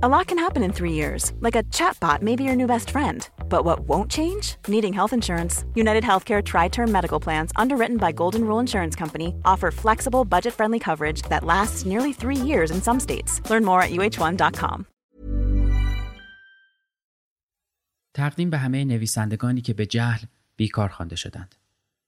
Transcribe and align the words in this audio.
A 0.00 0.08
lot 0.08 0.28
can 0.28 0.38
happen 0.38 0.62
in 0.62 0.72
three 0.72 0.92
years, 0.92 1.32
like 1.40 1.56
a 1.56 1.64
chatbot 1.76 2.22
may 2.22 2.36
be 2.36 2.44
your 2.44 2.54
new 2.54 2.68
best 2.68 2.90
friend. 2.90 3.28
But 3.48 3.64
what 3.64 3.80
won't 3.80 4.10
change? 4.10 4.56
Needing 4.68 4.92
health 4.92 5.12
insurance. 5.12 5.64
United 5.74 6.04
Healthcare 6.04 6.40
Tri 6.44 6.68
Term 6.68 6.92
Medical 6.92 7.18
Plans, 7.18 7.50
underwritten 7.56 7.96
by 7.96 8.12
Golden 8.12 8.42
Rule 8.42 8.60
Insurance 8.60 8.94
Company, 8.94 9.34
offer 9.44 9.70
flexible, 9.70 10.24
budget 10.24 10.54
friendly 10.54 10.78
coverage 10.78 11.22
that 11.30 11.42
lasts 11.42 11.84
nearly 11.84 12.12
three 12.12 12.36
years 12.36 12.70
in 12.70 12.80
some 12.80 13.00
states. 13.00 13.40
Learn 13.50 13.64
more 13.64 13.82
at 13.82 13.90
uh1.com. 13.90 14.86
تقدیم 18.14 18.50
به 18.50 18.58
همه 18.58 18.84
نویسندگانی 18.84 19.60
که 19.60 19.74
به 19.74 19.86
جهل 19.86 20.20
بیکار 20.56 20.88
خوانده 20.88 21.16
شدند. 21.16 21.54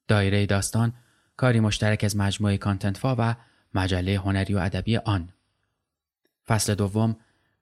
دایره 0.08 0.46
داستان 0.46 0.92
کاری 1.36 1.60
مشترک 1.60 2.04
از 2.04 2.16
مجموعه 2.16 2.56
کانتنتفا 2.56 3.16
و 3.18 3.34
مجله 3.74 4.18
هنری 4.18 4.54
و 4.54 4.58
ادبی 4.58 4.96
آن. 4.96 5.32
فصل 6.46 6.74
دوم 6.74 7.16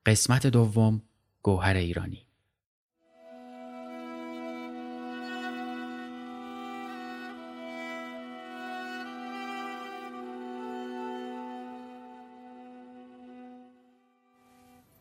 قسمت 0.09 0.46
دوم 0.46 1.02
گوهر 1.43 1.75
ایرانی. 1.75 2.26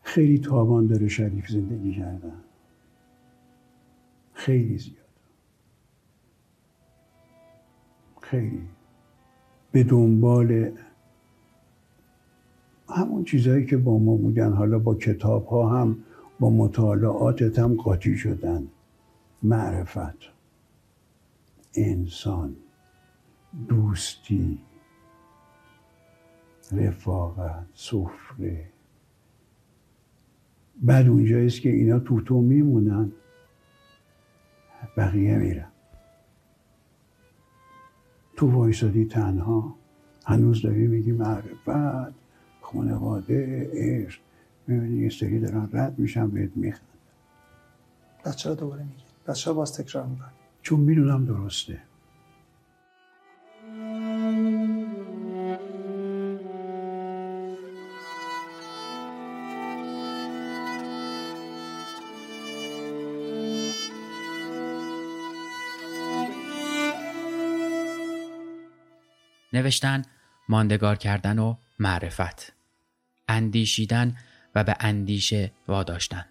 خیلی 0.02 0.38
تاوان 0.38 0.86
داره 0.86 1.08
شریف 1.08 1.48
زندگی 1.48 1.94
کردن. 1.94 2.44
خیلی 4.32 4.78
زیاد. 4.78 4.96
خیلی. 8.20 8.68
به 9.72 9.84
دنبال 9.84 10.72
همون 12.88 13.24
چیزهایی 13.24 13.66
که 13.66 13.76
با 13.76 13.98
ما 13.98 14.16
بودن 14.16 14.52
حالا 14.52 14.78
با 14.78 14.94
کتاب 14.94 15.46
ها 15.46 15.80
هم 15.80 15.96
با 16.40 16.50
مطالعاتت 16.50 17.58
هم 17.58 17.74
قاطی 17.74 18.16
شدن. 18.16 18.68
معرفت 19.42 20.18
انسان 21.74 22.56
دوستی 23.68 24.58
رفاقت 26.72 27.66
سفره. 27.74 28.68
بعد 30.82 31.08
اونجاییست 31.08 31.60
که 31.60 31.68
اینا 31.70 31.98
تو 31.98 32.20
تو 32.20 32.40
میمونن 32.40 33.12
بقیه 34.96 35.38
میرن. 35.38 35.68
تو 38.36 38.50
وایسادی 38.50 39.04
تنها 39.04 39.74
هنوز 40.24 40.62
داری 40.62 40.86
میگی 40.86 41.12
معرفت. 41.12 42.27
خانواده 42.72 43.70
عشق. 43.72 44.20
می‌بینی 44.66 45.02
یه 45.02 45.10
سری 45.10 45.40
دارن 45.40 45.68
رد 45.72 45.98
میشن 45.98 46.30
بهت 46.30 46.50
میخند 46.56 46.88
پس 48.24 48.36
چرا 48.36 48.54
دوباره 48.54 48.82
میگی 48.82 49.02
پس 49.26 49.38
چرا 49.38 49.54
باز 49.54 49.76
تکرار 49.76 50.06
می‌کنی 50.06 50.28
چون 50.62 50.80
می‌دونم 50.80 51.24
درسته. 51.24 51.82
نوشتن 69.52 70.02
ماندگار 70.48 70.96
کردن 70.96 71.38
و 71.38 71.54
معرفت. 71.78 72.57
اندیشیدن 73.28 74.16
و 74.54 74.64
به 74.64 74.76
اندیشه 74.80 75.52
واداشتن. 75.68 76.24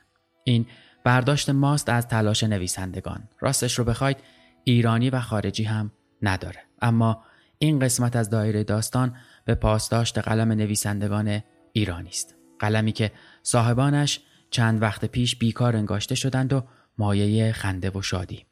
این 0.44 0.66
برداشت 1.04 1.50
ماست 1.50 1.90
از 1.90 2.08
تلاش 2.08 2.44
نویسندگان. 2.44 3.30
راستش 3.40 3.80
رو 3.80 3.86
بخواید 3.86 4.18
ایرانی 4.64 5.10
و 5.10 5.20
خارجی 5.20 5.64
هم 5.64 5.92
نداره. 6.22 6.60
اما 6.82 7.24
این 7.60 7.80
قسمت 7.80 8.16
از 8.16 8.30
دایره 8.30 8.64
داستان 8.64 9.16
به 9.46 9.56
پاسداشت 9.56 10.18
قلم 10.18 10.52
نویسندگان 10.52 11.44
ایرانی 11.74 12.10
است. 12.10 12.36
قلمی 12.60 12.92
که 12.92 13.12
صاحبانش 13.44 14.20
چند 14.50 14.82
وقت 14.82 15.06
پیش 15.06 15.36
بیکار 15.36 15.76
انگاشته 15.76 16.16
شدند 16.16 16.54
و 16.54 16.64
مایه 16.98 17.52
خنده 17.52 17.90
و 17.90 18.02
شادی. 18.02 18.46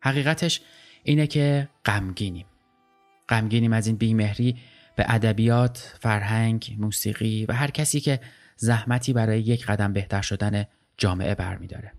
حقیقتش 0.00 0.60
اینه 1.02 1.26
که 1.26 1.68
غمگینیم. 1.84 2.46
غمگینیم 3.28 3.72
از 3.72 3.86
این 3.86 3.96
بیمهری 3.96 4.56
به 4.96 5.04
ادبیات، 5.08 5.96
فرهنگ، 6.00 6.76
موسیقی 6.78 7.46
و 7.48 7.52
هر 7.52 7.70
کسی 7.70 8.00
که 8.00 8.20
زحمتی 8.56 9.12
برای 9.12 9.40
یک 9.40 9.66
قدم 9.66 9.92
بهتر 9.92 10.22
شدن 10.22 10.64
جامعه 10.96 11.34
برمیداره. 11.34 11.92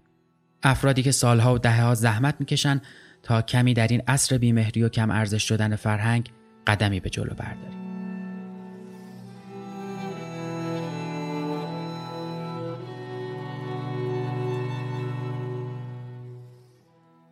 افرادی 0.63 1.03
که 1.03 1.11
سالها 1.11 1.53
و 1.53 1.57
دهها 1.57 1.95
زحمت 1.95 2.35
می‌کشن 2.39 2.81
تا 3.23 3.41
کمی 3.41 3.73
در 3.73 3.87
این 3.87 4.01
عصر 4.07 4.37
بیمهری 4.37 4.83
و 4.83 4.89
کم 4.89 5.11
ارزش 5.11 5.43
شدن 5.43 5.75
فرهنگ 5.75 6.29
قدمی 6.67 6.99
به 6.99 7.09
جلو 7.09 7.33
برداریم. 7.33 7.85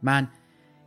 من 0.02 0.28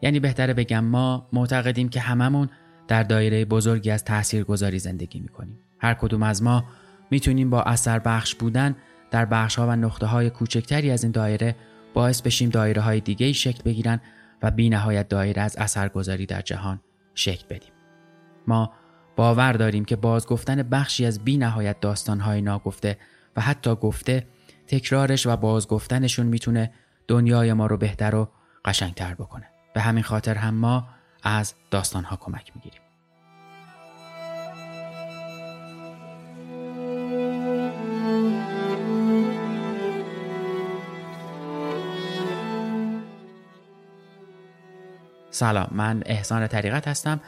یعنی 0.03 0.21
بهتره 0.21 0.55
بگم 0.55 0.85
ما 0.85 1.29
معتقدیم 1.33 1.89
که 1.89 2.01
هممون 2.01 2.51
در 2.89 3.03
دایره 3.03 3.45
بزرگی 3.45 3.91
از 3.91 4.05
تاثیرگذاری 4.05 4.79
زندگی 4.79 5.21
می‌کنیم. 5.21 5.59
هر 5.79 5.95
کدوم 5.95 6.23
از 6.23 6.43
ما 6.43 6.65
می‌تونیم 7.11 7.51
با 7.51 7.63
اثر 7.63 7.99
بخش 7.99 8.35
بودن 8.35 8.77
در 9.11 9.25
بخش 9.25 9.57
ها 9.57 9.67
و 9.67 9.77
نقطه 9.77 10.07
های 10.07 10.31
کوچکتری 10.31 10.91
از 10.91 11.03
این 11.03 11.13
دایره 11.13 11.57
باعث 11.95 12.23
بشیم 12.23 12.51
دایره 12.51 12.83
های 12.83 13.01
دیگه 13.01 13.33
شکل 13.33 13.63
بگیرن 13.63 14.01
و 14.43 14.51
بی 14.51 14.69
نهایت 14.69 15.09
دایره 15.09 15.43
از 15.43 15.57
اثرگذاری 15.57 16.27
در 16.27 16.41
جهان 16.41 16.81
شکل 17.15 17.45
بدیم. 17.51 17.73
ما 18.47 18.73
باور 19.17 19.53
داریم 19.53 19.85
که 19.85 19.97
بازگفتن 19.97 20.63
بخشی 20.63 21.07
از 21.07 21.25
بی 21.25 21.37
نهایت 21.37 21.81
داستان 21.81 22.21
های 22.21 22.43
ناگفته 22.43 22.99
و 23.37 23.41
حتی 23.41 23.75
گفته 23.75 24.27
تکرارش 24.67 25.27
و 25.27 25.37
بازگفتنشون 25.37 26.27
می‌تونه 26.27 26.73
دنیای 27.09 27.53
ما 27.53 27.67
رو 27.67 27.77
بهتر 27.77 28.15
و 28.15 28.29
قشنگتر 28.65 29.15
بکنه. 29.15 29.47
به 29.75 29.81
همین 29.81 30.03
خاطر 30.03 30.35
هم 30.35 30.55
ما 30.55 30.89
از 31.29 31.55
داستان 31.71 32.05
ها 32.05 32.17
کمک 32.17 32.53
می‌گیریم. 32.55 32.81
سلام 45.31 45.69
من 45.73 46.03
احسان 46.07 46.47
طریقت 46.47 46.89
هستم 46.89 47.21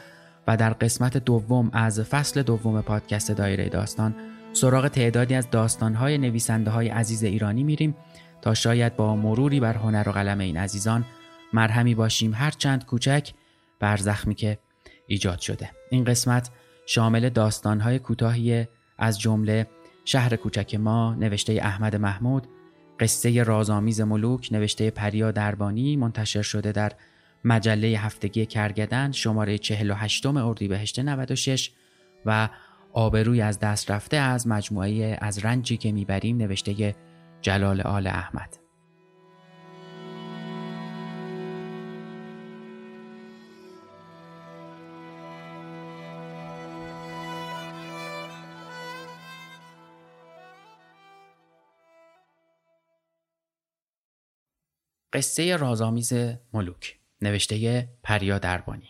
و 0.47 0.57
در 0.57 0.73
قسمت 0.73 1.17
دوم 1.17 1.69
از 1.73 1.99
فصل 1.99 2.41
دوم 2.41 2.81
پادکست 2.81 3.31
دایره 3.31 3.69
داستان 3.69 4.15
سراغ 4.53 4.87
تعدادی 4.87 5.35
از 5.35 5.49
داستانهای 5.49 6.17
نویسنده 6.17 6.71
های 6.71 6.89
عزیز 6.89 7.23
ایرانی 7.23 7.63
میریم 7.63 7.95
تا 8.41 8.53
شاید 8.53 8.95
با 8.95 9.15
مروری 9.15 9.59
بر 9.59 9.73
هنر 9.73 10.09
و 10.09 10.11
قلم 10.11 10.39
این 10.39 10.57
عزیزان 10.57 11.05
مرهمی 11.53 11.95
باشیم 11.95 12.33
هر 12.33 12.51
چند 12.51 12.85
کوچک 12.85 13.33
بر 13.79 13.97
زخمی 13.97 14.35
که 14.35 14.59
ایجاد 15.07 15.39
شده. 15.39 15.71
این 15.89 16.03
قسمت 16.03 16.49
شامل 16.85 17.29
داستانهای 17.29 17.99
کوتاهی 17.99 18.67
از 18.97 19.19
جمله 19.19 19.67
شهر 20.05 20.35
کوچک 20.35 20.75
ما 20.75 21.15
نوشته 21.15 21.53
احمد 21.53 21.95
محمود 21.95 22.47
قصه 22.99 23.43
رازآمیز 23.43 24.01
ملوک 24.01 24.49
نوشته 24.51 24.91
پریا 24.91 25.31
دربانی 25.31 25.95
منتشر 25.95 26.41
شده 26.41 26.71
در 26.71 26.91
مجله 27.43 27.87
هفتگی 27.87 28.45
کرگدن 28.45 29.11
شماره 29.11 29.57
48 29.57 30.25
اردیبهشت 30.25 30.99
96 30.99 31.71
و 32.25 32.49
آبروی 32.93 33.41
از 33.41 33.59
دست 33.59 33.91
رفته 33.91 34.17
از 34.17 34.47
مجموعه 34.47 35.17
از 35.21 35.45
رنجی 35.45 35.77
که 35.77 35.91
می‌بریم 35.91 36.37
نوشته 36.37 36.95
جلال 37.41 37.81
آل 37.81 38.07
احمد. 38.07 38.68
قصه 55.13 55.57
رازآمیز 55.57 56.13
ملوک 56.53 56.99
نوشته 57.21 57.89
پریا 58.03 58.39
دربانی 58.39 58.89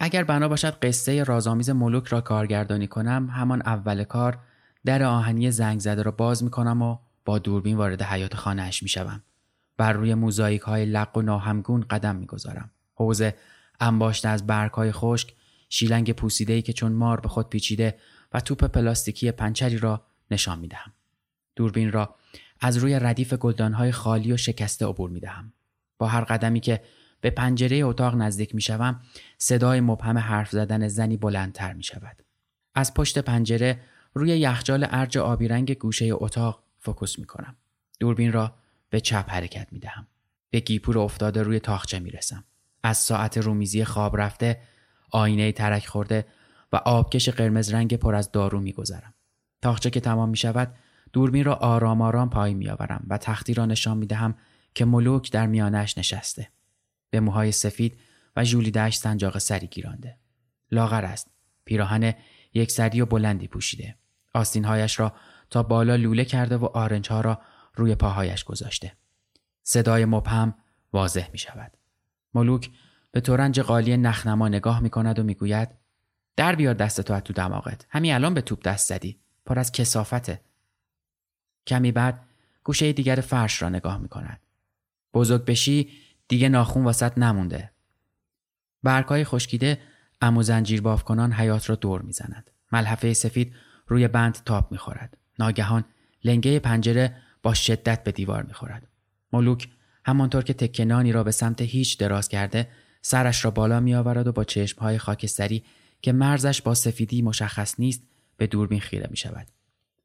اگر 0.00 0.24
بنا 0.24 0.48
باشد 0.48 0.78
قصه 0.78 1.24
رازآمیز 1.24 1.70
ملوک 1.70 2.06
را 2.06 2.20
کارگردانی 2.20 2.86
کنم 2.86 3.28
همان 3.30 3.62
اول 3.62 4.04
کار 4.04 4.38
در 4.84 5.02
آهنی 5.02 5.50
زنگ 5.50 5.80
زده 5.80 6.02
را 6.02 6.10
باز 6.10 6.44
می 6.44 6.50
کنم 6.50 6.82
و 6.82 6.98
با 7.24 7.38
دوربین 7.38 7.76
وارد 7.76 8.02
حیات 8.02 8.34
خانهاش 8.34 8.82
می 8.82 8.88
شوم. 8.88 9.22
بر 9.76 9.92
روی 9.92 10.14
موزاییک 10.14 10.60
های 10.60 10.84
لق 10.84 11.16
و 11.16 11.22
ناهمگون 11.22 11.80
قدم 11.80 12.16
می 12.16 12.26
گذارم. 12.26 12.70
حوز 12.94 13.22
انباشته 13.80 14.28
از 14.28 14.46
برگ 14.46 14.72
های 14.72 14.92
خشک 14.92 15.34
شیلنگ 15.68 16.12
پوسیده 16.12 16.62
که 16.62 16.72
چون 16.72 16.92
مار 16.92 17.20
به 17.20 17.28
خود 17.28 17.48
پیچیده 17.48 17.98
و 18.32 18.40
توپ 18.40 18.64
پلاستیکی 18.64 19.30
پنچری 19.30 19.78
را 19.78 20.02
نشان 20.30 20.58
می 20.58 20.68
دهم. 20.68 20.92
دوربین 21.56 21.92
را 21.92 22.14
از 22.60 22.76
روی 22.76 22.98
ردیف 22.98 23.34
گلدانهای 23.34 23.92
خالی 23.92 24.32
و 24.32 24.36
شکسته 24.36 24.86
عبور 24.86 25.10
می 25.10 25.20
دهم. 25.20 25.52
با 25.98 26.06
هر 26.06 26.24
قدمی 26.24 26.60
که 26.60 26.80
به 27.20 27.30
پنجره 27.30 27.76
اتاق 27.76 28.14
نزدیک 28.14 28.54
می 28.54 28.60
شوم 28.60 29.00
صدای 29.38 29.80
مبهم 29.80 30.18
حرف 30.18 30.50
زدن 30.50 30.88
زنی 30.88 31.16
بلندتر 31.16 31.72
می 31.72 31.82
شود. 31.82 32.22
از 32.74 32.94
پشت 32.94 33.18
پنجره 33.18 33.80
روی 34.14 34.38
یخچال 34.38 34.86
ارج 34.90 35.18
آبی 35.18 35.48
رنگ 35.48 35.72
گوشه 35.72 36.08
اتاق 36.12 36.62
فوکوس 36.78 37.18
می 37.18 37.24
کنم. 37.24 37.56
دوربین 38.00 38.32
را 38.32 38.54
به 38.90 39.00
چپ 39.00 39.30
حرکت 39.30 39.72
می 39.72 39.78
دهم. 39.78 40.06
به 40.50 40.60
گیپور 40.60 40.98
افتاده 40.98 41.42
روی 41.42 41.60
طاقچه 41.60 41.98
می 41.98 42.10
رسم. 42.10 42.44
از 42.82 42.98
ساعت 42.98 43.38
رومیزی 43.38 43.84
خواب 43.84 44.20
رفته 44.20 44.60
آینه 45.10 45.52
ترک 45.52 45.86
خورده 45.86 46.26
و 46.72 46.76
آبکش 46.76 47.28
قرمز 47.28 47.74
رنگ 47.74 47.94
پر 47.94 48.14
از 48.14 48.32
دارو 48.32 48.60
می 48.60 48.72
گذرم. 48.72 49.14
طاقچه 49.62 49.90
که 49.90 50.00
تمام 50.00 50.28
می 50.28 50.36
شود 50.36 50.74
دوربین 51.12 51.44
را 51.44 51.54
آرام 51.54 52.02
آرام 52.02 52.30
پای 52.30 52.54
می 52.54 52.68
آورم 52.68 53.06
و 53.08 53.18
تختی 53.18 53.54
را 53.54 53.66
نشان 53.66 53.98
می 53.98 54.06
دهم 54.06 54.34
که 54.74 54.84
ملوک 54.84 55.32
در 55.32 55.46
میانش 55.46 55.98
نشسته. 55.98 56.48
به 57.10 57.20
موهای 57.20 57.52
سفید 57.52 57.98
و 58.36 58.44
ژولیدهاش 58.44 58.98
سنجاق 58.98 59.38
سری 59.38 59.66
گیرانده. 59.66 60.16
لاغر 60.72 61.04
است. 61.04 61.30
پیراهن 61.64 62.14
یک 62.54 62.70
سری 62.70 63.00
و 63.00 63.06
بلندی 63.06 63.48
پوشیده. 63.48 63.96
آستینهایش 64.34 65.00
را 65.00 65.12
تا 65.50 65.62
بالا 65.62 65.96
لوله 65.96 66.24
کرده 66.24 66.56
و 66.56 66.64
آرنج 66.64 67.08
ها 67.08 67.20
را 67.20 67.40
روی 67.74 67.94
پاهایش 67.94 68.44
گذاشته. 68.44 68.92
صدای 69.62 70.04
مبهم 70.04 70.54
واضح 70.92 71.28
می 71.32 71.38
شود. 71.38 71.72
ملوک 72.34 72.70
به 73.12 73.20
تورنج 73.20 73.60
قالی 73.60 73.96
نخنما 73.96 74.48
نگاه 74.48 74.80
می 74.80 74.90
کند 74.90 75.18
و 75.18 75.22
می 75.22 75.34
گوید 75.34 75.68
در 76.36 76.54
بیار 76.54 76.74
دست 76.74 77.00
تو 77.00 77.20
تو 77.20 77.32
دماغت. 77.32 77.86
همین 77.88 78.14
الان 78.14 78.34
به 78.34 78.40
توپ 78.40 78.62
دست 78.62 78.88
زدی. 78.88 79.20
پر 79.46 79.58
از 79.58 79.72
کسافته. 79.72 80.40
کمی 81.68 81.92
بعد 81.92 82.26
گوشه 82.64 82.92
دیگر 82.92 83.16
فرش 83.16 83.62
را 83.62 83.68
نگاه 83.68 83.98
می 83.98 84.08
کند. 84.08 84.40
بزرگ 85.14 85.44
بشی 85.44 85.88
دیگه 86.28 86.48
ناخون 86.48 86.84
واسط 86.84 87.18
نمونده. 87.18 87.70
برگهای 88.82 89.24
خشکیده 89.24 89.78
امو 90.20 90.42
زنجیر 90.42 90.80
کنان 90.80 91.32
حیات 91.32 91.70
را 91.70 91.76
دور 91.76 92.02
می‌زند. 92.02 92.50
ملحفه 92.72 93.12
سفید 93.12 93.54
روی 93.86 94.08
بند 94.08 94.38
تاب 94.44 94.72
می‌خورد. 94.72 95.16
ناگهان 95.38 95.84
لنگه 96.24 96.58
پنجره 96.58 97.16
با 97.42 97.54
شدت 97.54 98.04
به 98.04 98.12
دیوار 98.12 98.42
می‌خورد. 98.42 98.88
ملوک 99.32 99.68
همانطور 100.04 100.42
که 100.42 100.54
تکنانی 100.54 101.12
را 101.12 101.24
به 101.24 101.30
سمت 101.30 101.60
هیچ 101.60 101.98
دراز 101.98 102.28
کرده 102.28 102.68
سرش 103.02 103.44
را 103.44 103.50
بالا 103.50 103.80
می 103.80 103.94
آورد 103.94 104.26
و 104.26 104.32
با 104.32 104.44
چشمهای 104.44 104.98
خاکستری 104.98 105.64
که 106.02 106.12
مرزش 106.12 106.62
با 106.62 106.74
سفیدی 106.74 107.22
مشخص 107.22 107.80
نیست 107.80 108.02
به 108.36 108.46
دوربین 108.46 108.80
خیره 108.80 109.06
می 109.10 109.16
شود. 109.16 109.46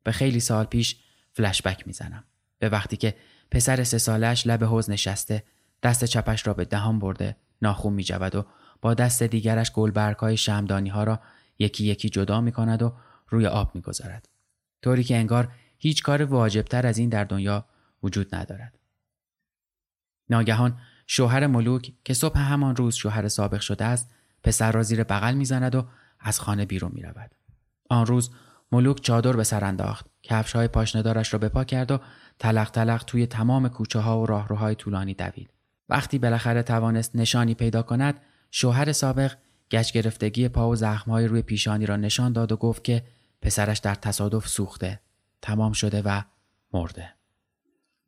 به 0.03 0.11
خیلی 0.11 0.39
سال 0.39 0.65
پیش 0.65 0.95
فلشبک 1.33 1.87
می‌زنم. 1.87 2.23
به 2.59 2.69
وقتی 2.69 2.97
که 2.97 3.15
پسر 3.51 3.83
سه 3.83 3.97
سالش 3.97 4.47
لب 4.47 4.63
حوز 4.63 4.89
نشسته 4.89 5.43
دست 5.83 6.05
چپش 6.05 6.47
را 6.47 6.53
به 6.53 6.65
دهان 6.65 6.99
برده 6.99 7.35
ناخون 7.61 7.93
می 7.93 8.03
جود 8.03 8.35
و 8.35 8.45
با 8.81 8.93
دست 8.93 9.23
دیگرش 9.23 9.71
گلبرگهای 9.71 10.37
شمدانی 10.37 10.89
ها 10.89 11.03
را 11.03 11.19
یکی 11.59 11.85
یکی 11.85 12.09
جدا 12.09 12.41
می 12.41 12.51
کند 12.51 12.81
و 12.81 12.93
روی 13.27 13.47
آب 13.47 13.75
می 13.75 13.81
گذارد. 13.81 14.29
طوری 14.81 15.03
که 15.03 15.17
انگار 15.17 15.51
هیچ 15.77 16.03
کار 16.03 16.23
واجبتر 16.23 16.87
از 16.87 16.97
این 16.97 17.09
در 17.09 17.23
دنیا 17.23 17.65
وجود 18.03 18.35
ندارد. 18.35 18.79
ناگهان 20.29 20.79
شوهر 21.07 21.47
ملوک 21.47 21.93
که 22.05 22.13
صبح 22.13 22.39
همان 22.39 22.75
روز 22.75 22.95
شوهر 22.95 23.27
سابق 23.27 23.59
شده 23.59 23.85
است 23.85 24.13
پسر 24.43 24.71
را 24.71 24.83
زیر 24.83 25.03
بغل 25.03 25.33
می‌زند 25.33 25.75
و 25.75 25.87
از 26.19 26.39
خانه 26.39 26.65
بیرون 26.65 26.91
می 26.93 27.01
رود. 27.01 27.35
آن 27.89 28.05
روز 28.05 28.31
ملوک 28.71 29.01
چادر 29.01 29.33
به 29.33 29.43
سر 29.43 29.65
انداخت 29.65 30.12
کفش 30.23 30.55
های 30.55 30.67
پاشندارش 30.67 31.33
را 31.33 31.39
به 31.39 31.49
پا 31.49 31.63
کرد 31.63 31.91
و 31.91 31.99
تلق 32.39 32.69
تلق 32.69 33.03
توی 33.03 33.25
تمام 33.25 33.69
کوچه 33.69 33.99
ها 33.99 34.21
و 34.21 34.25
راهروهای 34.25 34.75
طولانی 34.75 35.13
دوید. 35.13 35.49
وقتی 35.89 36.19
بالاخره 36.19 36.63
توانست 36.63 37.15
نشانی 37.15 37.53
پیدا 37.53 37.81
کند 37.81 38.21
شوهر 38.51 38.91
سابق 38.91 39.33
گچ 39.71 39.91
گرفتگی 39.91 40.47
پا 40.47 40.69
و 40.69 40.75
زخمهای 40.75 41.27
روی 41.27 41.41
پیشانی 41.41 41.85
را 41.85 41.95
نشان 41.95 42.33
داد 42.33 42.51
و 42.51 42.57
گفت 42.57 42.83
که 42.83 43.03
پسرش 43.41 43.77
در 43.77 43.95
تصادف 43.95 44.47
سوخته 44.47 44.99
تمام 45.41 45.71
شده 45.73 46.01
و 46.01 46.21
مرده. 46.73 47.13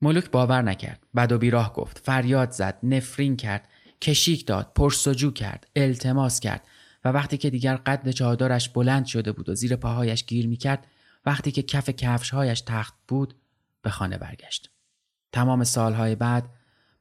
ملوک 0.01 0.31
باور 0.31 0.61
نکرد. 0.61 0.99
بد 1.15 1.31
و 1.31 1.37
بیراه 1.37 1.73
گفت. 1.73 2.01
فریاد 2.03 2.51
زد 2.51 2.77
نفرین 2.83 3.37
کرد 3.37 3.67
کشیک 4.01 4.45
داد 4.45 4.71
پرسجو 4.75 5.31
کرد 5.31 5.67
التماس 5.75 6.39
کرد 6.39 6.61
و 7.05 7.09
وقتی 7.09 7.37
که 7.37 7.49
دیگر 7.49 7.75
قد 7.75 8.11
چادرش 8.11 8.69
بلند 8.69 9.05
شده 9.05 9.31
بود 9.31 9.49
و 9.49 9.55
زیر 9.55 9.75
پاهایش 9.75 10.25
گیر 10.25 10.47
می‌کرد 10.47 10.87
وقتی 11.25 11.51
که 11.51 11.63
کف 11.63 11.89
کفشهایش 11.89 12.61
تخت 12.61 12.93
بود 13.07 13.35
به 13.81 13.89
خانه 13.89 14.17
برگشت. 14.17 14.69
تمام 15.31 15.63
سالهای 15.63 16.15
بعد 16.15 16.49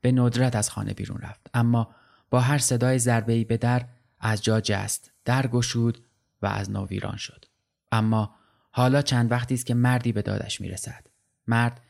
به 0.01 0.13
ندرت 0.13 0.57
از 0.57 0.71
خانه 0.71 0.95
بیرون 0.95 1.21
رفت. 1.21 1.51
اما 1.55 1.95
با 2.31 2.41
هر 2.41 2.59
صدای 2.59 2.99
ضربه‌ای 2.99 3.45
به 3.45 3.57
در 3.57 3.87
از 4.21 4.43
جا 4.43 4.61
جست 4.61 5.11
در 5.25 5.47
گشود 5.47 6.05
و 6.43 6.47
از 6.47 6.71
نو 6.71 6.87
ویران 6.87 7.17
شد. 7.17 7.45
اما 7.93 8.35
حالا 8.71 9.03
چند 9.03 9.31
وقتی 9.31 9.55
است 9.55 9.67
که 9.67 9.75
مردی 9.75 10.13
به 10.13 10.23
دادش 10.23 10.61
می‌رسد. 10.61 11.07
مرد 11.47 11.81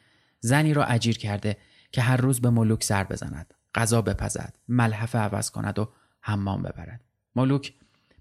زنی 0.40 0.74
را 0.74 0.84
اجیر 0.84 1.18
کرده 1.18 1.56
که 1.92 2.02
هر 2.02 2.16
روز 2.16 2.40
به 2.40 2.50
ملوک 2.50 2.84
سر 2.84 3.04
بزند 3.04 3.54
غذا 3.74 4.02
بپزد 4.02 4.56
ملحفه 4.68 5.18
عوض 5.18 5.50
کند 5.50 5.78
و 5.78 5.92
حمام 6.20 6.62
ببرد. 6.62 7.04
ملوک 7.36 7.72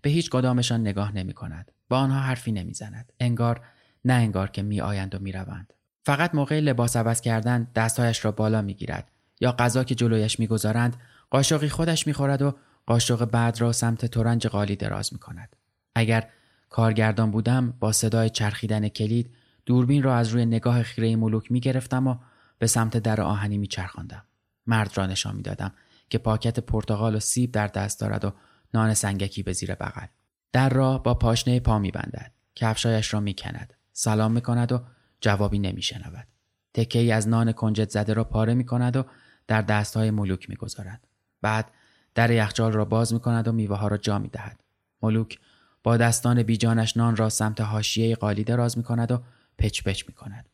به 0.01 0.09
هیچ 0.09 0.29
کدامشان 0.29 0.81
نگاه 0.81 1.11
نمی 1.11 1.33
کند 1.33 1.71
با 1.89 1.97
آنها 1.97 2.19
حرفی 2.19 2.51
نمی 2.51 2.73
زند 2.73 3.13
انگار 3.19 3.65
نه 4.05 4.13
انگار 4.13 4.49
که 4.49 4.61
می 4.61 4.81
آیند 4.81 5.15
و 5.15 5.19
می 5.19 5.31
روند. 5.31 5.73
فقط 6.05 6.35
موقع 6.35 6.59
لباس 6.59 6.97
عوض 6.97 7.21
کردن 7.21 7.67
دستهایش 7.75 8.25
را 8.25 8.31
بالا 8.31 8.61
می 8.61 8.73
گیرد 8.73 9.11
یا 9.41 9.51
غذا 9.51 9.83
که 9.83 9.95
جلویش 9.95 10.39
می 10.39 10.47
گذارند 10.47 10.97
قاشقی 11.29 11.69
خودش 11.69 12.07
می 12.07 12.13
خورد 12.13 12.41
و 12.41 12.55
قاشق 12.85 13.25
بعد 13.25 13.61
را 13.61 13.71
سمت 13.71 14.05
تورنج 14.05 14.47
قالی 14.47 14.75
دراز 14.75 15.13
می 15.13 15.19
کند. 15.19 15.55
اگر 15.95 16.29
کارگردان 16.69 17.31
بودم 17.31 17.73
با 17.79 17.91
صدای 17.91 18.29
چرخیدن 18.29 18.87
کلید 18.87 19.33
دوربین 19.65 20.03
را 20.03 20.15
از 20.15 20.29
روی 20.29 20.45
نگاه 20.45 20.83
خیره 20.83 21.15
ملوک 21.15 21.51
می 21.51 21.59
گرفتم 21.59 22.07
و 22.07 22.15
به 22.59 22.67
سمت 22.67 22.97
در 22.97 23.21
آهنی 23.21 23.57
می 23.57 23.67
چرخاندم. 23.67 24.23
مرد 24.67 24.97
را 24.97 25.05
نشان 25.05 25.35
می 25.35 25.41
دادم 25.41 25.71
که 26.09 26.17
پاکت 26.17 26.59
پرتغال 26.59 27.15
و 27.15 27.19
سیب 27.19 27.51
در 27.51 27.67
دست 27.67 27.99
دارد 27.99 28.25
و 28.25 28.33
نان 28.73 28.93
سنگکی 28.93 29.43
به 29.43 29.53
زیر 29.53 29.75
بغل. 29.75 30.05
در 30.51 30.69
را 30.69 30.97
با 30.97 31.13
پاشنه 31.13 31.59
پا 31.59 31.79
می 31.79 31.91
بندد. 31.91 32.31
کفشایش 32.55 33.13
را 33.13 33.19
می 33.19 33.33
کند. 33.33 33.73
سلام 33.93 34.31
می 34.31 34.41
کند 34.41 34.71
و 34.71 34.81
جوابی 35.21 35.59
نمی 35.59 35.81
شنود. 35.81 36.27
تکه 36.73 36.99
ای 36.99 37.11
از 37.11 37.27
نان 37.27 37.51
کنجد 37.51 37.89
زده 37.89 38.13
را 38.13 38.23
پاره 38.23 38.53
می 38.53 38.65
کند 38.65 38.95
و 38.95 39.05
در 39.47 39.61
دست 39.61 39.97
های 39.97 40.11
ملوک 40.11 40.49
می 40.49 40.55
گذارد. 40.55 41.07
بعد 41.41 41.71
در 42.15 42.31
یخچال 42.31 42.71
را 42.71 42.85
باز 42.85 43.13
می 43.13 43.19
کند 43.19 43.47
و 43.47 43.51
میوه 43.51 43.77
ها 43.77 43.87
را 43.87 43.97
جا 43.97 44.19
می 44.19 44.27
دهد. 44.27 44.63
ملوک 45.01 45.39
با 45.83 45.97
دستان 45.97 46.43
بیجانش 46.43 46.97
نان 46.97 47.15
را 47.15 47.29
سمت 47.29 47.61
حاشیه 47.61 48.15
قالی 48.15 48.43
دراز 48.43 48.77
می 48.77 48.83
کند 48.83 49.11
و 49.11 49.23
پچ 49.57 49.83
پچ 49.83 50.03
می 50.07 50.13
کند. 50.13 50.49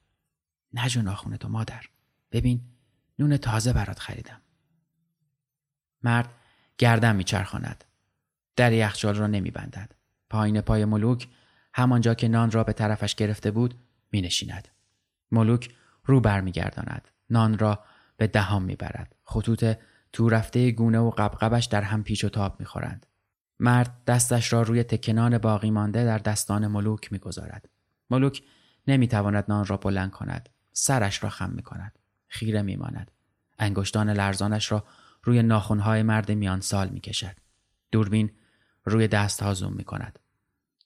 نجو 0.74 1.14
تو 1.40 1.50
مادر. 1.50 1.86
ببین 2.32 2.62
نون 3.20 3.38
تازه 3.38 3.74
برات 3.74 4.00
خریدم. 4.00 4.42
مرد 6.04 6.30
گردن 6.78 7.16
میچرخاند. 7.16 7.84
در 8.56 8.74
یخچال 8.74 9.16
را 9.16 9.28
نمیبندد. 9.28 9.92
پایین 10.30 10.62
پای 10.62 10.86
ملوک 10.86 11.28
همانجا 11.74 12.14
که 12.14 12.28
نان 12.28 12.52
را 12.52 12.64
به 12.64 12.74
طرفش 12.74 13.16
گرفته 13.16 13.52
بود 13.52 13.80
می 14.12 14.22
نشیند. 14.22 14.68
ملوک 15.32 15.76
رو 16.06 16.20
برمیگرداند. 16.20 17.08
نان 17.30 17.58
را 17.58 17.84
به 18.18 18.28
دهان 18.28 18.64
می‌برد. 18.64 19.16
خطوط 19.24 19.66
تو 20.14 20.30
رفته 20.30 20.72
گونه 20.72 21.00
و 21.00 21.10
قبقبش 21.10 21.66
در 21.66 21.82
هم 21.82 22.04
پیچ 22.04 22.24
و 22.24 22.30
تاب 22.30 22.60
می‌خورند. 22.60 23.06
مرد 23.60 24.04
دستش 24.08 24.54
را 24.54 24.62
روی 24.62 24.84
تکنان 24.84 25.38
باقی 25.38 25.72
مانده 25.72 26.06
در 26.06 26.18
دستان 26.18 26.68
ملوک 26.68 27.12
می‌گذارد. 27.12 27.70
ملوک 28.10 28.44
نمی‌تواند 28.88 29.46
نان 29.50 29.66
را 29.66 29.78
بلند 29.78 30.12
کند. 30.12 30.50
سرش 30.74 31.24
را 31.24 31.30
خم 31.30 31.50
می 31.50 31.64
کند. 31.64 32.00
خیره 32.28 32.62
میماند. 32.62 33.12
انگشتان 33.60 34.10
لرزانش 34.10 34.72
را 34.72 34.84
روی 35.24 35.44
ناخونهای 35.44 36.04
مرد 36.04 36.32
میان 36.32 36.62
سال 36.62 36.90
می 36.90 37.00
کشد. 37.00 37.36
دوربین 37.92 38.32
روی 38.86 39.08
دستها 39.08 39.54
زوم 39.54 39.74
می 39.74 39.84
کند. 39.84 40.20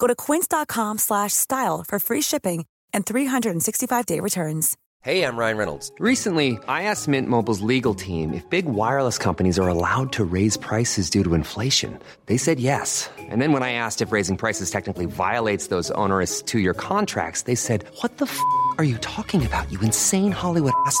Go 0.00 0.08
to 0.08 0.16
quince.com/style 0.16 1.84
for 1.88 1.98
free 2.00 2.22
shipping 2.22 2.64
and 2.92 3.06
365-day 3.06 4.18
returns. 4.18 4.76
Hey, 5.02 5.24
I'm 5.24 5.38
Ryan 5.38 5.56
Reynolds. 5.56 5.90
Recently, 5.98 6.58
I 6.68 6.82
asked 6.82 7.08
Mint 7.08 7.26
Mobile's 7.26 7.62
legal 7.62 7.94
team 7.94 8.34
if 8.34 8.44
big 8.50 8.66
wireless 8.66 9.16
companies 9.16 9.58
are 9.58 9.66
allowed 9.66 10.12
to 10.12 10.24
raise 10.24 10.58
prices 10.58 11.08
due 11.08 11.24
to 11.24 11.32
inflation. 11.32 11.98
They 12.26 12.36
said 12.36 12.60
yes. 12.60 13.08
And 13.18 13.40
then 13.40 13.52
when 13.52 13.62
I 13.62 13.72
asked 13.72 14.02
if 14.02 14.12
raising 14.12 14.36
prices 14.36 14.70
technically 14.70 15.06
violates 15.06 15.68
those 15.68 15.90
onerous 15.92 16.42
two 16.42 16.60
year 16.60 16.74
contracts, 16.74 17.42
they 17.42 17.54
said, 17.54 17.86
What 18.02 18.18
the 18.18 18.26
f 18.26 18.38
are 18.76 18.84
you 18.84 18.98
talking 18.98 19.46
about, 19.46 19.72
you 19.72 19.80
insane 19.80 20.32
Hollywood 20.32 20.74
ass? 20.84 21.00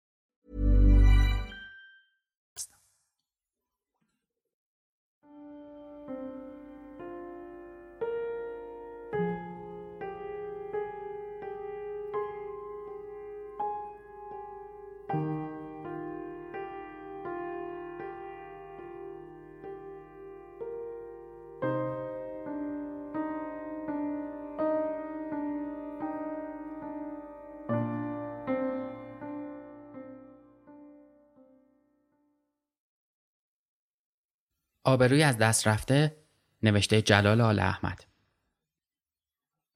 آبروی 34.83 35.23
از 35.23 35.37
دست 35.37 35.67
رفته 35.67 36.15
نوشته 36.63 37.01
جلال 37.01 37.41
آل 37.41 37.59
احمد. 37.59 38.05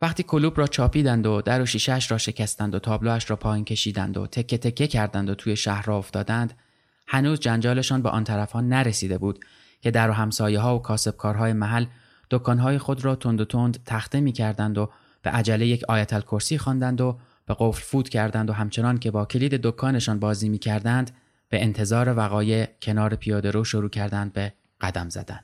وقتی 0.02 0.24
کلوب 0.24 0.58
را 0.60 0.68
چاپیدند 0.68 1.28
و 1.28 1.42
در 1.42 1.62
و 1.62 1.66
شیشهش 1.66 2.12
را 2.12 2.18
شکستند 2.18 2.76
و 2.76 2.80
تابلوش 2.80 3.30
را 3.30 3.36
پایین 3.36 3.66
کشیدند 3.66 4.18
و 4.18 4.28
تکه 4.28 4.58
تکه 4.58 4.88
کردند 4.88 5.30
و 5.30 5.36
توی 5.36 5.56
شهر 5.56 5.86
را 5.86 5.98
افتادند 5.98 6.54
هنوز 7.08 7.40
جنجالشان 7.40 8.02
به 8.02 8.10
آن 8.10 8.24
طرف 8.24 8.52
ها 8.52 8.62
نرسیده 8.62 9.18
بود 9.18 9.46
که 9.82 9.92
در 9.92 10.10
و 10.10 10.14
همسایه 10.14 10.60
ها 10.60 10.76
و 10.76 10.82
کاسبکارهای 10.82 11.54
محل 11.54 11.86
دکانهای 12.32 12.78
خود 12.78 13.06
را 13.06 13.16
تند 13.16 13.42
و 13.42 13.46
تند 13.46 13.84
تخته 13.86 14.20
می 14.20 14.32
کردند 14.32 14.78
و 14.78 14.90
به 15.22 15.30
عجله 15.30 15.68
یک 15.68 15.84
آیت 15.84 16.14
الکرسی 16.14 16.58
خواندند 16.58 17.02
و 17.02 17.20
به 17.46 17.56
قفل 17.60 17.82
فوت 17.82 18.10
کردند 18.10 18.50
و 18.50 18.54
همچنان 18.54 18.98
که 18.98 19.12
با 19.12 19.26
کلید 19.26 19.56
دکانشان 19.56 20.20
بازی 20.20 20.50
می 20.50 20.60
کردند 20.60 21.12
به 21.50 21.64
انتظار 21.64 22.18
وقایع 22.18 22.68
کنار 22.82 23.16
پیاده 23.16 23.52
رو 23.52 23.64
شروع 23.64 23.90
کردند 23.90 24.34
به 24.34 24.54
قدم 24.82 25.10
زدن. 25.10 25.40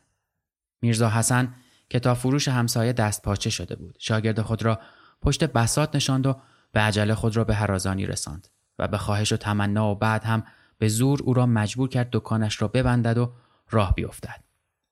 میرزا 0.82 1.10
حسن 1.10 1.56
کتاب 1.90 2.18
فروش 2.18 2.48
همسایه 2.48 2.94
دست 2.94 3.22
پاچه 3.22 3.50
شده 3.50 3.76
بود. 3.76 3.96
شاگرد 4.00 4.42
خود 4.42 4.64
را 4.64 4.80
پشت 5.22 5.44
بسات 5.44 5.96
نشاند 5.96 6.28
و 6.28 6.42
به 6.72 6.80
عجله 6.80 7.16
خود 7.16 7.38
را 7.38 7.44
به 7.44 7.56
هرازانی 7.56 8.06
رساند 8.06 8.48
و 8.80 8.88
به 8.88 8.98
خواهش 8.98 9.32
و 9.32 9.38
تمنا 9.38 9.92
و 9.92 9.96
بعد 9.96 10.24
هم 10.24 10.44
به 10.78 10.88
زور 10.88 11.24
او 11.24 11.34
را 11.34 11.46
مجبور 11.46 11.90
کرد 11.90 12.10
دکانش 12.12 12.62
را 12.62 12.68
ببندد 12.68 13.18
و 13.18 13.34
راه 13.70 13.96
بیفتد 13.96 14.44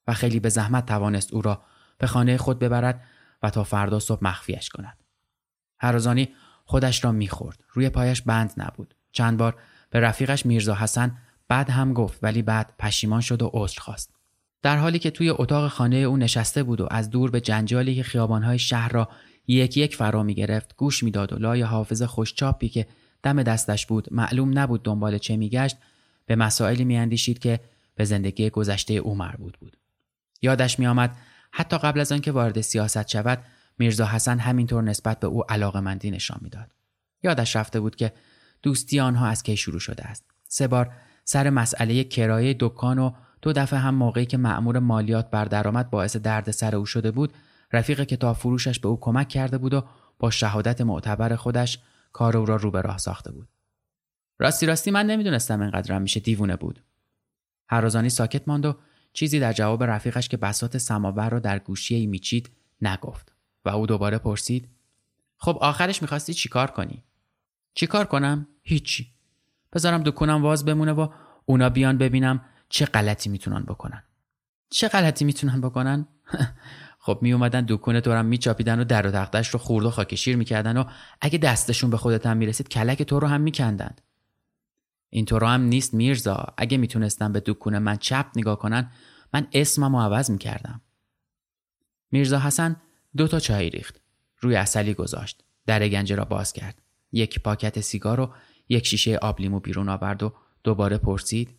و 0.08 0.14
خیلی 0.14 0.40
به 0.40 0.50
زحمت 0.50 0.86
توانست 0.86 1.34
او 1.34 1.42
را 1.42 1.62
به 1.98 2.08
خانه 2.08 2.38
خود 2.38 2.60
ببرد 2.60 3.04
و 3.44 3.50
تا 3.50 3.64
فردا 3.64 4.00
صبح 4.00 4.24
مخفیش 4.24 4.70
کند. 4.70 5.04
هرازانی 5.80 6.36
خودش 6.66 7.04
را 7.04 7.12
می‌خورد. 7.12 7.64
روی 7.74 7.90
پایش 7.90 8.22
بند 8.22 8.54
نبود. 8.58 8.96
چند 9.12 9.38
بار 9.38 9.62
به 9.90 10.00
رفیقش 10.00 10.46
میرزا 10.46 10.76
حسن 10.76 11.18
بعد 11.48 11.70
هم 11.70 11.94
گفت 11.94 12.20
ولی 12.24 12.42
بعد 12.42 12.74
پشیمان 12.80 13.22
شد 13.22 13.42
و 13.42 13.50
عذر 13.54 13.80
خواست. 13.80 14.19
در 14.62 14.78
حالی 14.78 15.00
که 15.00 15.12
توی 15.12 15.30
اتاق 15.30 15.68
خانه 15.68 15.96
او 15.96 16.18
نشسته 16.18 16.64
بود 16.64 16.82
و 16.82 16.88
از 16.92 17.10
دور 17.10 17.32
به 17.32 17.42
جنجالی 17.42 17.96
که 17.96 18.04
خیابانهای 18.04 18.60
شهر 18.60 18.90
را 18.90 19.10
یک 19.48 19.78
یک 19.78 19.96
فرا 19.96 20.24
می 20.24 20.34
گرفت 20.34 20.76
گوش 20.76 21.04
می‌داد 21.04 21.34
و 21.34 21.38
لای 21.38 21.62
حافظ 21.62 22.02
خوشچاپی 22.04 22.70
که 22.70 22.88
دم 23.24 23.44
دستش 23.44 23.86
بود 23.86 24.14
معلوم 24.14 24.60
نبود 24.60 24.84
دنبال 24.84 25.18
چه 25.18 25.38
میگشت 25.38 25.78
به 26.26 26.36
مسائلی 26.36 26.86
میاندیشید 26.86 27.40
که 27.40 27.60
به 27.96 28.06
زندگی 28.06 28.50
گذشته 28.50 28.94
او 28.94 29.16
مربوط 29.16 29.58
بود. 29.58 29.78
یادش 30.42 30.80
میآمد 30.80 31.16
حتی 31.52 31.78
قبل 31.78 32.00
از 32.00 32.12
آنکه 32.12 32.32
وارد 32.32 32.62
سیاست 32.62 33.08
شود 33.08 33.44
میرزا 33.80 34.06
حسن 34.06 34.40
همینطور 34.40 34.84
نسبت 34.84 35.20
به 35.20 35.28
او 35.28 35.52
علاقمندی 35.52 36.12
نشان 36.12 36.40
می‌داد. 36.42 36.72
یادش 37.24 37.56
رفته 37.56 37.80
بود 37.80 37.96
که 37.96 38.14
دوستی 38.64 39.00
آنها 39.00 39.28
از 39.28 39.44
کی 39.44 39.58
شروع 39.58 39.80
شده 39.80 40.04
است. 40.04 40.24
سه 40.48 40.68
بار 40.68 40.92
سر 41.24 41.50
مسئله 41.50 42.04
کرایه 42.04 42.56
دکان 42.60 43.00
و 43.00 43.12
دو 43.42 43.54
دفعه 43.54 43.80
هم 43.80 43.96
موقعی 43.96 44.26
که 44.26 44.38
مأمور 44.38 44.80
مالیات 44.80 45.30
بر 45.30 45.46
درآمد 45.46 45.90
باعث 45.90 46.18
درد 46.18 46.52
سر 46.52 46.76
او 46.76 46.86
شده 46.86 47.12
بود 47.12 47.34
رفیق 47.74 48.04
کتاب 48.04 48.36
فروشش 48.36 48.80
به 48.80 48.88
او 48.88 49.00
کمک 49.00 49.28
کرده 49.28 49.58
بود 49.58 49.74
و 49.74 49.84
با 50.20 50.30
شهادت 50.30 50.82
معتبر 50.82 51.36
خودش 51.36 51.80
کار 52.14 52.38
او 52.38 52.46
را 52.46 52.56
رو 52.56 52.72
به 52.72 52.82
راه 52.82 52.98
ساخته 52.98 53.32
بود. 53.32 53.48
راستی 54.40 54.66
راستی 54.66 54.92
من 54.92 55.06
نمی‌دونستم 55.06 55.62
اینقدرم 55.62 56.02
میشه 56.02 56.20
دیوونه 56.20 56.56
بود. 56.56 56.84
هرازانی 57.70 58.10
ساکت 58.10 58.48
ماند 58.48 58.66
و 58.66 58.76
چیزی 59.14 59.40
در 59.40 59.54
جواب 59.54 59.84
رفیقش 59.84 60.28
که 60.28 60.38
بسات 60.38 60.78
سماور 60.78 61.30
را 61.30 61.40
در 61.40 61.60
گوشی 61.60 61.96
ای 61.96 62.06
میچید 62.06 62.50
نگفت 62.82 63.34
و 63.66 63.70
او 63.70 63.88
دوباره 63.88 64.18
پرسید 64.18 64.70
خب 65.38 65.58
آخرش 65.62 66.02
می‌خواستی 66.02 66.34
چیکار 66.34 66.72
کنی؟ 66.72 67.04
چیکار 67.74 68.06
کنم؟ 68.06 68.48
هیچی. 68.62 69.08
بذارم 69.74 70.04
دکونم 70.04 70.44
واز 70.44 70.66
بمونه 70.66 70.92
و 70.92 71.08
اونا 71.46 71.70
بیان 71.70 71.98
ببینم 71.98 72.42
چه 72.70 72.86
غلطی 72.86 73.30
می‌تونن 73.30 73.64
بکنن؟ 73.64 74.04
چه 74.70 74.88
غلطی 74.88 75.26
می‌تونن 75.26 75.62
بکنن؟ 75.62 76.08
خب 77.00 77.20
می 77.22 77.34
اومدن 77.34 77.66
دکونه 77.70 78.02
دورم 78.02 78.26
میچاپیدن 78.26 78.80
و 78.80 78.84
در 78.84 79.08
و 79.08 79.12
تختش 79.12 79.50
رو 79.50 79.60
خورد 79.60 79.86
و 79.86 79.90
خاکشیر 79.90 80.36
می‌کردن 80.36 80.78
و 80.78 80.84
اگه 81.22 81.38
دستشون 81.38 81.90
به 81.90 81.98
خودت 81.98 82.26
هم 82.26 82.38
می‌رسید 82.38 82.70
کلک 82.70 83.04
تو 83.04 83.20
رو 83.20 83.28
هم 83.28 83.42
میکندن. 83.42 83.96
اینطور 85.10 85.44
هم 85.44 85.62
نیست 85.62 85.94
میرزا. 85.94 86.46
اگه 86.58 86.78
می‌تونستن 86.78 87.34
به 87.34 87.44
دکونه 87.46 87.80
من 87.80 87.98
چپ 87.98 88.26
نگاه 88.36 88.60
کنن 88.60 88.92
من 89.34 89.48
اسمم 89.54 89.96
رو 89.96 90.02
عوض 90.02 90.32
می‌کردم. 90.32 90.82
میرزا 92.12 92.40
حسن 92.40 92.76
دو 93.18 93.28
تا 93.28 93.40
چای 93.40 93.70
ریخت. 93.70 94.02
روی 94.40 94.56
اصلی 94.56 94.94
گذاشت. 94.94 95.44
در 95.66 95.88
گنجه 95.88 96.16
را 96.16 96.26
باز 96.26 96.54
کرد. 96.54 96.82
یک 97.12 97.40
پاکت 97.40 97.80
سیگار 97.80 98.20
و 98.20 98.34
یک 98.70 98.88
شیشه 98.88 99.18
آب 99.18 99.42
لیمو 99.42 99.60
بیرون 99.60 99.90
آورد 99.90 100.24
و 100.24 100.34
دوباره 100.64 100.98
پرسید 100.98 101.59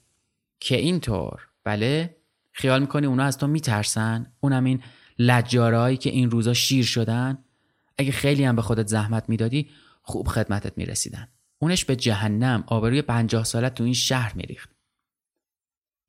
که 0.61 0.77
اینطور 0.77 1.49
بله؟ 1.65 2.17
خیال 2.53 2.81
می‌کنی 2.81 3.07
اونا 3.07 3.25
از 3.25 3.39
تو 3.39 3.47
میترسن؟ 3.47 4.33
اونم 4.41 4.65
این 4.65 4.83
لجارهایی 5.19 5.97
که 5.97 6.11
این 6.11 6.31
روزا 6.31 6.55
شیر 6.55 6.85
شدن؟ 6.85 7.39
اگه 7.99 8.13
خیلی 8.13 8.45
هم 8.45 8.57
به 8.57 8.63
خودت 8.63 8.87
زحمت 8.87 9.29
می‌دادی 9.29 9.71
خوب 10.03 10.29
خدمتت 10.29 10.79
می‌رسیدن. 10.79 11.29
اونش 11.59 11.85
به 11.85 11.97
جهنم 11.97 12.65
آبروی 12.67 13.03
پنجاه 13.03 13.45
سالت 13.45 13.75
تو 13.75 13.85
این 13.85 13.95
شهر 13.95 14.33
میریخت. 14.35 14.71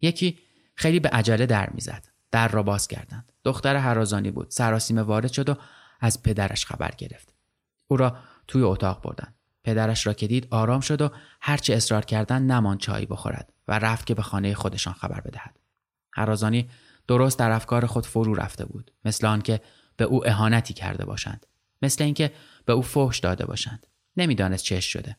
یکی 0.01 0.39
خیلی 0.75 0.99
به 0.99 1.09
عجله 1.09 1.45
در 1.45 1.69
می‌زد. 1.69 2.07
در 2.31 2.47
را 2.47 2.63
باز 2.63 2.87
کردند. 2.87 3.31
دختر 3.43 3.75
هرازانی 3.75 4.31
بود. 4.31 4.49
سراسیمه 4.49 5.01
وارد 5.01 5.31
شد 5.31 5.49
و 5.49 5.55
از 5.99 6.23
پدرش 6.23 6.65
خبر 6.65 6.91
گرفت. 6.97 7.33
او 7.87 7.97
را 7.97 8.17
توی 8.47 8.61
اتاق 8.61 9.03
بردند. 9.03 9.35
پدرش 9.63 10.07
را 10.07 10.13
که 10.13 10.27
دید 10.27 10.47
آرام 10.49 10.81
شد 10.81 11.01
و 11.01 11.09
هرچه 11.41 11.73
اصرار 11.73 12.05
کردن 12.05 12.41
نمان 12.41 12.77
چایی 12.77 13.05
بخورد. 13.05 13.53
و 13.71 13.79
رفت 13.79 14.05
که 14.05 14.13
به 14.13 14.21
خانه 14.21 14.53
خودشان 14.53 14.93
خبر 14.93 15.21
بدهد. 15.21 15.59
هرازانی 16.13 16.69
درست 17.07 17.39
در 17.39 17.51
افکار 17.51 17.85
خود 17.85 18.05
فرو 18.05 18.33
رفته 18.33 18.65
بود 18.65 18.91
مثل 19.05 19.27
آنکه 19.27 19.61
به 19.97 20.03
او 20.03 20.27
اهانتی 20.27 20.73
کرده 20.73 21.05
باشند 21.05 21.45
مثل 21.81 22.03
اینکه 22.03 22.33
به 22.65 22.73
او 22.73 22.81
فحش 22.81 23.19
داده 23.19 23.45
باشند. 23.45 23.87
نمی‌دانست 24.17 24.63
چش 24.63 24.85
شده. 24.85 25.17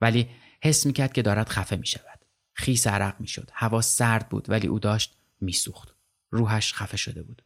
ولی 0.00 0.28
حس 0.62 0.86
می‌کرد 0.86 1.12
که 1.12 1.22
دارد 1.22 1.48
خفه 1.48 1.76
می‌شود. 1.76 2.24
خیس 2.52 2.86
عرق 2.86 3.20
می‌شد. 3.20 3.50
هوا 3.52 3.80
سرد 3.80 4.28
بود 4.28 4.50
ولی 4.50 4.66
او 4.66 4.78
داشت 4.78 5.16
میسوخت. 5.40 5.94
روحش 6.30 6.74
خفه 6.74 6.96
شده 6.96 7.22
بود. 7.22 7.42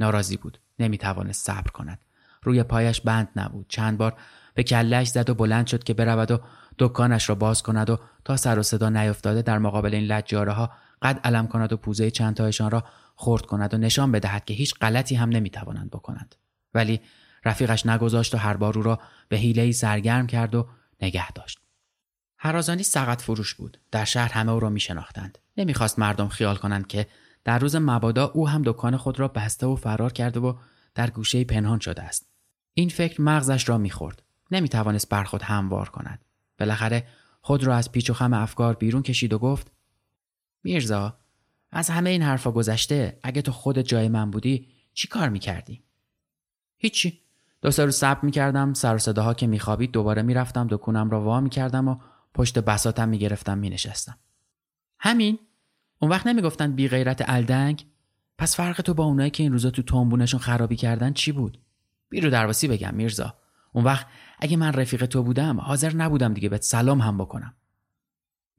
ناراضی 0.00 0.36
بود. 0.36 0.58
نمی‌توانست 0.78 1.46
صبر 1.46 1.70
کند. 1.70 2.04
روی 2.42 2.62
پایش 2.62 3.00
بند 3.00 3.28
نبود. 3.36 3.66
چند 3.68 3.98
بار 3.98 4.18
به 4.56 4.62
کلش 4.62 5.08
زد 5.08 5.30
و 5.30 5.34
بلند 5.34 5.66
شد 5.66 5.84
که 5.84 5.94
برود 5.94 6.30
و 6.30 6.38
دکانش 6.78 7.28
را 7.28 7.34
باز 7.34 7.62
کند 7.62 7.90
و 7.90 7.98
تا 8.24 8.36
سر 8.36 8.58
و 8.58 8.62
صدا 8.62 8.88
نیفتاده 8.88 9.42
در 9.42 9.58
مقابل 9.58 9.94
این 9.94 10.04
لجاره 10.04 10.52
ها 10.52 10.70
قد 11.02 11.20
علم 11.24 11.46
کند 11.46 11.72
و 11.72 11.76
پوزه 11.76 12.10
چند 12.10 12.36
تایشان 12.36 12.70
را 12.70 12.84
خرد 13.16 13.46
کند 13.46 13.74
و 13.74 13.78
نشان 13.78 14.12
بدهد 14.12 14.44
که 14.44 14.54
هیچ 14.54 14.74
غلطی 14.74 15.14
هم 15.14 15.28
نمی‌توانند 15.28 15.90
بکنند 15.90 16.34
ولی 16.74 17.00
رفیقش 17.44 17.86
نگذاشت 17.86 18.34
و 18.34 18.38
هر 18.38 18.56
بار 18.56 18.82
را 18.82 19.00
به 19.28 19.36
حیله 19.36 19.72
سرگرم 19.72 20.26
کرد 20.26 20.54
و 20.54 20.68
نگه 21.02 21.32
داشت. 21.32 21.60
هرازانی 22.38 22.82
سقط 22.82 23.22
فروش 23.22 23.54
بود. 23.54 23.80
در 23.90 24.04
شهر 24.04 24.32
همه 24.32 24.52
او 24.52 24.60
را 24.60 24.70
میشناختند. 24.70 25.38
نمی‌خواست 25.56 25.98
مردم 25.98 26.28
خیال 26.28 26.56
کنند 26.56 26.86
که 26.86 27.06
در 27.44 27.58
روز 27.58 27.76
مبادا 27.76 28.24
او 28.24 28.48
هم 28.48 28.62
دکان 28.64 28.96
خود 28.96 29.20
را 29.20 29.28
بسته 29.28 29.66
و 29.66 29.76
فرار 29.76 30.12
کرده 30.12 30.40
و 30.40 30.54
در 30.94 31.10
گوشه 31.10 31.44
پنهان 31.44 31.78
شده 31.78 32.02
است. 32.02 32.26
این 32.74 32.88
فکر 32.88 33.20
مغزش 33.20 33.68
را 33.68 33.78
می‌خورد. 33.78 34.22
نمی‌توانست 34.50 35.08
بر 35.08 35.24
خود 35.24 35.42
هموار 35.42 35.88
کند. 35.88 36.24
بالاخره 36.58 37.06
خود 37.40 37.64
را 37.64 37.76
از 37.76 37.92
پیچ 37.92 38.10
و 38.10 38.14
خم 38.14 38.32
افکار 38.32 38.74
بیرون 38.74 39.02
کشید 39.02 39.32
و 39.32 39.38
گفت 39.38 39.72
میرزا 40.62 41.18
از 41.70 41.90
همه 41.90 42.10
این 42.10 42.22
حرفا 42.22 42.50
گذشته 42.50 43.20
اگه 43.22 43.42
تو 43.42 43.52
خود 43.52 43.78
جای 43.78 44.08
من 44.08 44.30
بودی 44.30 44.68
چی 44.94 45.08
کار 45.08 45.28
می‌کردی؟ 45.28 45.82
هیچی. 46.76 47.20
دو 47.62 47.70
سه 47.70 47.84
روز 47.84 47.96
صبر 47.96 48.20
می‌کردم 48.24 48.74
سر 48.74 48.94
و 48.94 48.98
صداها 48.98 49.34
که 49.34 49.46
میخوابید 49.46 49.92
دوباره 49.92 50.22
می‌رفتم 50.22 50.66
دکونم 50.70 51.10
را 51.10 51.20
وا 51.20 51.40
می‌کردم 51.40 51.88
و 51.88 51.96
پشت 52.34 52.58
بساتم 52.58 53.08
می‌گرفتم 53.08 53.58
مینشستم. 53.58 54.18
همین؟ 54.98 55.38
اون 55.98 56.10
وقت 56.10 56.26
نمی‌گفتن 56.26 56.72
بی 56.72 56.88
غیرت 56.88 57.24
الدنگ؟ 57.26 57.86
پس 58.38 58.56
فرق 58.56 58.80
تو 58.80 58.94
با 58.94 59.04
اونایی 59.04 59.30
که 59.30 59.42
این 59.42 59.52
روزا 59.52 59.70
تو 59.70 59.82
تنبونشون 59.82 60.40
خرابی 60.40 60.76
کردن 60.76 61.12
چی 61.12 61.32
بود؟ 61.32 61.60
بیرو 62.08 62.30
درواسی 62.30 62.68
بگم 62.68 62.94
میرزا. 62.94 63.34
اون 63.76 63.84
وقت 63.84 64.06
اگه 64.38 64.56
من 64.56 64.72
رفیق 64.72 65.06
تو 65.06 65.22
بودم 65.22 65.60
حاضر 65.60 65.94
نبودم 65.94 66.34
دیگه 66.34 66.48
بهت 66.48 66.62
سلام 66.62 67.00
هم 67.00 67.18
بکنم. 67.18 67.54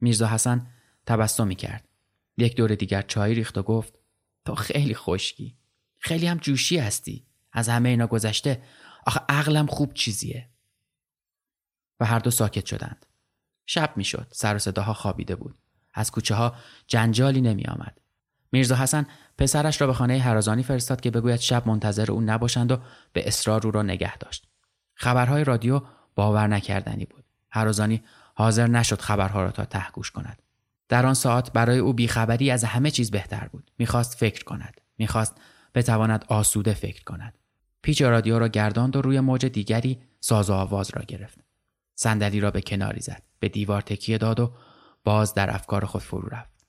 میرزا 0.00 0.26
حسن 0.26 0.66
تبسم 1.06 1.52
کرد 1.52 1.88
یک 2.36 2.56
دور 2.56 2.74
دیگر 2.74 3.02
چای 3.02 3.34
ریخت 3.34 3.58
و 3.58 3.62
گفت 3.62 3.98
تو 4.44 4.54
خیلی 4.54 4.94
خشکی. 4.94 5.56
خیلی 5.98 6.26
هم 6.26 6.36
جوشی 6.36 6.78
هستی. 6.78 7.26
از 7.52 7.68
همه 7.68 7.88
اینا 7.88 8.06
گذشته 8.06 8.62
آخه 9.06 9.20
عقلم 9.28 9.66
خوب 9.66 9.94
چیزیه. 9.94 10.48
و 12.00 12.04
هر 12.04 12.18
دو 12.18 12.30
ساکت 12.30 12.66
شدند. 12.66 13.06
شب 13.66 13.92
می‌شد. 13.96 14.26
سر 14.30 14.56
و 14.56 14.58
صداها 14.58 14.94
خوابیده 14.94 15.36
بود. 15.36 15.58
از 15.94 16.10
کوچه 16.10 16.34
ها 16.34 16.54
جنجالی 16.86 17.40
نمی 17.40 17.64
آمد. 17.64 18.00
میرزا 18.52 18.76
حسن 18.76 19.06
پسرش 19.38 19.80
را 19.80 19.86
به 19.86 19.92
خانه 19.92 20.18
هرازانی 20.18 20.62
فرستاد 20.62 21.00
که 21.00 21.10
بگوید 21.10 21.40
شب 21.40 21.68
منتظر 21.68 22.12
او 22.12 22.20
نباشند 22.20 22.72
و 22.72 22.78
به 23.12 23.28
اصرار 23.28 23.66
او 23.66 23.70
را 23.70 23.82
نگه 23.82 24.16
داشت. 24.16 24.47
خبرهای 24.98 25.44
رادیو 25.44 25.80
باور 26.14 26.46
نکردنی 26.46 27.04
بود. 27.04 27.24
هرازانی 27.50 28.02
حاضر 28.34 28.66
نشد 28.66 29.00
خبرها 29.00 29.42
را 29.42 29.50
تا 29.50 29.64
ته 29.64 29.90
گوش 29.92 30.10
کند. 30.10 30.42
در 30.88 31.06
آن 31.06 31.14
ساعت 31.14 31.52
برای 31.52 31.78
او 31.78 31.92
بیخبری 31.92 32.50
از 32.50 32.64
همه 32.64 32.90
چیز 32.90 33.10
بهتر 33.10 33.48
بود. 33.52 33.70
می‌خواست 33.78 34.18
فکر 34.18 34.44
کند. 34.44 34.80
می‌خواست 34.98 35.34
بتواند 35.74 36.24
آسوده 36.28 36.74
فکر 36.74 37.04
کند. 37.04 37.38
پیچ 37.82 38.02
رادیو 38.02 38.38
را 38.38 38.48
گرداند 38.48 38.96
و 38.96 39.02
روی 39.02 39.20
موج 39.20 39.46
دیگری 39.46 39.98
ساز 40.20 40.50
و 40.50 40.52
آواز 40.52 40.90
را 40.94 41.02
گرفت. 41.02 41.38
صندلی 41.94 42.40
را 42.40 42.50
به 42.50 42.60
کناری 42.60 43.00
زد. 43.00 43.22
به 43.40 43.48
دیوار 43.48 43.82
تکیه 43.82 44.18
داد 44.18 44.40
و 44.40 44.52
باز 45.04 45.34
در 45.34 45.54
افکار 45.54 45.84
خود 45.84 46.02
فرو 46.02 46.28
رفت. 46.28 46.66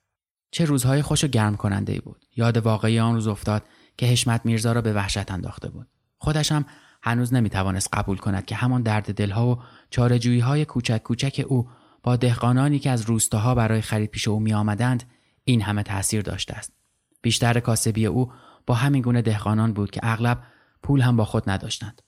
چه 0.51 0.65
روزهای 0.65 1.01
خوش 1.01 1.23
و 1.23 1.27
گرم 1.27 1.55
کننده 1.55 2.01
بود. 2.01 2.25
یاد 2.35 2.57
واقعی 2.57 2.99
آن 2.99 3.15
روز 3.15 3.27
افتاد 3.27 3.63
که 3.97 4.05
حشمت 4.05 4.45
میرزا 4.45 4.71
را 4.71 4.81
به 4.81 4.93
وحشت 4.93 5.31
انداخته 5.31 5.69
بود. 5.69 5.87
خودش 6.17 6.51
هم 6.51 6.65
هنوز 7.01 7.33
نمی‌توانست 7.33 7.89
قبول 7.93 8.17
کند 8.17 8.45
که 8.45 8.55
همان 8.55 8.81
درد 8.81 9.13
دلها 9.13 9.47
و 9.47 9.59
چارجویی 9.89 10.39
های 10.39 10.65
کوچک 10.65 11.03
کوچک 11.03 11.45
او 11.47 11.69
با 12.03 12.15
دهقانانی 12.15 12.79
که 12.79 12.89
از 12.89 13.01
روستاها 13.01 13.55
برای 13.55 13.81
خرید 13.81 14.09
پیش 14.09 14.27
او 14.27 14.39
می 14.39 14.53
آمدند 14.53 15.03
این 15.43 15.61
همه 15.61 15.83
تاثیر 15.83 16.21
داشته 16.21 16.53
است. 16.53 16.73
بیشتر 17.21 17.59
کاسبی 17.59 18.05
او 18.05 18.31
با 18.65 18.75
همین 18.75 19.01
گونه 19.01 19.21
دهقانان 19.21 19.73
بود 19.73 19.91
که 19.91 19.99
اغلب 20.03 20.43
پول 20.83 21.01
هم 21.01 21.15
با 21.15 21.25
خود 21.25 21.49
نداشتند 21.49 22.01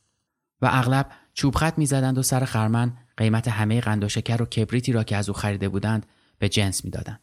و 0.62 0.70
اغلب 0.72 1.12
چوب 1.34 1.56
خط 1.56 1.78
می‌زدند 1.78 2.18
و 2.18 2.24
سر 2.24 2.46
خرمن 2.46 2.98
قیمت 3.18 3.48
همه 3.48 3.82
قند 3.82 4.04
و 4.04 4.10
شکر 4.10 4.42
و 4.42 4.46
کبریتی 4.46 4.92
را 4.92 5.04
که 5.04 5.16
از 5.16 5.30
او 5.30 5.36
خریده 5.36 5.70
بودند 5.70 6.06
به 6.40 6.50
جنس 6.50 6.86
می‌دادند. 6.86 7.20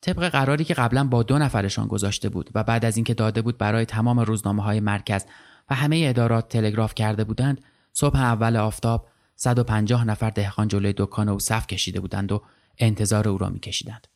طبق 0.00 0.28
قراری 0.28 0.64
که 0.64 0.74
قبلا 0.74 1.04
با 1.04 1.22
دو 1.22 1.38
نفرشان 1.38 1.86
گذاشته 1.86 2.28
بود 2.28 2.50
و 2.54 2.64
بعد 2.64 2.84
از 2.84 2.96
اینکه 2.96 3.14
داده 3.14 3.42
بود 3.42 3.58
برای 3.58 3.84
تمام 3.84 4.20
روزنامه 4.20 4.62
های 4.62 4.80
مرکز 4.80 5.24
و 5.70 5.74
همه 5.74 6.04
ادارات 6.08 6.48
تلگراف 6.48 6.94
کرده 6.94 7.24
بودند 7.24 7.60
صبح 7.92 8.18
اول 8.18 8.56
آفتاب 8.56 9.08
150 9.36 10.04
نفر 10.04 10.30
دهقان 10.30 10.68
جلوی 10.68 10.94
دکان 10.96 11.28
او 11.28 11.38
صف 11.38 11.66
کشیده 11.66 12.00
بودند 12.00 12.32
و 12.32 12.42
انتظار 12.78 13.28
او 13.28 13.38
را 13.38 13.48
میکشیدند. 13.48 14.06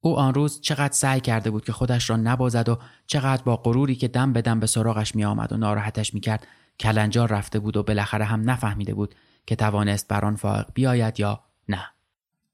او 0.00 0.18
آن 0.18 0.34
روز 0.34 0.60
چقدر 0.60 0.92
سعی 0.92 1.20
کرده 1.20 1.50
بود 1.50 1.64
که 1.64 1.72
خودش 1.72 2.10
را 2.10 2.16
نبازد 2.16 2.68
و 2.68 2.78
چقدر 3.06 3.42
با 3.42 3.56
غروری 3.56 3.94
که 3.94 4.08
دم 4.08 4.32
به 4.32 4.42
دم 4.42 4.60
به 4.60 4.66
سراغش 4.66 5.14
می 5.14 5.24
آمد 5.24 5.52
و 5.52 5.56
ناراحتش 5.56 6.14
می 6.14 6.20
کرد 6.20 6.46
کلنجار 6.80 7.32
رفته 7.32 7.58
بود 7.58 7.76
و 7.76 7.82
بالاخره 7.82 8.24
هم 8.24 8.50
نفهمیده 8.50 8.94
بود 8.94 9.14
که 9.46 9.56
توانست 9.56 10.08
بر 10.08 10.24
آن 10.24 10.36
فائق 10.36 10.66
بیاید 10.74 11.20
یا 11.20 11.40
نه. 11.68 11.84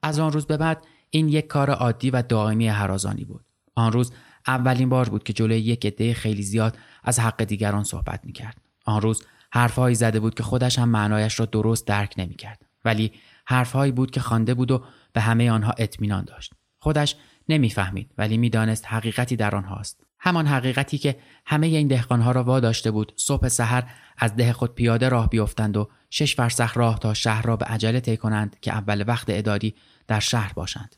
از 0.02 0.18
آن 0.18 0.32
روز 0.32 0.46
به 0.46 0.56
بعد 0.56 0.87
این 1.11 1.28
یک 1.28 1.46
کار 1.46 1.70
عادی 1.70 2.11
و 2.11 2.22
دائمی 2.22 2.68
هرازانی 2.68 3.24
بود. 3.24 3.44
آن 3.74 3.92
روز 3.92 4.12
اولین 4.46 4.88
بار 4.88 5.09
بود 5.09 5.24
که 5.24 5.33
جلوی 5.33 5.59
یک 5.59 5.87
عده 5.87 6.14
خیلی 6.14 6.42
زیاد 6.42 6.78
از 7.04 7.18
حق 7.18 7.44
دیگران 7.44 7.85
صحبت 7.85 8.20
می 8.24 8.33
کرد. 8.33 8.57
آن 8.85 9.00
روز 9.00 9.22
حرفهایی 9.52 9.94
زده 9.94 10.20
بود 10.20 10.35
که 10.35 10.42
خودش 10.42 10.78
هم 10.78 10.88
معنایش 10.88 11.40
را 11.40 11.46
درست 11.46 11.87
درک 11.87 12.14
نمی 12.18 12.35
کرد. 12.35 12.62
ولی 12.85 13.12
حرفهایی 13.46 13.92
بود 13.92 14.11
که 14.11 14.20
خوانده 14.20 14.54
بود 14.54 14.70
و 14.70 14.85
به 15.12 15.20
همه 15.20 15.50
آنها 15.50 15.74
اطمینان 15.78 16.24
داشت. 16.24 16.52
خودش 16.78 17.16
نمی‌فهمید 17.48 18.11
ولی 18.18 18.37
می‌دانست 18.37 18.87
حقیقتی 18.87 19.37
در 19.37 19.57
آنهاست. 19.57 20.04
همان 20.18 20.46
حقیقتی 20.46 20.98
که 20.98 21.16
همه 21.46 21.66
این 21.66 21.88
دهقانها 21.88 22.33
را 22.33 22.44
واداشته 22.44 22.90
بود 22.90 23.12
صبح 23.16 23.48
سحر 23.48 23.85
از 24.18 24.37
ده 24.37 24.52
خود 24.52 24.74
پیاده 24.74 25.09
راه 25.09 25.28
بیفتند 25.28 25.76
و 25.76 25.88
شش 26.11 26.37
فرسخ 26.37 26.76
راه 26.76 26.98
تا 26.98 27.14
شهر 27.14 27.42
را 27.42 27.57
به 27.57 27.64
عجله 27.64 28.00
طی 28.00 28.16
کنند 28.16 28.57
که 28.61 28.72
اول 28.72 29.04
وقت 29.07 29.26
اداری 29.28 29.74
در 30.07 30.20
شهر 30.20 30.52
باشند. 30.52 30.96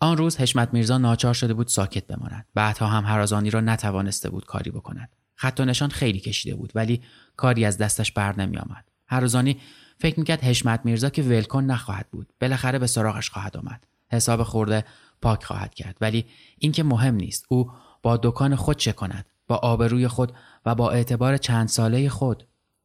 آن 0.00 0.16
روز 0.16 0.36
حشمت 0.36 0.74
میرزا 0.74 0.98
ناچار 0.98 1.34
شده 1.34 1.54
بود 1.54 1.68
ساکت 1.68 2.06
بماند. 2.06 2.46
بعدها 2.54 2.86
هم 2.86 3.04
هرازانی 3.04 3.50
را 3.50 3.60
نتوانسته 3.60 4.30
بود 4.30 4.46
کاری 4.46 4.70
بکند. 4.70 5.08
خط 5.34 5.60
و 5.60 5.64
نشان 5.64 5.90
خیلی 5.90 6.20
کشیده 6.20 6.54
بود 6.54 6.72
ولی 6.74 7.02
کاری 7.36 7.64
از 7.64 7.78
دستش 7.78 8.12
بر 8.12 8.36
نمی 8.36 8.58
آمد. 8.58 8.84
هرازانی 9.06 9.56
فکر 9.98 10.18
می‌کرد 10.18 10.44
حشمت 10.44 10.80
میرزا 10.84 11.10
که 11.10 11.22
ولکن 11.22 11.64
نخواهد 11.64 12.06
بود. 12.12 12.32
بالاخره 12.40 12.78
به 12.78 12.86
سراغش 12.86 13.30
خواهد 13.30 13.56
آمد. 13.56 13.86
حساب 14.12 14.42
خورده 14.42 14.84
پاک 15.22 15.44
خواهد 15.44 15.74
کرد 15.74 15.96
ولی 16.00 16.24
اینکه 16.58 16.82
مهم 16.82 17.14
نیست 17.14 17.44
او 17.48 17.70
با 18.02 18.16
دکان 18.16 18.56
خود 18.56 18.76
چه 18.76 18.92
کند 18.92 19.26
با 19.46 19.56
آبروی 19.56 20.08
خود 20.08 20.32
و 20.66 20.74
با 20.74 20.90
اعتبار 20.90 21.36
چند 21.36 21.68
ساله 21.68 22.08
خود 22.08 22.44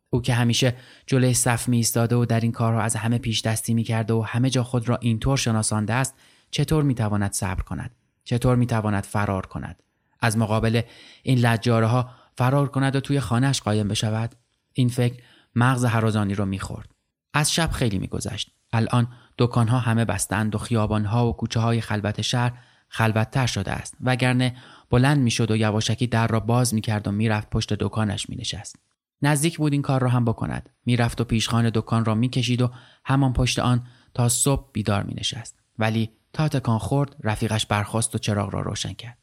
او 0.10 0.22
که 0.22 0.34
همیشه 0.34 0.76
جلوی 1.08 1.34
صف 1.34 1.68
می 1.68 1.78
ایستاده 1.78 2.16
و 2.16 2.26
در 2.26 2.40
این 2.40 2.52
کارها 2.52 2.82
از 2.82 2.96
همه 2.96 3.18
پیش 3.18 3.42
دستی 3.42 3.74
می 3.74 3.84
کرده 3.84 4.14
و 4.14 4.22
همه 4.22 4.50
جا 4.50 4.64
خود 4.64 4.90
را 4.90 4.98
اینطور 4.98 5.38
شناسانده 5.38 5.94
است 5.94 6.16
چطور 6.54 6.84
می 6.84 6.96
تواند 6.96 7.32
صبر 7.32 7.62
کند؟ 7.62 7.96
چطور 8.24 8.56
می 8.56 8.66
تواند 8.66 9.04
فرار 9.04 9.46
کند؟ 9.46 9.84
از 10.20 10.38
مقابل 10.38 10.82
این 11.24 11.38
لجاره 11.38 11.88
ها 11.88 12.10
فرار 12.38 12.70
کند 12.70 12.96
و 12.96 13.00
توی 13.00 13.20
خانهش 13.20 13.62
قایم 13.62 13.88
بشود؟ 13.88 14.36
این 14.74 14.90
فکر 14.90 15.24
مغز 15.56 15.86
هرازانی 15.86 16.36
رو 16.36 16.46
می‌خورد. 16.46 16.92
از 17.34 17.54
شب 17.54 17.72
خیلی 17.72 18.00
میگذشت. 18.00 18.52
الان 18.74 19.08
دکانها 19.38 19.80
همه 19.80 20.06
بستند 20.06 20.56
و 20.56 20.58
خیابانها 20.58 21.30
و 21.30 21.34
کوچه 21.34 21.60
های 21.60 21.82
خلوت 21.82 22.22
شهر 22.22 22.54
خلوتتر 22.88 23.46
شده 23.46 23.72
است. 23.72 23.98
وگرنه 24.02 24.56
بلند 24.90 25.18
می‌شد 25.18 25.52
و 25.52 25.56
یواشکی 25.56 26.08
در 26.08 26.28
را 26.28 26.40
باز 26.40 26.74
می‌کرد 26.74 27.08
و 27.08 27.12
می‌رفت 27.12 27.50
پشت 27.50 27.74
دکانش 27.74 28.30
مینشست. 28.30 28.76
نزدیک 29.22 29.58
بود 29.58 29.74
این 29.74 29.82
کار 29.82 30.02
را 30.02 30.10
هم 30.10 30.26
بکند. 30.26 30.70
می‌رفت 30.86 31.22
و 31.22 31.24
پیشخان 31.24 31.70
دکان 31.70 32.06
را 32.06 32.16
می‌کشید 32.16 32.62
و 32.62 32.72
همان 33.06 33.34
پشت 33.34 33.60
آن 33.60 33.88
تا 34.14 34.30
صبح 34.30 34.70
بیدار 34.74 35.04
مینشست. 35.04 35.60
ولی 35.80 36.10
تا 36.34 36.48
تکان 36.48 36.80
خورد 36.80 37.16
رفیقش 37.20 37.66
برخواست 37.66 38.16
و 38.16 38.18
چراغ 38.18 38.54
را 38.54 38.62
روشن 38.62 38.94
کرد. 38.94 39.18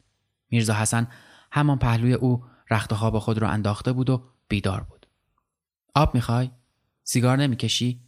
میرزا 0.49 0.73
حسن 0.73 1.07
همان 1.51 1.79
پهلوی 1.79 2.13
او 2.13 2.45
رخت 2.69 2.93
خواب 2.93 3.19
خود 3.19 3.37
را 3.37 3.49
انداخته 3.49 3.93
بود 3.93 4.09
و 4.09 4.29
بیدار 4.47 4.83
بود. 4.83 5.07
آب 5.95 6.15
می‌خوای؟ 6.15 6.51
سیگار 7.03 7.37
نمی‌کشی؟ 7.37 8.01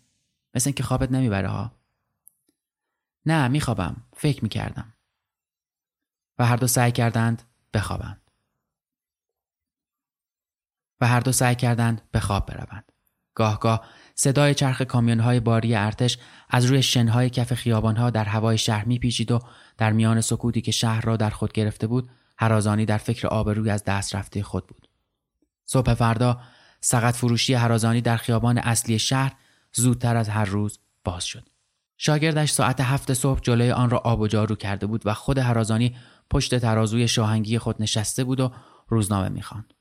مثل 0.56 0.68
اینکه 0.68 0.84
خوابت 0.84 1.12
نمی‌بره 1.12 1.48
ها؟ 1.48 1.72
نه 3.26 3.48
میخوابم. 3.48 4.04
فکر 4.14 4.44
می‌کردم. 4.44 4.94
و 6.40 6.46
هر 6.46 6.56
دو 6.56 6.68
سعی 6.68 6.92
کردند 6.92 7.44
بخوابند. 7.74 8.22
و 11.02 11.08
هر 11.08 11.20
دو 11.20 11.32
سعی 11.32 11.56
کردند 11.56 12.02
به 12.12 12.20
خواب 12.20 12.46
بروند. 12.46 12.92
گاهگاه 13.34 13.88
صدای 14.16 14.54
چرخ 14.54 14.82
کامیونهای 14.82 15.40
باری 15.40 15.76
ارتش 15.76 16.18
از 16.50 16.66
روی 16.66 16.84
شنهای 16.84 17.30
کف 17.30 17.54
خیابانها 17.54 18.10
در 18.10 18.26
هوای 18.26 18.58
شهر 18.58 18.86
میپیچید 18.86 19.32
و 19.32 19.40
در 19.78 19.92
میان 19.92 20.22
سکوتی 20.22 20.62
که 20.62 20.72
شهر 20.72 21.02
را 21.02 21.18
در 21.18 21.30
خود 21.30 21.54
گرفته 21.54 21.88
بود 21.88 22.10
هرازانی 22.38 22.86
در 22.86 22.98
فکر 22.98 23.28
آبروی 23.28 23.70
از 23.70 23.84
دست 23.84 24.16
رفته 24.16 24.44
خود 24.44 24.68
بود 24.68 24.88
صبح 25.66 25.94
فردا 25.94 26.42
سقط 26.82 27.16
فروشی 27.16 27.54
هرازانی 27.54 28.02
در 28.02 28.18
خیابان 28.18 28.58
اصلی 28.58 29.00
شهر 29.00 29.34
زودتر 29.74 30.16
از 30.16 30.30
هر 30.30 30.46
روز 30.46 30.80
باز 31.04 31.26
شد 31.26 31.50
شاگردش 31.98 32.52
ساعت 32.52 32.82
هفت 32.82 33.14
صبح 33.14 33.40
جلوی 33.40 33.72
آن 33.72 33.90
را 33.90 33.98
آب 33.98 34.20
و 34.20 34.28
جارو 34.28 34.56
کرده 34.56 34.86
بود 34.86 35.02
و 35.06 35.14
خود 35.14 35.38
هرازانی 35.38 35.96
پشت 36.30 36.58
ترازوی 36.60 37.08
شاهنگی 37.08 37.58
خود 37.58 37.76
نشسته 37.80 38.24
بود 38.24 38.40
و 38.40 38.52
روزنامه 38.88 39.30
می‌خواند. 39.30 39.74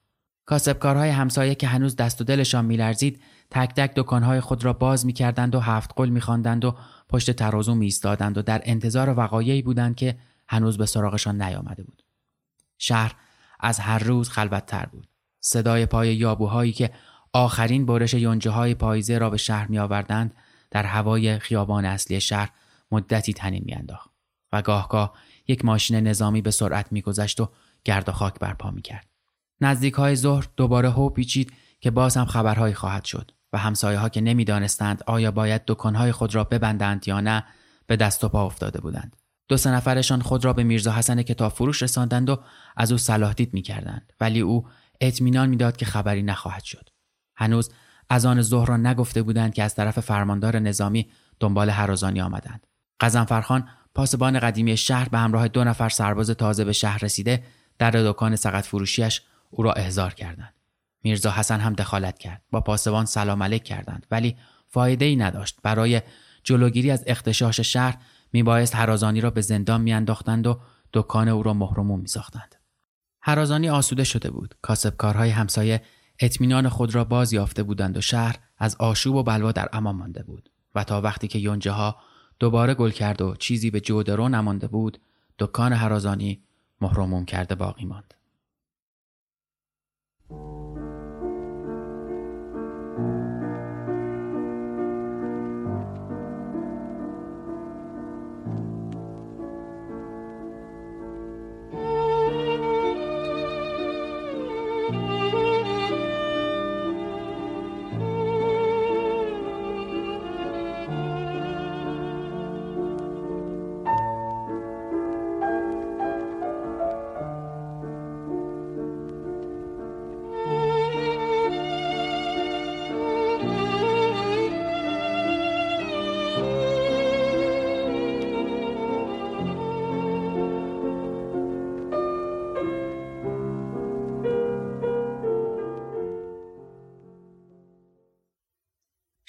کاسبکارهای 0.47 1.11
همسایه 1.11 1.55
که 1.55 1.66
هنوز 1.66 1.97
دست 1.97 2.21
و 2.21 2.25
دلشان 2.25 2.64
میلرزید 2.64 3.23
تک 3.53 3.75
تک 3.75 3.95
دکانهای 3.97 4.41
خود 4.41 4.65
را 4.65 4.73
باز 4.73 5.07
می‌کردند 5.07 5.55
و 5.55 5.61
هفت 5.61 5.93
قل 5.97 6.09
میخواندند 6.09 6.65
و 6.65 6.77
پشت 7.09 7.31
ترازو 7.31 7.75
میایستادند 7.75 8.38
و 8.38 8.43
در 8.43 8.62
انتظار 8.65 9.19
وقایعی 9.19 9.62
بودند 9.62 9.97
که 9.97 10.19
هنوز 10.49 10.79
به 10.79 10.87
سراغشان 10.87 11.43
نیامده 11.43 11.83
بود. 11.83 12.03
شهر 12.79 13.15
از 13.61 13.79
هر 13.79 13.99
روز 13.99 14.29
خلوتتر 14.29 14.87
بود. 14.87 15.09
صدای 15.41 15.87
پای 15.87 16.17
یابوهایی 16.17 16.73
که 16.73 16.91
آخرین 17.33 17.87
برش 17.87 18.15
یونجه 18.15 18.51
های 18.51 18.75
پاییزه 18.75 19.19
را 19.19 19.31
به 19.31 19.37
شهر 19.37 19.69
می 19.69 19.79
آوردند 19.79 20.35
در 20.71 20.83
هوای 20.83 21.38
خیابان 21.38 21.85
اصلی 21.85 22.21
شهر 22.21 22.51
مدتی 22.91 23.33
تنین 23.33 23.62
میانداخت 23.67 24.11
و 24.53 24.62
گاهگاه 24.62 25.12
یک 25.49 25.65
ماشین 25.65 25.97
نظامی 25.97 26.43
به 26.43 26.51
سرعت 26.51 26.93
میگذشت 26.93 27.41
و 27.41 27.49
گرد 27.85 28.09
و 28.09 28.12
خاک 28.12 28.38
برپا 28.38 28.71
می‌کرد 28.71 29.07
نزدیک 29.61 29.95
های 29.95 30.17
ظهر 30.17 30.49
دوباره 30.57 30.91
هو 30.91 31.09
پیچید 31.09 31.53
که 31.81 31.91
باز 31.91 32.17
هم 32.17 32.25
خبرهایی 32.25 32.75
خواهد 32.75 33.05
شد 33.05 33.31
و 33.53 33.59
همسایه 33.59 33.99
ها 33.99 34.09
که 34.09 34.21
نمی‌دانستند 34.21 35.03
آیا 35.07 35.31
باید 35.31 35.62
دکانهای 35.67 36.12
خود 36.12 36.35
را 36.35 36.45
ببندند 36.45 37.09
یا 37.09 37.21
نه 37.21 37.45
به 37.87 37.97
دست 37.97 38.25
و 38.25 38.29
پا 38.29 38.47
افتاده 38.47 38.81
بودند. 38.81 39.17
دو 39.49 39.57
سه 39.57 39.71
نفرشان 39.71 40.23
خود 40.23 40.45
را 40.45 40.53
به 40.53 40.62
میرزا 40.62 40.93
حسن 40.93 41.23
کتاب 41.23 41.53
فروش 41.53 41.83
رساندند 41.83 42.31
و 42.31 42.41
از 42.77 42.93
او 42.93 42.99
صلاح 42.99 43.33
دید 43.33 43.55
می‌کردند. 43.55 44.12
ولی 44.21 44.41
او 44.41 44.67
اطمینان 45.01 45.49
می‌داد 45.49 45.77
که 45.77 45.87
خبری 45.87 46.23
نخواهد 46.23 46.65
شد. 46.65 46.88
هنوز 47.37 47.71
از 48.11 48.27
آن 48.27 48.43
ظهر 48.43 48.69
را 48.69 48.77
نگفته 48.77 49.23
بودند 49.23 49.55
که 49.55 49.62
از 49.62 49.75
طرف 49.75 50.01
فرماندار 50.01 50.59
نظامی 50.59 51.11
دنبال 51.41 51.71
هرازانی 51.71 52.21
آمدند. 52.21 52.67
قزنفرخان 53.01 53.69
پاسبان 53.95 54.38
قدیمی 54.38 54.77
شهر 54.77 55.09
به 55.09 55.19
همراه 55.19 55.49
دو 55.49 55.65
نفر 55.65 55.88
سرباز 55.88 56.31
تازه 56.31 56.65
به 56.65 56.73
شهر 56.73 56.99
رسیده 56.99 57.45
در 57.79 57.91
دکان 57.91 58.37
سقط 58.37 58.65
فروشیش 58.65 59.23
او 59.51 59.62
را 59.62 59.73
احضار 59.73 60.15
کردند. 60.15 60.55
میرزا 61.03 61.31
حسن 61.31 61.61
هم 61.61 61.73
دخالت 61.73 62.19
کرد. 62.19 62.43
با 62.51 62.61
پاسبان 62.61 63.05
سلام 63.05 63.43
علیک 63.43 63.65
کردند 63.65 64.07
ولی 64.11 64.37
فایده 64.69 65.05
ای 65.05 65.17
نداشت. 65.17 65.59
برای 65.62 66.03
جلوگیری 66.45 66.91
از 66.91 67.05
اختشاش 67.07 67.61
شهر 67.61 67.99
میبایست 68.33 68.75
هرازانی 68.75 69.21
را 69.21 69.31
به 69.31 69.41
زندان 69.41 69.81
میانداختند 69.81 70.47
و 70.47 70.61
دکان 70.93 71.29
او 71.29 71.43
را 71.43 71.55
مهرموم 71.55 72.01
میساختند. 72.01 72.55
هرازانی 73.23 73.69
آسوده 73.69 74.05
شده 74.05 74.31
بود. 74.31 74.55
کاسبکارهای 74.62 75.31
همسایه 75.31 75.83
اطمینان 76.19 76.69
خود 76.69 76.95
را 76.95 77.05
باز 77.05 77.33
یافته 77.33 77.62
بودند 77.62 77.97
و 77.97 78.01
شهر 78.01 78.37
از 78.59 78.77
آشوب 78.79 79.15
و 79.15 79.23
بلوا 79.23 79.53
در 79.53 79.69
امان 79.73 79.97
مانده 79.97 80.23
بود. 80.23 80.51
و 80.75 80.85
تا 80.85 81.01
وقتی 81.01 81.29
که 81.29 81.38
یونجه 81.38 81.71
ها 81.71 81.97
دوباره 82.38 82.75
گل 82.75 82.91
کرد 82.91 83.23
و 83.23 83.37
چیزی 83.37 83.71
به 83.71 83.81
جودرو 83.81 84.29
نمانده 84.29 84.67
بود 84.67 85.01
دکان 85.38 85.73
هرازانی 85.73 86.43
مهرموم 86.81 87.25
کرده 87.25 87.55
باقی 87.55 87.85
ماند. 87.85 88.15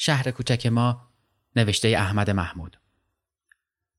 شهر 0.06 0.32
کوچک 0.32 0.66
ما 0.66 1.02
نوشته 1.56 1.88
احمد 1.88 2.30
محمود 2.30 2.78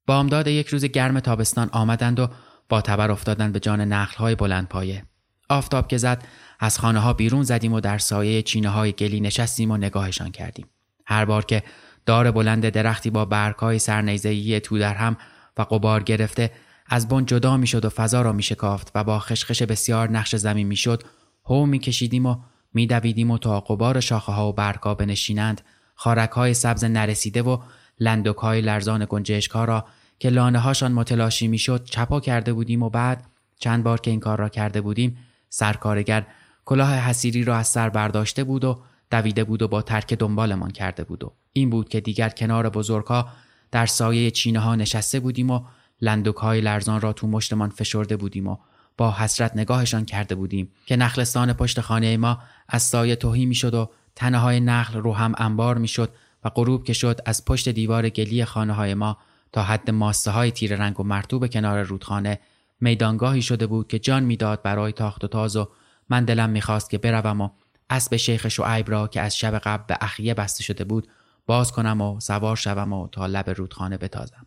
بامداد 0.06 0.46
یک 0.46 0.68
روز 0.68 0.84
گرم 0.84 1.20
تابستان 1.20 1.68
آمدند 1.72 2.20
و 2.20 2.28
با 2.68 2.80
تبر 2.80 3.10
افتادند 3.10 3.52
به 3.52 3.60
جان 3.60 3.80
نخلهای 3.80 4.34
بلند 4.34 4.68
پایه. 4.68 5.04
آفتاب 5.48 5.88
که 5.88 5.96
زد 5.96 6.24
از 6.60 6.78
خانه 6.78 6.98
ها 6.98 7.12
بیرون 7.12 7.42
زدیم 7.42 7.72
و 7.72 7.80
در 7.80 7.98
سایه 7.98 8.42
چینه 8.42 8.68
های 8.68 8.92
گلی 8.92 9.20
نشستیم 9.20 9.70
و 9.70 9.76
نگاهشان 9.76 10.30
کردیم. 10.30 10.66
هر 11.06 11.24
بار 11.24 11.44
که 11.44 11.62
دار 12.06 12.30
بلند 12.30 12.68
درختی 12.68 13.10
با 13.10 13.24
برگهای 13.24 13.78
سرنیزهی 13.78 14.60
تو 14.60 14.78
در 14.78 14.94
هم 14.94 15.16
و 15.56 15.62
قبار 15.62 16.02
گرفته 16.02 16.50
از 16.86 17.08
بن 17.08 17.24
جدا 17.24 17.56
می‌شد 17.56 17.84
و 17.84 17.88
فضا 17.88 18.22
را 18.22 18.32
میشکافت 18.32 18.90
و 18.94 19.04
با 19.04 19.18
خشخش 19.18 19.62
بسیار 19.62 20.10
نقش 20.10 20.36
زمین 20.36 20.66
می‌شد 20.66 21.02
هو 21.44 21.66
میکشیدیم 21.66 22.26
و 22.26 22.36
میدویدیم 22.74 23.30
و 23.30 23.38
تا 23.38 23.60
قبار 23.60 24.00
شاخه 24.00 24.32
ها 24.32 24.48
و 24.48 24.52
برگها 24.52 24.94
بنشینند 24.94 25.60
خارک 25.94 26.30
های 26.30 26.54
سبز 26.54 26.84
نرسیده 26.84 27.42
و 27.42 27.58
لندک 28.00 28.36
های 28.36 28.60
لرزان 28.60 29.06
گنجشک 29.08 29.50
ها 29.50 29.64
را 29.64 29.84
که 30.18 30.30
لانه 30.30 30.58
هاشان 30.58 30.92
متلاشی 30.92 31.48
می‌شد 31.48 31.84
چپا 31.84 32.20
کرده 32.20 32.52
بودیم 32.52 32.82
و 32.82 32.90
بعد 32.90 33.26
چند 33.58 33.84
بار 33.84 34.00
که 34.00 34.10
این 34.10 34.20
کار 34.20 34.38
را 34.38 34.48
کرده 34.48 34.80
بودیم 34.80 35.18
سرکارگر 35.48 36.26
کلاه 36.64 36.94
حسیری 36.94 37.44
را 37.44 37.56
از 37.56 37.68
سر 37.68 37.88
برداشته 37.88 38.44
بود 38.44 38.64
و 38.64 38.80
دویده 39.10 39.44
بود 39.44 39.62
و 39.62 39.68
با 39.68 39.82
ترک 39.82 40.14
دنبالمان 40.14 40.70
کرده 40.70 41.04
بود 41.04 41.24
و 41.24 41.32
این 41.52 41.70
بود 41.70 41.88
که 41.88 42.00
دیگر 42.00 42.28
کنار 42.28 42.68
بزرگها 42.68 43.28
در 43.70 43.86
سایه 43.86 44.30
چینه 44.30 44.58
ها 44.58 44.74
نشسته 44.74 45.20
بودیم 45.20 45.50
و 45.50 45.64
لندک 46.00 46.36
های 46.36 46.60
لرزان 46.60 47.00
را 47.00 47.12
تو 47.12 47.26
مشتمان 47.26 47.70
فشرده 47.70 48.16
بودیم 48.16 48.46
و 48.46 48.56
با 48.96 49.12
حسرت 49.12 49.56
نگاهشان 49.56 50.04
کرده 50.04 50.34
بودیم 50.34 50.72
که 50.86 50.96
نخلستان 50.96 51.52
پشت 51.52 51.80
خانه 51.80 52.16
ما 52.16 52.38
از 52.68 52.82
سایه 52.82 53.16
توهی 53.16 53.46
می‌شد 53.46 53.74
و 53.74 53.90
تنه 54.16 54.38
های 54.38 54.60
نخل 54.60 54.98
رو 54.98 55.12
هم 55.12 55.34
انبار 55.38 55.78
می‌شد 55.78 56.14
و 56.44 56.48
غروب 56.48 56.84
که 56.84 56.92
شد 56.92 57.20
از 57.26 57.44
پشت 57.44 57.68
دیوار 57.68 58.08
گلی 58.08 58.44
خانه 58.44 58.72
های 58.72 58.94
ما 58.94 59.18
تا 59.52 59.62
حد 59.62 59.90
ماسه 59.90 60.30
های 60.30 60.50
تیر 60.50 60.76
رنگ 60.76 61.00
و 61.00 61.02
مرتوب 61.02 61.46
کنار 61.46 61.82
رودخانه 61.82 62.40
میدانگاهی 62.80 63.42
شده 63.42 63.66
بود 63.66 63.88
که 63.88 63.98
جان 63.98 64.22
می‌داد 64.22 64.62
برای 64.62 64.92
تاخت 64.92 65.24
و 65.24 65.28
تاز 65.28 65.56
و 65.56 65.68
من 66.08 66.24
دلم 66.24 66.50
می‌خواست 66.50 66.90
که 66.90 66.98
بروم 66.98 67.40
و 67.40 67.48
اسب 67.90 68.16
شیخ 68.16 68.48
شعیب 68.48 68.90
را 68.90 69.08
که 69.08 69.20
از 69.20 69.36
شب 69.36 69.58
قبل 69.58 69.84
به 69.86 69.98
اخیه 70.00 70.34
بسته 70.34 70.62
شده 70.62 70.84
بود 70.84 71.08
باز 71.46 71.72
کنم 71.72 72.00
و 72.00 72.20
سوار 72.20 72.56
شوم 72.56 72.92
و 72.92 73.08
تا 73.08 73.26
لب 73.26 73.50
رودخانه 73.50 73.96
بتازم. 73.96 74.46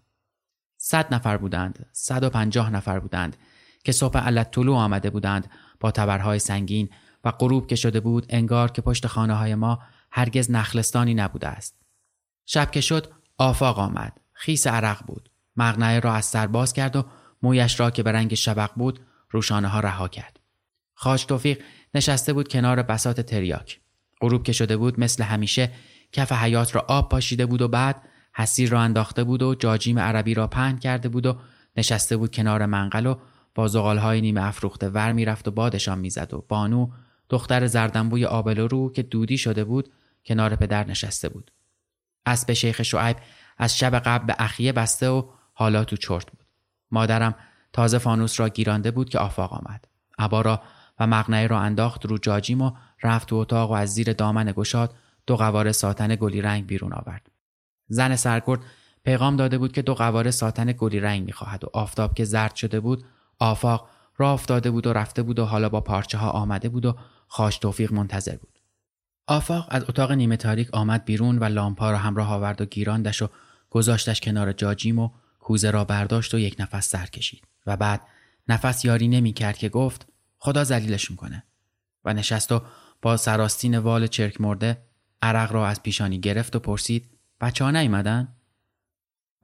صد 0.78 1.14
نفر 1.14 1.38
بودند 1.38 1.86
صد 1.92 2.24
و 2.24 2.30
پنجاه 2.30 2.70
نفر 2.70 3.00
بودند 3.00 3.38
که 3.84 3.92
صبح 3.92 4.18
علت 4.18 4.52
طلوع 4.52 4.78
آمده 4.78 5.10
بودند 5.10 5.50
با 5.80 5.92
تبرهای 5.92 6.40
سنگین 6.40 6.90
و 7.28 7.32
غروب 7.32 7.68
که 7.68 7.76
شده 7.76 8.00
بود 8.00 8.26
انگار 8.30 8.72
که 8.72 8.82
پشت 8.82 9.08
خانه 9.08 9.34
های 9.34 9.56
ما 9.56 9.80
هرگز 10.12 10.52
نخلستانی 10.52 11.14
نبوده 11.14 11.48
است. 11.48 11.76
شب 12.46 12.72
که 12.72 12.82
شد 12.82 13.12
آفاق 13.38 13.80
آمد. 13.80 14.22
خیس 14.34 14.68
عرق 14.68 15.06
بود. 15.06 15.30
مغنعه 15.56 16.00
را 16.00 16.14
از 16.14 16.26
سر 16.26 16.48
باز 16.48 16.74
کرد 16.74 16.96
و 16.96 17.06
مویش 17.42 17.80
را 17.80 17.92
که 17.92 18.04
به 18.04 18.12
رنگ 18.12 18.34
شبق 18.34 18.72
بود 18.76 19.00
روشانه 19.30 19.68
ها 19.68 19.80
رها 19.80 20.08
کرد. 20.08 20.40
خاج 20.94 21.26
توفیق 21.26 21.64
نشسته 21.94 22.34
بود 22.34 22.48
کنار 22.48 22.82
بسات 22.82 23.22
تریاک. 23.22 23.80
غروب 24.22 24.44
که 24.44 24.52
شده 24.52 24.78
بود 24.78 25.00
مثل 25.00 25.24
همیشه 25.24 25.72
کف 26.12 26.32
حیات 26.32 26.76
را 26.76 26.86
آب 26.88 27.10
پاشیده 27.10 27.46
بود 27.46 27.62
و 27.62 27.68
بعد 27.68 28.02
حسیر 28.36 28.70
را 28.70 28.82
انداخته 28.82 29.24
بود 29.24 29.42
و 29.42 29.56
جاجیم 29.56 30.00
عربی 30.00 30.34
را 30.34 30.48
پهن 30.48 30.78
کرده 30.78 31.10
بود 31.10 31.26
و 31.26 31.38
نشسته 31.78 32.18
بود 32.18 32.36
کنار 32.36 32.66
منقل 32.66 33.06
و 33.06 33.16
با 33.56 33.68
زغالهای 33.68 34.22
نیمه 34.22 34.46
افروخته 34.46 34.90
ور 34.90 35.12
می‌رفت 35.12 35.48
و 35.48 35.52
بادشان 35.52 36.00
می‌زد 36.00 36.34
و 36.34 36.46
بانو 36.48 36.90
دختر 37.30 37.68
زردنبوی 37.68 38.26
آبلو 38.26 38.68
رو 38.68 38.92
که 38.92 39.04
دودی 39.04 39.38
شده 39.38 39.64
بود 39.64 39.92
کنار 40.26 40.56
پدر 40.56 40.88
نشسته 40.88 41.30
بود. 41.30 41.52
اسب 42.26 42.54
شیخ 42.54 42.84
شعیب 42.84 43.18
از 43.58 43.78
شب 43.78 44.00
قبل 44.00 44.26
به 44.26 44.36
اخیه 44.40 44.72
بسته 44.72 45.10
و 45.10 45.30
حالا 45.54 45.84
تو 45.84 45.98
چرت 45.98 46.32
بود. 46.32 46.46
مادرم 46.92 47.36
تازه 47.74 47.98
فانوس 47.98 48.40
را 48.40 48.50
گیرانده 48.50 48.92
بود 48.92 49.10
که 49.10 49.20
آفاق 49.20 49.54
آمد. 49.54 49.86
عبا 50.20 50.42
را 50.42 50.62
و 51.00 51.08
مغنعه 51.08 51.48
را 51.48 51.60
انداخت 51.60 52.06
رو 52.06 52.18
جاجیم 52.18 52.62
و 52.62 52.72
رفت 53.04 53.28
تو 53.28 53.36
اتاق 53.36 53.72
و 53.72 53.74
از 53.74 53.94
زیر 53.94 54.14
دامن 54.14 54.54
گشاد 54.58 54.96
دو 55.28 55.36
قواره 55.36 55.72
ساتن 55.72 56.16
گلی 56.16 56.42
رنگ 56.42 56.68
بیرون 56.68 56.94
آورد. 56.94 57.30
زن 57.88 58.16
سرگرد 58.16 58.60
پیغام 59.04 59.36
داده 59.36 59.58
بود 59.58 59.72
که 59.72 59.82
دو 59.82 59.94
قواره 59.94 60.32
ساتن 60.32 60.74
گلی 60.78 61.00
رنگ 61.00 61.26
می‌خواهد 61.26 61.64
و 61.64 61.70
آفتاب 61.74 62.14
که 62.14 62.24
زرد 62.24 62.56
شده 62.56 62.80
بود 62.80 63.06
آفاق 63.40 63.90
را 64.18 64.34
افتاده 64.34 64.72
بود 64.72 64.88
و 64.88 64.94
رفته 64.94 65.24
بود 65.24 65.40
و 65.40 65.46
حالا 65.46 65.70
با 65.70 65.82
پارچه 65.82 66.18
ها 66.18 66.30
آمده 66.30 66.70
بود 66.70 66.86
و 66.86 66.96
خاش 67.28 67.58
توفیق 67.58 67.94
منتظر 67.94 68.36
بود. 68.36 68.60
آفاق 69.28 69.68
از 69.70 69.84
اتاق 69.90 70.12
نیمه 70.12 70.38
تاریک 70.38 70.74
آمد 70.74 71.06
بیرون 71.06 71.40
و 71.40 71.44
لامپا 71.44 71.92
را 71.92 71.98
همراه 71.98 72.34
آورد 72.34 72.62
و 72.62 72.66
گیراندش 72.66 73.22
و 73.22 73.30
گذاشتش 73.70 74.22
کنار 74.22 74.54
جاجیم 74.54 75.00
و 75.00 75.10
کوزه 75.40 75.72
را 75.72 75.84
برداشت 75.84 76.34
و 76.34 76.40
یک 76.40 76.56
نفس 76.60 76.90
سر 76.90 77.06
کشید 77.06 77.44
و 77.66 77.78
بعد 77.78 78.02
نفس 78.48 78.86
یاری 78.86 79.08
نمی 79.08 79.34
کرد 79.34 79.58
که 79.58 79.70
گفت 79.70 80.08
خدا 80.40 80.64
زلیلشون 80.64 81.16
کنه 81.16 81.44
و 82.06 82.14
نشست 82.14 82.52
و 82.52 82.62
با 83.02 83.18
سراستین 83.18 83.78
وال 83.78 84.08
چرک 84.08 84.42
مرده 84.42 84.78
عرق 85.22 85.52
را 85.52 85.68
از 85.68 85.84
پیشانی 85.84 86.20
گرفت 86.20 86.56
و 86.56 86.60
پرسید 86.60 87.10
بچه 87.42 87.64
ها 87.64 87.72
نیمدن؟ 87.72 88.28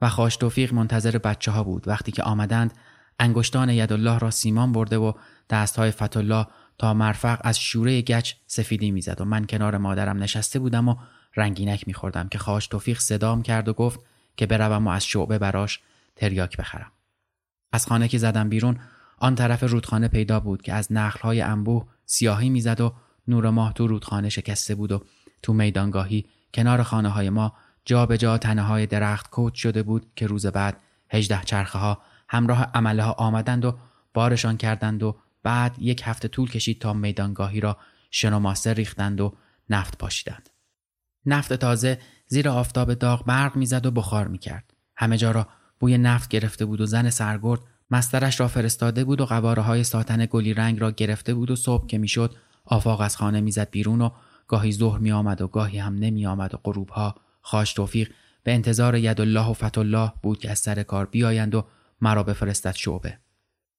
و 0.00 0.08
خاش 0.08 0.36
توفیق 0.36 0.74
منتظر 0.74 1.18
بچه 1.18 1.50
ها 1.50 1.64
بود 1.64 1.88
وقتی 1.88 2.12
که 2.12 2.22
آمدند 2.22 2.74
انگشتان 3.18 3.68
یدالله 3.68 4.18
را 4.18 4.30
سیمان 4.30 4.72
برده 4.72 4.96
و 4.98 5.12
دستهای 5.50 5.90
فتالله 5.90 6.46
تا 6.78 6.94
مرفق 6.94 7.40
از 7.44 7.58
شوره 7.58 8.02
گچ 8.02 8.32
سفیدی 8.46 8.90
می‌زد 8.90 9.20
و 9.20 9.24
من 9.24 9.46
کنار 9.46 9.78
مادرم 9.78 10.22
نشسته 10.22 10.58
بودم 10.58 10.88
و 10.88 10.96
رنگینک 11.36 11.88
میخوردم 11.88 12.28
که 12.28 12.38
خواش 12.38 12.66
توفیق 12.66 13.00
صدام 13.00 13.42
کرد 13.42 13.68
و 13.68 13.72
گفت 13.72 14.00
که 14.36 14.46
بروم 14.46 14.86
و 14.86 14.90
از 14.90 15.04
شعبه 15.04 15.38
براش 15.38 15.80
تریاک 16.16 16.56
بخرم. 16.56 16.92
از 17.72 17.86
خانه 17.86 18.08
که 18.08 18.18
زدم 18.18 18.48
بیرون 18.48 18.78
آن 19.18 19.34
طرف 19.34 19.62
رودخانه 19.62 20.08
پیدا 20.08 20.40
بود 20.40 20.62
که 20.62 20.72
از 20.72 20.92
نخلهای 20.92 21.40
انبوه 21.40 21.86
سیاهی 22.06 22.48
می‌زد 22.48 22.80
و 22.80 22.94
نور 23.28 23.50
ماه 23.50 23.72
تو 23.72 23.86
رودخانه 23.86 24.28
شکسته 24.28 24.74
بود 24.74 24.92
و 24.92 25.04
تو 25.42 25.52
میدانگاهی 25.52 26.26
کنار 26.54 26.82
خانه 26.82 27.08
های 27.08 27.30
ما 27.30 27.52
جا 27.84 28.06
به 28.06 28.18
جا 28.18 28.38
تنه 28.38 28.62
های 28.62 28.86
درخت 28.86 29.30
کوچ 29.30 29.62
شده 29.62 29.82
بود 29.82 30.06
که 30.16 30.26
روز 30.26 30.46
بعد 30.46 30.76
هجده 31.10 31.40
چرخه 31.44 31.78
ها 31.78 32.02
همراه 32.28 32.70
عمله 32.74 33.02
ها 33.02 33.12
آمدند 33.12 33.64
و 33.64 33.78
بارشان 34.14 34.56
کردند 34.56 35.02
و 35.02 35.16
بعد 35.44 35.76
یک 35.78 36.02
هفته 36.04 36.28
طول 36.28 36.50
کشید 36.50 36.80
تا 36.80 36.92
میدانگاهی 36.92 37.60
را 37.60 37.76
شنوماسه 38.10 38.72
ریختند 38.72 39.20
و 39.20 39.36
نفت 39.70 39.98
پاشیدند. 39.98 40.50
نفت 41.26 41.52
تازه 41.52 41.98
زیر 42.26 42.48
آفتاب 42.48 42.94
داغ 42.94 43.24
برق 43.24 43.56
می‌زد 43.56 43.86
و 43.86 43.90
بخار 43.90 44.28
می‌کرد. 44.28 44.74
همه 44.96 45.16
جا 45.16 45.30
را 45.30 45.48
بوی 45.80 45.98
نفت 45.98 46.28
گرفته 46.28 46.64
بود 46.64 46.80
و 46.80 46.86
زن 46.86 47.10
سرگرد 47.10 47.60
مسترش 47.90 48.40
را 48.40 48.48
فرستاده 48.48 49.04
بود 49.04 49.20
و 49.20 49.26
قواره 49.26 49.62
های 49.62 49.84
ساتن 49.84 50.26
گلی 50.30 50.54
رنگ 50.54 50.80
را 50.80 50.90
گرفته 50.90 51.34
بود 51.34 51.50
و 51.50 51.56
صبح 51.56 51.86
که 51.86 51.98
می‌شد 51.98 52.34
آفاق 52.64 53.00
از 53.00 53.16
خانه 53.16 53.40
می‌زد 53.40 53.70
بیرون 53.70 54.00
و 54.00 54.10
گاهی 54.48 54.72
ظهر 54.72 54.98
می 54.98 55.12
آمد 55.12 55.40
و 55.40 55.48
گاهی 55.48 55.78
هم 55.78 55.94
نمی 55.94 56.26
آمد 56.26 56.54
و 56.54 56.60
غروب 56.64 56.88
ها 56.88 57.14
خاش 57.40 57.72
توفیق 57.72 58.12
به 58.42 58.54
انتظار 58.54 58.96
ید 58.96 59.20
الله 59.20 59.46
و 59.50 59.52
فت 59.52 59.78
الله 59.78 60.12
بود 60.22 60.38
که 60.38 60.50
از 60.50 60.58
سر 60.58 60.82
کار 60.82 61.06
بیایند 61.06 61.54
و 61.54 61.66
مرا 62.00 62.22
بفرستد 62.22 62.74
شعبه 62.74 63.18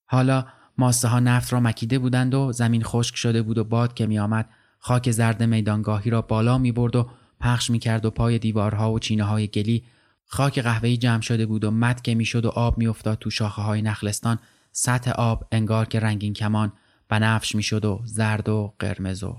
حالا 0.05 0.45
ماسه 0.77 1.07
ها 1.07 1.19
نفت 1.19 1.53
را 1.53 1.59
مکیده 1.59 1.99
بودند 1.99 2.33
و 2.33 2.51
زمین 2.51 2.83
خشک 2.83 3.15
شده 3.15 3.41
بود 3.41 3.57
و 3.57 3.63
باد 3.63 3.93
که 3.93 4.07
می 4.07 4.19
آمد 4.19 4.49
خاک 4.79 5.11
زرد 5.11 5.43
میدانگاهی 5.43 6.09
را 6.09 6.21
بالا 6.21 6.57
می 6.57 6.71
برد 6.71 6.95
و 6.95 7.09
پخش 7.39 7.69
می 7.69 7.79
کرد 7.79 8.05
و 8.05 8.09
پای 8.09 8.39
دیوارها 8.39 8.91
و 8.91 8.99
چینه 8.99 9.23
های 9.23 9.47
گلی 9.47 9.83
خاک 10.25 10.59
قهوه‌ای 10.59 10.97
جمع 10.97 11.21
شده 11.21 11.45
بود 11.45 11.63
و 11.63 11.71
مد 11.71 12.01
که 12.01 12.15
می‌شد 12.15 12.45
و 12.45 12.49
آب 12.49 12.77
میافتاد 12.77 13.17
تو 13.17 13.29
شاخه 13.29 13.61
های 13.61 13.81
نخلستان. 13.81 14.39
سطح 14.71 15.11
آب 15.11 15.47
انگار 15.51 15.85
که 15.85 15.99
رنگین 15.99 16.33
کمان 16.33 16.73
بنفش 17.09 17.55
می‌شد 17.55 17.85
و 17.85 18.01
زرد 18.05 18.49
و 18.49 18.73
قرمز 18.79 19.23
و 19.23 19.35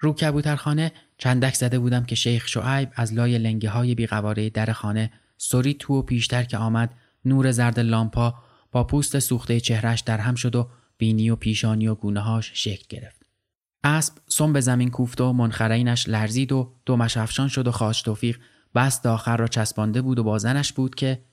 رو 0.00 0.12
کبوترخانه 0.12 0.92
چندک 1.18 1.54
زده 1.54 1.78
بودم 1.78 2.04
که 2.04 2.14
شیخ 2.14 2.48
شعیب 2.48 2.88
از 2.94 3.14
لای 3.14 3.38
لنگه 3.38 3.70
های 3.70 3.94
بیقواره 3.94 4.50
در 4.50 4.72
خانه 4.72 5.10
سری 5.36 5.74
تو 5.74 5.94
و 5.94 6.02
پیشتر 6.02 6.44
که 6.44 6.56
آمد 6.56 6.94
نور 7.24 7.50
زرد 7.50 7.80
لامپا 7.80 8.34
با 8.74 8.84
پوست 8.84 9.18
سوخته 9.18 9.60
چهرش 9.60 10.00
در 10.00 10.18
هم 10.18 10.34
شد 10.34 10.56
و 10.56 10.68
بینی 10.98 11.30
و 11.30 11.36
پیشانی 11.36 11.88
و 11.88 11.94
گونههاش 11.94 12.50
شکل 12.54 12.84
گرفت. 12.88 13.26
اسب 13.84 14.14
سم 14.28 14.52
به 14.52 14.60
زمین 14.60 14.90
کوفت 14.90 15.20
و 15.20 15.32
منخرینش 15.32 16.08
لرزید 16.08 16.52
و 16.52 16.72
دو 16.86 17.02
افشان 17.02 17.48
شد 17.48 17.68
و 17.68 17.72
خواهش 17.72 18.02
توفیق 18.02 18.40
بست 18.74 19.06
آخر 19.06 19.36
را 19.36 19.48
چسبانده 19.48 20.02
بود 20.02 20.18
و 20.18 20.24
بازنش 20.24 20.72
بود 20.72 20.94
که 20.94 21.24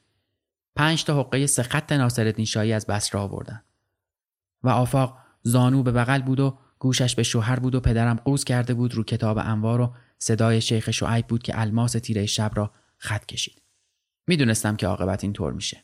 پنج 0.76 1.04
تا 1.04 1.20
حقه 1.20 1.48
سخت 1.48 1.92
ناصرالدین 1.94 2.46
شاهی 2.46 2.74
از 2.74 2.88
بسر 2.88 3.18
آوردن 3.18 3.64
و 4.64 4.70
آفاق 4.70 5.18
زانو 5.44 5.84
به 5.84 5.92
بغل 5.92 6.22
بود 6.22 6.40
و 6.40 6.58
گوشش 6.80 7.16
به 7.16 7.24
شوهر 7.24 7.60
بود 7.60 7.76
و 7.76 7.80
پدرم 7.80 8.16
قوز 8.16 8.44
کرده 8.44 8.74
بود 8.74 8.96
رو 8.96 9.04
کتاب 9.04 9.38
انوار 9.38 9.82
و 9.82 9.94
صدای 10.18 10.62
شیخ 10.62 10.92
شعیب 10.92 11.28
بود 11.28 11.44
که 11.44 11.60
الماس 11.62 11.92
تیره 11.92 12.26
شب 12.26 12.52
را 12.56 12.72
خط 12.98 13.26
کشید. 13.26 13.62
می‌دونستم 14.28 14.76
که 14.76 14.88
عاقبت 14.88 15.24
این 15.24 15.34
طور 15.34 15.54
میشه. 15.54 15.84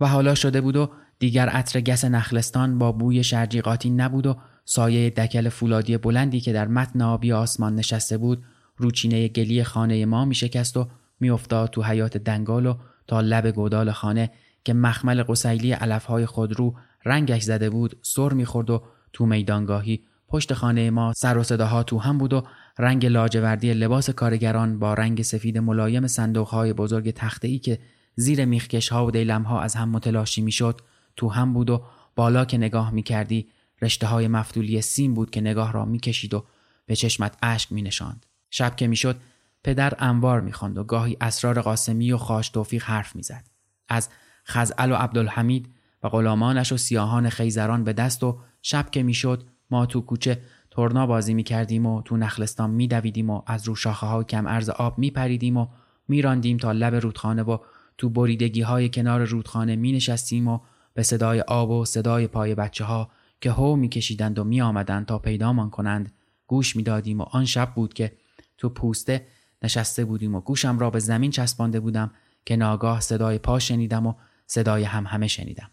و 0.00 0.06
حالا 0.08 0.34
شده 0.34 0.60
بود 0.60 0.76
و 0.76 0.90
دیگر 1.18 1.48
عطر 1.48 1.80
گس 1.80 2.04
نخلستان 2.04 2.78
با 2.78 2.92
بوی 2.92 3.24
شرجیقاتی 3.24 3.90
نبود 3.90 4.26
و 4.26 4.36
سایه 4.64 5.10
دکل 5.10 5.48
فولادی 5.48 5.96
بلندی 5.96 6.40
که 6.40 6.52
در 6.52 6.68
متن 6.68 7.02
آبی 7.02 7.32
آسمان 7.32 7.74
نشسته 7.74 8.18
بود 8.18 8.44
روچینه 8.76 9.28
گلی 9.28 9.64
خانه 9.64 10.06
ما 10.06 10.24
میشکست 10.24 10.76
و 10.76 10.88
میافتاد 11.20 11.70
تو 11.70 11.82
حیات 11.82 12.16
دنگال 12.16 12.66
و 12.66 12.74
تا 13.06 13.20
لب 13.20 13.50
گودال 13.50 13.90
خانه 13.90 14.30
که 14.64 14.74
مخمل 14.74 15.22
قسیلی 15.22 15.72
علفهای 15.72 16.26
خودرو 16.26 16.74
رنگش 17.04 17.42
زده 17.42 17.70
بود 17.70 17.96
سر 18.02 18.32
می‌خورد 18.32 18.70
و 18.70 18.82
تو 19.12 19.26
میدانگاهی 19.26 20.00
پشت 20.28 20.54
خانه 20.54 20.90
ما 20.90 21.12
سر 21.16 21.38
و 21.38 21.42
صداها 21.42 21.82
تو 21.82 21.98
هم 21.98 22.18
بود 22.18 22.32
و 22.32 22.42
رنگ 22.78 23.06
لاجوردی 23.06 23.74
لباس 23.74 24.10
کارگران 24.10 24.78
با 24.78 24.94
رنگ 24.94 25.22
سفید 25.22 25.58
ملایم 25.58 26.06
صندوقهای 26.06 26.72
بزرگ 26.72 27.10
تخته 27.10 27.48
ای 27.48 27.58
که 27.58 27.78
زیر 28.16 28.44
میخکش 28.44 28.88
ها 28.88 29.06
و 29.06 29.10
دیلم 29.10 29.42
ها 29.42 29.60
از 29.60 29.74
هم 29.74 29.88
متلاشی 29.88 30.42
می‌شد 30.42 30.80
تو 31.16 31.28
هم 31.28 31.52
بود 31.52 31.70
و 31.70 31.84
بالا 32.16 32.44
که 32.44 32.58
نگاه 32.58 32.90
می‌کردی 32.90 33.48
رشته 33.82 34.06
های 34.06 34.28
مفتولی 34.28 34.80
سیم 34.80 35.14
بود 35.14 35.30
که 35.30 35.40
نگاه 35.40 35.72
را 35.72 35.84
می‌کشید 35.84 36.34
و 36.34 36.44
به 36.86 36.96
چشمت 36.96 37.36
اشک 37.42 37.72
مینشاند. 37.72 38.26
شب 38.50 38.76
که 38.76 38.86
می‌شد 38.86 39.20
پدر 39.64 39.94
انوار 39.98 40.40
می‌خواند 40.40 40.78
و 40.78 40.84
گاهی 40.84 41.16
اسرار 41.20 41.60
قاسمی 41.60 42.12
و 42.12 42.18
خاش 42.18 42.48
توفیق 42.48 42.82
حرف 42.82 43.16
می‌زد. 43.16 43.46
از 43.88 44.08
خزعل 44.46 44.92
و 44.92 44.94
عبدالحمید 44.94 45.68
و 46.02 46.08
غلامانش 46.08 46.72
و 46.72 46.76
سیاهان 46.76 47.28
خیزران 47.28 47.84
به 47.84 47.92
دست 47.92 48.24
و 48.24 48.40
شب 48.62 48.90
که 48.90 49.02
می‌شد 49.02 49.44
ما 49.70 49.86
تو 49.86 50.00
کوچه 50.00 50.40
تورنا 50.70 51.06
بازی 51.06 51.34
می‌کردیم 51.34 51.86
و 51.86 52.02
تو 52.02 52.16
نخلستان 52.16 52.70
میدویدیم 52.70 53.30
و 53.30 53.42
از 53.46 53.68
رو 53.68 53.74
شاخه 53.74 54.06
ها 54.06 54.24
کم 54.24 54.46
ارز 54.46 54.68
آب 54.68 54.98
میپریدیم 54.98 55.56
و 55.56 55.66
میراندیم 56.08 56.56
تا 56.56 56.72
لب 56.72 56.94
رودخانه 56.94 57.42
و 57.42 57.58
تو 57.98 58.08
بریدگی 58.08 58.60
های 58.60 58.88
کنار 58.88 59.24
رودخانه 59.24 59.76
می 59.76 59.92
نشستیم 59.92 60.48
و 60.48 60.58
به 60.94 61.02
صدای 61.02 61.40
آب 61.40 61.70
و 61.70 61.84
صدای 61.84 62.26
پای 62.26 62.54
بچه 62.54 62.84
ها 62.84 63.10
که 63.40 63.50
هو 63.50 63.76
میکشیدند 63.76 64.38
و 64.38 64.44
می 64.44 64.60
آمدند 64.60 65.06
تا 65.06 65.18
پیدامان 65.18 65.70
کنند 65.70 66.12
گوش 66.46 66.76
می‌دادیم 66.76 67.20
و 67.20 67.22
آن 67.22 67.44
شب 67.44 67.74
بود 67.74 67.94
که 67.94 68.12
تو 68.58 68.68
پوسته 68.68 69.26
نشسته 69.62 70.04
بودیم 70.04 70.34
و 70.34 70.40
گوشم 70.40 70.78
را 70.78 70.90
به 70.90 70.98
زمین 70.98 71.30
چسبانده 71.30 71.80
بودم 71.80 72.10
که 72.44 72.56
ناگاه 72.56 73.00
صدای 73.00 73.38
پا 73.38 73.58
شنیدم 73.58 74.06
و 74.06 74.14
صدای 74.46 74.84
هم 74.84 75.06
همه 75.06 75.26
شنیدم. 75.26 75.70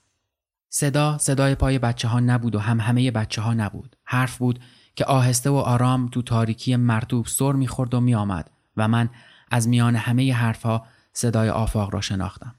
صدا 0.70 1.18
صدای 1.18 1.56
پای 1.56 1.80
بچه 1.80 2.08
ها 2.08 2.20
نبود 2.20 2.56
و 2.56 2.60
هم 2.60 2.80
همه 2.80 3.12
بچه 3.12 3.42
ها 3.42 3.54
نبود. 3.54 3.96
حرف 4.04 4.38
بود 4.38 4.60
که 4.96 5.06
آهسته 5.06 5.50
و 5.50 5.56
آرام 5.56 6.08
تو 6.08 6.22
تاریکی 6.22 6.76
مرتوب 6.76 7.26
سر 7.26 7.52
می‌خورد 7.52 7.94
و 7.94 8.00
میآمد 8.00 8.52
و 8.78 8.88
من 8.88 9.10
از 9.52 9.68
میان 9.68 9.96
همه 9.96 10.34
حرفها 10.34 10.86
صدای 11.13 11.50
آفاق 11.50 11.93
را 11.93 12.02
شناختم. 12.02 12.56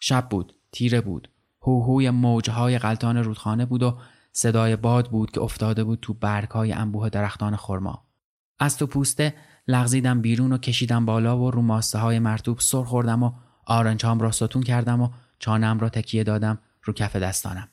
شب 0.00 0.28
بود، 0.28 0.54
تیره 0.72 1.00
بود، 1.00 1.30
هوهوی 1.62 2.10
موجهای 2.10 2.78
غلطان 2.78 3.16
رودخانه 3.16 3.66
بود 3.66 3.82
و 3.82 3.98
صدای 4.32 4.76
باد 4.76 5.10
بود 5.10 5.30
که 5.30 5.40
افتاده 5.40 5.84
بود 5.84 5.98
تو 6.02 6.14
برگهای 6.14 6.72
انبوه 6.72 7.08
درختان 7.08 7.56
خرما. 7.56 8.06
از 8.58 8.76
تو 8.76 8.86
پوسته 8.86 9.34
لغزیدم 9.68 10.20
بیرون 10.20 10.52
و 10.52 10.58
کشیدم 10.58 11.06
بالا 11.06 11.38
و 11.38 11.50
رو 11.50 11.62
ماسته 11.62 11.98
های 11.98 12.18
مرتوب 12.18 12.60
سر 12.60 12.84
خوردم 12.84 13.22
و 13.22 13.32
آرنجام 13.66 14.20
را 14.20 14.30
ستون 14.30 14.62
کردم 14.62 15.00
و 15.00 15.10
چانم 15.38 15.78
را 15.78 15.88
تکیه 15.88 16.24
دادم 16.24 16.58
رو 16.82 16.92
کف 16.92 17.16
دستانم. 17.16 17.68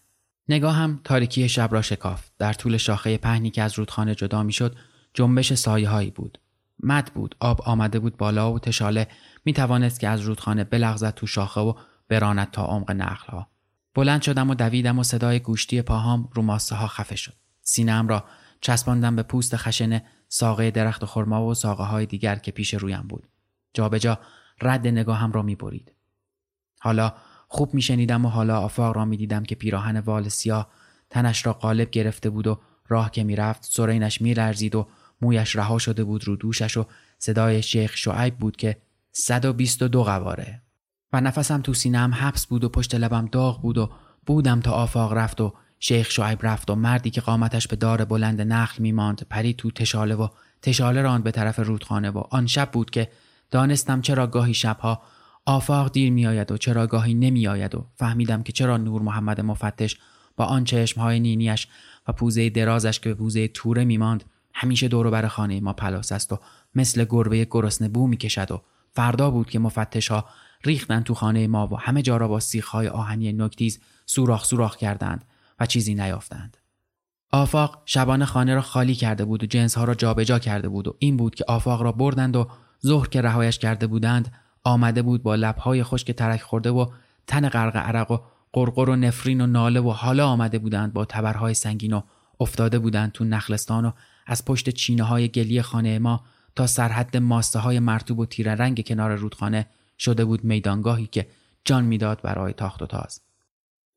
نگاهم 0.50 1.00
تاریکی 1.04 1.50
شب 1.50 1.70
را 1.72 1.82
شکافت. 1.82 2.32
در 2.38 2.54
طول 2.54 2.78
شاخه 2.78 3.18
پهنی 3.18 3.50
که 3.50 3.62
از 3.62 3.74
رودخانه 3.80 4.16
جدا 4.16 4.44
می‌شد 4.44 4.76
جنبش 5.14 5.54
سایه 5.54 5.90
هایی 5.90 6.12
بود. 6.12 6.40
مد 6.84 7.12
بود. 7.16 7.36
آب 7.40 7.62
آمده 7.62 8.00
بود 8.00 8.18
بالا 8.18 8.54
و 8.54 8.60
تشاله 8.60 9.08
می 9.48 9.54
توانست 9.54 10.00
که 10.00 10.08
از 10.08 10.22
رودخانه 10.22 10.64
بلغزد 10.64 11.14
تو 11.14 11.28
شاخه 11.28 11.62
و 11.62 11.74
براند 12.10 12.52
تا 12.52 12.66
عمق 12.66 12.92
نخلها. 12.92 13.48
بلند 13.96 14.22
شدم 14.22 14.50
و 14.50 14.56
دویدم 14.56 15.00
و 15.00 15.04
صدای 15.04 15.40
گوشتی 15.40 15.82
پاهام 15.82 16.30
رو 16.34 16.42
ماسه 16.42 16.76
ها 16.76 16.88
خفه 16.88 17.16
شد. 17.16 17.34
سینم 17.62 18.08
را 18.08 18.24
چسباندم 18.62 19.16
به 19.16 19.24
پوست 19.24 19.56
خشن 19.56 20.02
ساقه 20.28 20.72
درخت 20.72 21.06
خرما 21.06 21.46
و 21.46 21.54
ساقه 21.54 21.84
های 21.84 22.06
دیگر 22.06 22.36
که 22.36 22.52
پیش 22.52 22.74
رویم 22.74 23.02
بود. 23.02 23.28
جابجا 23.74 24.16
جا 24.16 24.22
رد 24.62 24.88
نگاهم 24.88 25.32
را 25.32 25.42
می 25.42 25.56
برید. 25.56 25.92
حالا 26.80 27.14
خوب 27.48 27.74
می 27.74 27.82
شنیدم 27.82 28.26
و 28.26 28.30
حالا 28.30 28.60
آفاق 28.60 28.96
را 28.96 29.06
می 29.06 29.18
دیدم 29.18 29.44
که 29.44 29.56
پیراهن 29.56 30.00
وال 30.00 30.30
سیاه 30.30 30.68
تنش 31.10 31.46
را 31.46 31.54
قالب 31.54 31.90
گرفته 31.90 32.30
بود 32.30 32.48
و 32.48 32.60
راه 32.88 33.12
که 33.12 33.24
می‌رفت 33.24 33.66
سرینش 33.66 34.22
میلرزید 34.22 34.76
و 34.76 34.88
مویش 35.22 35.56
رها 35.56 35.78
شده 35.78 36.04
بود 36.04 36.28
رو 36.28 36.36
دوشش 36.36 36.78
و 36.78 36.86
صدای 37.18 37.62
شیخ 37.62 37.98
شعیب 37.98 38.38
بود 38.38 38.58
که 38.58 38.78
122 39.20 40.04
قواره. 40.04 40.62
و 41.14 41.22
نفسم 41.22 41.62
تو 41.62 41.74
سینم 41.74 42.14
حبس 42.14 42.46
بود 42.46 42.64
و 42.64 42.70
پشت 42.70 42.96
لبم 42.96 43.26
داغ 43.32 43.62
بود 43.62 43.78
و 43.78 43.90
بودم 44.26 44.60
تا 44.60 44.72
آفاق 44.72 45.14
رفت 45.14 45.42
و 45.42 45.54
شیخ 45.80 46.12
شعیب 46.12 46.40
رفت 46.42 46.70
و 46.70 46.76
مردی 46.76 47.10
که 47.10 47.22
قامتش 47.22 47.68
به 47.68 47.76
دار 47.76 48.06
بلند 48.06 48.42
نخل 48.42 48.84
میماند 48.84 49.28
پرید 49.30 49.56
تو 49.56 49.72
تشاله 49.72 50.16
و 50.16 50.28
تشاله 50.62 51.02
راند 51.02 51.24
به 51.24 51.32
طرف 51.32 51.60
رودخانه 51.60 52.10
و 52.10 52.24
آن 52.30 52.48
شب 52.48 52.72
بود 52.72 52.90
که 52.90 53.10
دانستم 53.52 54.02
چرا 54.02 54.28
گاهی 54.28 54.54
شبها 54.54 55.02
آفاق 55.46 55.92
دیر 55.92 56.12
میآید 56.12 56.52
و 56.52 56.58
چرا 56.58 56.88
گاهی 56.88 57.14
نمیآید 57.14 57.76
و 57.76 57.88
فهمیدم 57.96 58.44
که 58.44 58.52
چرا 58.52 58.78
نور 58.78 59.02
محمد 59.02 59.42
مفتش 59.42 59.98
با 60.36 60.46
آن 60.46 60.64
چشمهای 60.64 61.20
نینیش 61.20 61.68
و 62.08 62.12
پوزه 62.12 62.50
درازش 62.50 63.00
که 63.00 63.10
به 63.10 63.16
پوزه 63.16 63.48
توره 63.48 63.86
میماند 63.86 64.24
همیشه 64.54 64.88
دور 64.88 65.10
بر 65.10 65.28
خانه 65.28 65.60
ما 65.60 65.74
پلاس 65.74 66.12
است 66.12 66.34
و 66.34 66.40
مثل 66.76 67.06
گربه 67.10 67.46
گرسنه 67.46 67.88
بو 67.88 68.08
می‌کشد 68.08 68.52
و 68.52 68.62
فردا 68.98 69.32
بود 69.32 69.50
که 69.50 69.60
مفتش 69.60 70.08
ها 70.08 70.26
ریختن 70.64 71.02
تو 71.02 71.14
خانه 71.14 71.48
ما 71.48 71.68
و 71.68 71.80
همه 71.80 72.02
جا 72.02 72.18
را 72.18 72.28
با 72.28 72.40
سیخهای 72.40 72.88
آهنی 72.88 73.34
نوک‌تیز 73.34 73.80
سوراخ 74.06 74.46
سوراخ 74.46 74.76
کردند 74.76 75.26
و 75.60 75.66
چیزی 75.66 75.96
نیافتند. 75.96 76.58
آفاق 77.32 77.82
شبانه 77.86 78.26
خانه 78.26 78.56
را 78.56 78.62
خالی 78.62 78.96
کرده 78.96 79.26
بود 79.26 79.44
و 79.44 79.46
جنس 79.46 79.78
ها 79.78 79.84
را 79.84 79.96
جابجا 79.96 80.40
کرده 80.40 80.70
بود 80.70 80.88
و 80.88 80.96
این 81.00 81.18
بود 81.18 81.36
که 81.36 81.46
آفاق 81.48 81.82
را 81.82 81.92
بردند 81.92 82.36
و 82.36 82.48
ظهر 82.86 83.08
که 83.08 83.22
رهایش 83.22 83.60
کرده 83.60 83.88
بودند 83.88 84.34
آمده 84.64 85.02
بود 85.02 85.24
با 85.24 85.36
لبهای 85.36 85.84
خشک 85.84 86.12
ترک 86.12 86.42
خورده 86.42 86.70
و 86.70 86.86
تن 87.28 87.50
غرق 87.50 87.78
عرق 87.78 88.12
و 88.12 88.18
قرقر 88.54 88.90
و 88.90 88.96
نفرین 88.96 89.42
و 89.42 89.48
ناله 89.48 89.80
و 89.80 89.92
حالا 89.92 90.28
آمده 90.28 90.60
بودند 90.60 90.94
با 90.94 91.06
تبرهای 91.06 91.54
سنگین 91.54 91.94
و 91.94 92.02
افتاده 92.40 92.80
بودند 92.80 93.12
تو 93.12 93.24
نخلستان 93.24 93.86
و 93.86 93.92
از 94.28 94.46
پشت 94.46 94.70
چینه 94.70 95.04
های 95.04 95.28
گلی 95.28 95.62
خانه 95.62 96.00
ما 96.00 96.24
تا 96.58 96.68
سرحد 96.68 97.18
ماسته 97.18 97.60
های 97.60 97.80
مرتوب 97.80 98.20
و 98.20 98.26
تیره 98.26 98.52
رنگ 98.52 98.88
کنار 98.88 99.16
رودخانه 99.16 99.68
شده 100.00 100.26
بود 100.26 100.44
میدانگاهی 100.44 101.08
که 101.08 101.28
جان 101.66 101.86
می‌داد 101.86 102.22
برای 102.22 102.54
تاخت 102.54 102.82
و 102.82 102.86
تاز. 102.86 103.22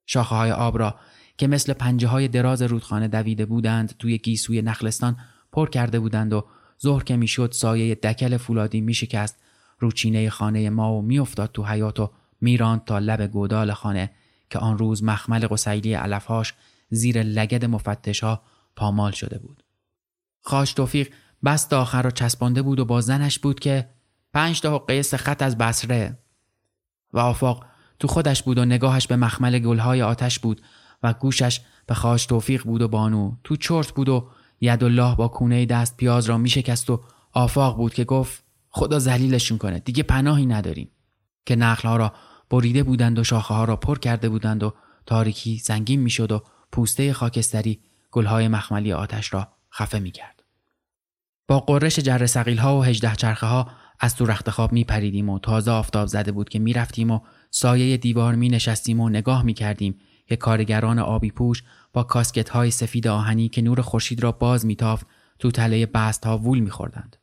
شاخه 0.07 0.35
های 0.35 0.53
آب 0.53 0.79
را 0.79 0.95
که 1.37 1.47
مثل 1.47 1.73
پنجه 1.73 2.09
های 2.09 2.29
دراز 2.29 2.63
رودخانه 2.63 3.09
دویده 3.09 3.47
بودند 3.47 3.95
توی 3.99 4.19
گیسوی 4.19 4.63
نخلستان 4.63 5.17
پر 5.53 5.69
کرده 5.69 6.01
بودند 6.01 6.33
و 6.33 6.47
ظهر 6.83 7.05
که 7.05 7.17
می‌شد 7.17 7.53
سایه 7.53 7.95
دکل 7.95 8.37
فولادی 8.37 8.81
میشکست 8.81 9.37
روچینه 9.79 10.31
خانه 10.31 10.71
ما 10.71 10.95
و 10.95 11.03
میافتاد 11.03 11.53
تو 11.53 11.65
حیات 11.65 12.01
و 12.01 12.11
میراند 12.41 12.85
تا 12.85 12.99
لب 12.99 13.27
گودال 13.27 13.73
خانه 13.73 14.11
که 14.51 14.59
آن 14.59 14.79
روز 14.79 15.05
مخمل 15.05 15.47
قسیلی 15.47 15.95
علفهاش 15.95 16.55
زیر 16.91 17.23
لگد 17.23 17.65
مفتش 17.65 18.21
ها 18.21 18.43
پامال 18.77 19.13
شده 19.13 19.39
بود. 19.39 19.63
خاش 20.41 20.73
توفیق 20.73 21.13
بست 21.45 21.73
آخر 21.73 22.03
را 22.03 22.11
چسبانده 22.11 22.63
بود 22.63 22.81
و 22.81 22.85
با 22.85 23.01
زنش 23.01 23.39
بود 23.39 23.61
که 23.61 23.89
پنج 24.33 24.61
تا 24.61 24.75
حقه 24.75 25.03
سخت 25.03 25.43
از 25.43 25.59
بسره 25.59 26.19
و 27.13 27.19
آفاق 27.19 27.67
تو 27.99 28.09
خودش 28.09 28.43
بود 28.43 28.59
و 28.59 28.65
نگاهش 28.65 29.07
به 29.07 29.17
مخمل 29.17 29.59
گلهای 29.59 30.03
آتش 30.03 30.39
بود 30.39 30.63
و 31.03 31.13
گوشش 31.13 31.61
به 31.87 31.95
خاش 31.95 32.27
توفیق 32.27 32.65
بود 32.65 32.83
و 32.83 32.89
بانو. 32.89 33.37
تو 33.45 33.57
چرت 33.57 33.91
بود 33.91 34.09
و 34.09 34.31
ید 34.61 34.85
الله 34.85 35.17
با 35.17 35.29
کونه 35.29 35.67
دست 35.67 35.97
پیاز 35.97 36.27
را 36.27 36.39
میشکست 36.39 36.91
و 36.91 37.01
آفاق 37.33 37.77
بود 37.77 37.95
که 37.95 38.05
گفت 38.05 38.45
خدا 38.69 38.99
زلیلشون 38.99 39.59
کنه 39.59 39.79
دیگه 39.79 40.03
پناهی 40.03 40.47
نداریم. 40.47 40.91
که 41.47 41.57
نخلها 41.57 41.97
را 41.97 42.13
بریده 42.51 42.83
بودند 42.83 43.19
و 43.19 43.25
شاخه 43.25 43.55
ها 43.55 43.65
را 43.65 43.77
پر 43.77 43.99
کرده 43.99 44.29
بودند 44.29 44.63
و 44.63 44.75
تاریکی 45.07 45.59
زنگین 45.59 46.01
می‌شد 46.01 46.33
و 46.33 46.43
پوسته 46.73 47.13
خاکستری 47.13 47.81
گلهای 48.11 48.49
مخملی 48.49 48.93
آتش 48.93 49.35
را 49.35 49.49
خفه 49.73 49.99
می‌کرد. 49.99 50.40
با 51.51 51.61
قررش 51.61 51.99
جر 51.99 52.27
سقیل 52.27 52.59
ها 52.59 52.79
و 52.79 52.85
هجده 52.85 53.17
چرخه 53.17 53.47
ها 53.47 53.69
از 54.01 54.17
تو 54.17 54.27
رخت 54.27 54.51
خواب 54.51 54.73
می 54.73 54.85
پریدیم 54.85 55.29
و 55.29 55.39
تازه 55.39 55.71
آفتاب 55.71 56.09
زده 56.09 56.33
بود 56.33 56.49
که 56.49 56.59
می 56.59 56.73
رفتیم 56.73 57.11
و 57.11 57.21
سایه 57.51 57.97
دیوار 57.97 58.35
می 58.35 58.49
نشستیم 58.49 59.01
و 59.01 59.09
نگاه 59.09 59.43
می 59.43 59.55
کردیم 59.55 59.99
که 60.27 60.37
کارگران 60.37 60.99
آبی 60.99 61.31
پوش 61.31 61.63
با 61.93 62.03
کاسکت 62.03 62.49
های 62.49 62.71
سفید 62.71 63.09
آهنی 63.09 63.49
که 63.49 63.63
نور 63.63 63.81
خورشید 63.81 64.23
را 64.23 64.33
باز 64.33 64.67
میتافت 64.67 65.07
تو 65.39 65.51
تله 65.51 65.87
بست 65.87 66.27
ها 66.27 66.39
وول 66.39 66.59
میخوردند. 66.59 67.17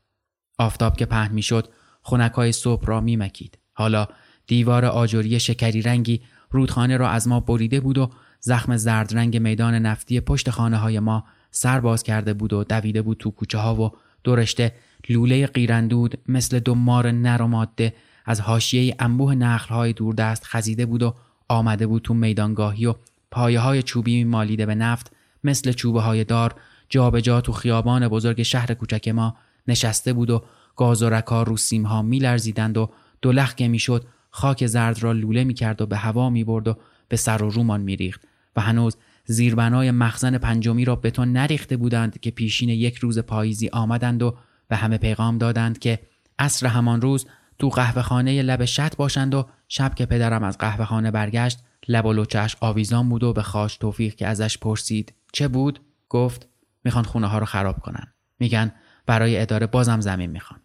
آفتاب 0.57 0.97
که 0.97 1.05
پهن 1.05 1.31
می‌شد 1.31 1.67
خونک 2.01 2.31
های 2.31 2.51
صبح 2.51 2.85
را 2.85 3.01
میمکید. 3.01 3.57
حالا 3.73 4.07
دیوار 4.47 4.85
آجوری 4.85 5.39
شکری 5.39 5.81
رنگی 5.81 6.21
رودخانه 6.51 6.97
را 6.97 7.09
از 7.09 7.27
ما 7.27 7.39
بریده 7.39 7.79
بود 7.79 7.97
و 7.97 8.11
زخم 8.39 8.77
زرد 8.77 9.15
رنگ 9.15 9.37
میدان 9.37 9.75
نفتی 9.75 10.19
پشت 10.19 10.49
خانه 10.49 10.77
های 10.77 10.99
ما 10.99 11.23
سر 11.51 11.79
باز 11.79 12.03
کرده 12.03 12.33
بود 12.33 12.53
و 12.53 12.63
دویده 12.63 13.01
بود 13.01 13.17
تو 13.17 13.31
کوچه 13.31 13.57
ها 13.57 13.75
و 13.75 13.91
دورشته 14.27 14.71
لوله 15.09 15.47
قیرندود 15.47 16.17
مثل 16.27 16.59
دو 16.59 16.75
مار 16.75 17.11
نر 17.11 17.41
و 17.41 17.47
ماده 17.47 17.93
از 18.25 18.41
حاشیه 18.41 18.95
انبوه 18.99 19.35
نخل 19.35 19.75
های 19.75 19.93
دوردست 19.93 20.43
خزیده 20.45 20.85
بود 20.85 21.03
و 21.03 21.15
آمده 21.49 21.87
بود 21.87 22.01
تو 22.01 22.13
میدانگاهی 22.13 22.85
و 22.85 22.95
پایه 23.31 23.59
های 23.59 23.83
چوبی 23.83 24.23
مالیده 24.23 24.65
به 24.65 24.75
نفت 24.75 25.11
مثل 25.43 25.71
چوبه 25.71 26.01
های 26.01 26.23
دار 26.23 26.55
جابجا 26.89 27.21
جا 27.21 27.41
تو 27.41 27.51
خیابان 27.51 28.07
بزرگ 28.07 28.43
شهر 28.43 28.73
کوچک 28.73 29.07
ما 29.07 29.35
نشسته 29.67 30.13
بود 30.13 30.29
و 30.29 30.43
گاز 30.75 31.03
و 31.03 31.09
رکار 31.09 31.45
رو 31.47 32.01
میلرزیدند 32.01 32.77
و 32.77 32.89
دلخ 33.21 33.55
که 33.55 33.67
می‌شد 33.67 34.05
خاک 34.29 34.67
زرد 34.67 35.03
را 35.03 35.11
لوله 35.11 35.43
می‌کرد 35.43 35.81
و 35.81 35.85
به 35.85 35.97
هوا 35.97 36.29
می‌برد 36.29 36.67
و 36.67 36.77
به 37.09 37.17
سر 37.17 37.43
و 37.43 37.49
رومان 37.49 37.81
میریخت 37.81 38.21
و 38.55 38.61
هنوز 38.61 38.97
زیربنای 39.27 39.91
مخزن 39.91 40.37
پنجمی 40.37 40.85
را 40.85 40.95
بتون 40.95 41.31
نریخته 41.33 41.77
بودند 41.77 42.19
که 42.19 42.31
پیشین 42.31 42.69
یک 42.69 42.97
روز 42.97 43.19
پاییزی 43.19 43.69
آمدند 43.69 44.23
و 44.23 44.37
به 44.67 44.75
همه 44.75 44.97
پیغام 44.97 45.37
دادند 45.37 45.79
که 45.79 45.99
عصر 46.39 46.67
همان 46.67 47.01
روز 47.01 47.25
تو 47.59 47.69
قهوه 47.69 48.01
خانه 48.01 48.41
لب 48.41 48.65
شط 48.65 48.95
باشند 48.95 49.35
و 49.35 49.47
شب 49.67 49.95
که 49.95 50.05
پدرم 50.05 50.43
از 50.43 50.57
قهوه 50.57 50.85
خانه 50.85 51.11
برگشت 51.11 51.59
لب 51.87 52.05
و 52.05 52.13
لچش 52.13 52.55
آویزان 52.59 53.09
بود 53.09 53.23
و 53.23 53.33
به 53.33 53.41
خاش 53.41 53.77
توفیق 53.77 54.15
که 54.15 54.27
ازش 54.27 54.57
پرسید 54.57 55.13
چه 55.33 55.47
بود؟ 55.47 55.79
گفت 56.09 56.47
می‌خوان 56.83 57.03
خونه 57.03 57.27
ها 57.27 57.37
رو 57.37 57.45
خراب 57.45 57.79
کنن. 57.79 58.13
میگن 58.39 58.71
برای 59.05 59.41
اداره 59.41 59.67
بازم 59.67 60.01
زمین 60.01 60.31
می‌خوان. 60.31 60.59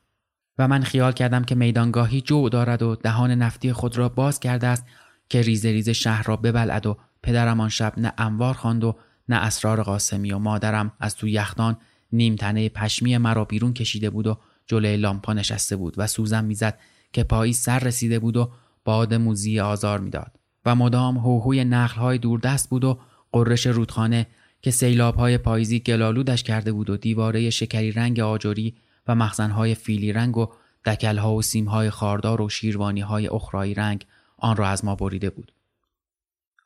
و 0.58 0.68
من 0.68 0.82
خیال 0.82 1.12
کردم 1.12 1.44
که 1.44 1.54
میدانگاهی 1.54 2.20
جو 2.20 2.48
دارد 2.48 2.82
و 2.82 2.96
دهان 2.96 3.30
نفتی 3.30 3.72
خود 3.72 3.98
را 3.98 4.08
باز 4.08 4.40
کرده 4.40 4.66
است 4.66 4.86
که 5.28 5.42
ریزه 5.42 5.70
ریزه 5.72 5.92
شهر 5.92 6.22
را 6.22 6.36
ببلد 6.36 6.86
و 6.86 6.98
پدرم 7.22 7.60
آن 7.60 7.68
شب 7.68 7.92
نه 7.96 8.12
انوار 8.18 8.54
خواند 8.54 8.84
و 8.84 8.96
نه 9.28 9.36
اسرار 9.36 9.82
قاسمی 9.82 10.32
و 10.32 10.38
مادرم 10.38 10.92
از 11.00 11.16
تو 11.16 11.28
یخدان 11.28 11.76
نیم 12.12 12.36
تنه 12.36 12.68
پشمی 12.68 13.18
مرا 13.18 13.44
بیرون 13.44 13.74
کشیده 13.74 14.10
بود 14.10 14.26
و 14.26 14.38
جلوی 14.66 14.96
لامپا 14.96 15.32
نشسته 15.32 15.76
بود 15.76 15.94
و 15.96 16.06
سوزم 16.06 16.44
می‌زد 16.44 16.78
که 17.12 17.24
پایی 17.24 17.52
سر 17.52 17.78
رسیده 17.78 18.18
بود 18.18 18.36
و 18.36 18.50
باد 18.84 19.14
موزی 19.14 19.60
آزار 19.60 20.00
می‌داد 20.00 20.38
و 20.66 20.74
مدام 20.74 21.18
هوهوی 21.18 21.64
نخلهای 21.64 22.18
دوردست 22.18 22.70
بود 22.70 22.84
و 22.84 22.98
قررش 23.32 23.66
رودخانه 23.66 24.26
که 24.62 24.70
سیلابهای 24.70 25.38
پاییزی 25.38 25.80
گلالودش 25.80 26.42
کرده 26.42 26.72
بود 26.72 26.90
و 26.90 26.96
دیواره 26.96 27.50
شکری 27.50 27.92
رنگ 27.92 28.20
آجوری 28.20 28.74
و 29.06 29.14
مخزنهای 29.14 29.74
فیلی 29.74 30.12
رنگ 30.12 30.38
و 30.38 30.46
دکلها 30.84 31.34
و 31.34 31.42
سیمهای 31.42 31.90
خاردار 31.90 32.42
و 32.42 32.48
شیروانیهای 32.48 33.28
اخرایی 33.28 33.74
رنگ 33.74 34.06
آن 34.38 34.56
را 34.56 34.68
از 34.68 34.84
ما 34.84 34.94
بریده 34.94 35.30
بود. 35.30 35.52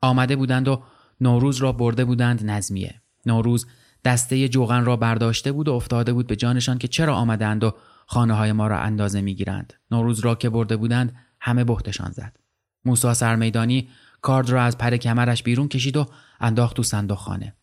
آمده 0.03 0.37
بودند 0.37 0.69
و 0.69 0.83
نوروز 1.21 1.57
را 1.57 1.73
برده 1.73 2.05
بودند 2.05 2.51
نظمیه. 2.51 3.03
نوروز 3.27 3.67
دسته 4.05 4.49
جوغن 4.49 4.85
را 4.85 4.97
برداشته 4.97 5.53
بود 5.53 5.69
و 5.69 5.73
افتاده 5.73 6.13
بود 6.13 6.27
به 6.27 6.37
جانشان 6.37 6.79
که 6.79 6.89
چرا 6.89 7.15
آمدند 7.15 7.65
و 7.65 7.75
خانه 8.07 8.35
های 8.35 8.53
ما 8.53 8.67
را 8.67 8.79
اندازه 8.79 9.21
می‌گیرند. 9.21 9.73
نوروز 9.91 10.21
را 10.21 10.35
که 10.35 10.51
برده 10.51 10.77
بودند 10.77 11.17
همه 11.41 11.65
بختشان 11.65 12.11
زد. 12.11 12.37
موسا 12.85 13.15
سرمیدانی 13.15 13.89
کارد 14.23 14.51
را 14.51 14.63
از 14.63 14.79
پر 14.79 14.97
کمرش 14.97 15.43
بیرون 15.43 15.69
کشید 15.69 15.97
و 15.97 16.07
انداخت 16.41 16.77
تو 16.77 16.83
صندوق 16.83 17.19
خانه. 17.19 17.55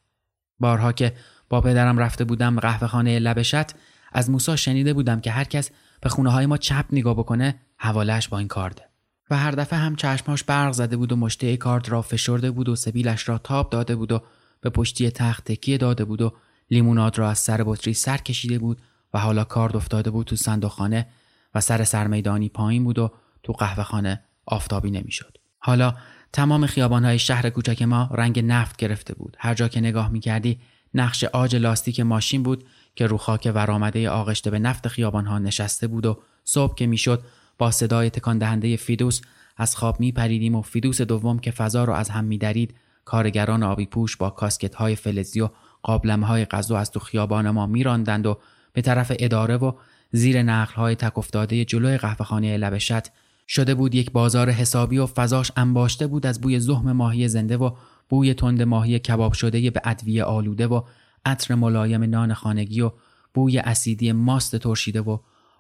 بارها 0.60 0.92
که 0.92 1.14
با 1.50 1.62
پدرم 1.62 1.98
رفته 1.98 2.24
بودم 2.24 2.60
قهوه 2.60 2.88
خانه 2.88 3.20
لبشت 3.20 3.76
از 4.12 4.30
موسا 4.30 4.56
شنیده 4.56 4.94
بودم 4.94 5.22
که 5.22 5.32
هر 5.32 5.44
کس 5.44 5.72
به 6.02 6.10
خونه 6.10 6.32
های 6.32 6.46
ما 6.46 6.58
چپ 6.58 6.86
نگاه 6.92 7.14
بکنه 7.14 7.56
حوالش 7.78 8.28
با 8.28 8.38
این 8.38 8.48
کارده. 8.48 8.93
و 9.34 9.36
هر 9.36 9.52
دفعه 9.52 9.80
هم 9.80 9.96
چشماش 9.96 10.44
برق 10.44 10.72
زده 10.72 10.98
بود 10.98 11.12
و 11.12 11.16
مشته 11.16 11.58
کارد 11.58 11.90
را 11.90 12.02
فشرده 12.02 12.52
بود 12.52 12.70
و 12.70 12.76
سبیلش 12.76 13.30
را 13.30 13.38
تاب 13.38 13.70
داده 13.70 13.96
بود 13.96 14.12
و 14.12 14.22
به 14.62 14.70
پشتی 14.70 15.10
تخت 15.10 15.44
تکیه 15.44 15.78
داده 15.78 16.06
بود 16.06 16.22
و 16.22 16.34
لیموناد 16.72 17.18
را 17.18 17.30
از 17.30 17.40
سر 17.40 17.64
بطری 17.64 17.94
سر 17.94 18.18
کشیده 18.18 18.60
بود 18.60 18.82
و 19.14 19.20
حالا 19.20 19.44
کارد 19.44 19.76
افتاده 19.76 20.12
بود 20.12 20.28
تو 20.28 20.36
صندوقخانه 20.36 21.08
و 21.56 21.62
سر 21.62 21.84
سرمیدانی 21.84 22.50
پایین 22.50 22.84
بود 22.84 23.00
و 23.00 23.12
تو 23.44 23.54
قهوه 23.54 23.84
خانه 23.84 24.24
آفتابی 24.46 24.92
نمی‌شد. 24.92 25.38
حالا 25.60 25.94
تمام 26.34 26.66
خیابانهای 26.66 27.20
شهر 27.20 27.50
کوچک 27.50 27.82
ما 27.82 28.10
رنگ 28.12 28.40
نفت 28.40 28.78
گرفته 28.78 29.16
بود. 29.16 29.38
هر 29.40 29.54
جا 29.54 29.68
که 29.68 29.80
نگاه 29.80 30.10
می‌کردی 30.10 30.60
نقش 30.94 31.24
آج 31.24 31.56
لاستیک 31.56 32.00
ماشین 32.00 32.44
بود 32.44 32.66
که 32.96 33.08
رو 33.08 33.18
خاک 33.18 33.52
ورآمده 33.56 34.10
آغشته 34.10 34.52
به 34.52 34.60
نفت 34.60 34.88
خیابانها 34.88 35.40
نشسته 35.40 35.88
بود 35.88 36.06
و 36.06 36.20
صبح 36.44 36.76
که 36.76 36.88
می‌شد 36.88 37.24
با 37.58 37.72
صدای 37.72 38.10
تکان 38.10 38.38
دهنده 38.38 38.76
فیدوس 38.76 39.22
از 39.58 39.76
خواب 39.76 40.00
می 40.00 40.12
پریدیم 40.12 40.56
و 40.56 40.62
فیدوس 40.62 41.02
دوم 41.02 41.40
که 41.40 41.52
فضا 41.52 41.84
را 41.84 41.96
از 41.96 42.10
هم 42.10 42.26
می 42.26 42.38
درید 42.38 42.76
کارگران 43.06 43.64
آبی 43.64 43.86
پوش 43.86 44.18
با 44.18 44.30
کاسکت 44.30 44.76
های 44.76 44.96
فلزی 44.96 45.42
و 45.42 45.50
قابلمه 45.84 46.28
های 46.28 46.46
غذا 46.46 46.78
از 46.78 46.92
تو 46.92 47.00
خیابان 47.00 47.50
ما 47.50 47.68
میراندند 47.68 48.26
و 48.26 48.40
به 48.74 48.82
طرف 48.82 49.12
اداره 49.20 49.58
و 49.58 49.72
زیر 50.12 50.44
نقل 50.44 50.74
های 50.74 50.96
تک 50.96 51.18
افتاده 51.18 51.66
جلوی 51.66 51.98
قهوهخانه 51.98 52.58
لبشت 52.58 53.12
شده 53.48 53.76
بود 53.76 53.96
یک 53.96 54.12
بازار 54.12 54.50
حسابی 54.50 54.98
و 54.98 55.06
فضاش 55.06 55.52
انباشته 55.58 56.08
بود 56.08 56.26
از 56.26 56.42
بوی 56.42 56.60
زهم 56.60 56.92
ماهی 56.92 57.28
زنده 57.28 57.58
و 57.58 57.72
بوی 58.10 58.34
تند 58.34 58.62
ماهی 58.62 59.00
کباب 59.00 59.34
شده 59.34 59.72
به 59.72 59.82
ادویه 59.84 60.24
آلوده 60.24 60.68
و 60.68 60.82
عطر 61.26 61.56
ملایم 61.56 62.04
نان 62.04 62.34
خانگی 62.34 62.82
و 62.82 62.92
بوی 63.34 63.60
اسیدی 63.60 64.12
ماست 64.12 64.56
ترشیده 64.56 65.02
و 65.02 65.18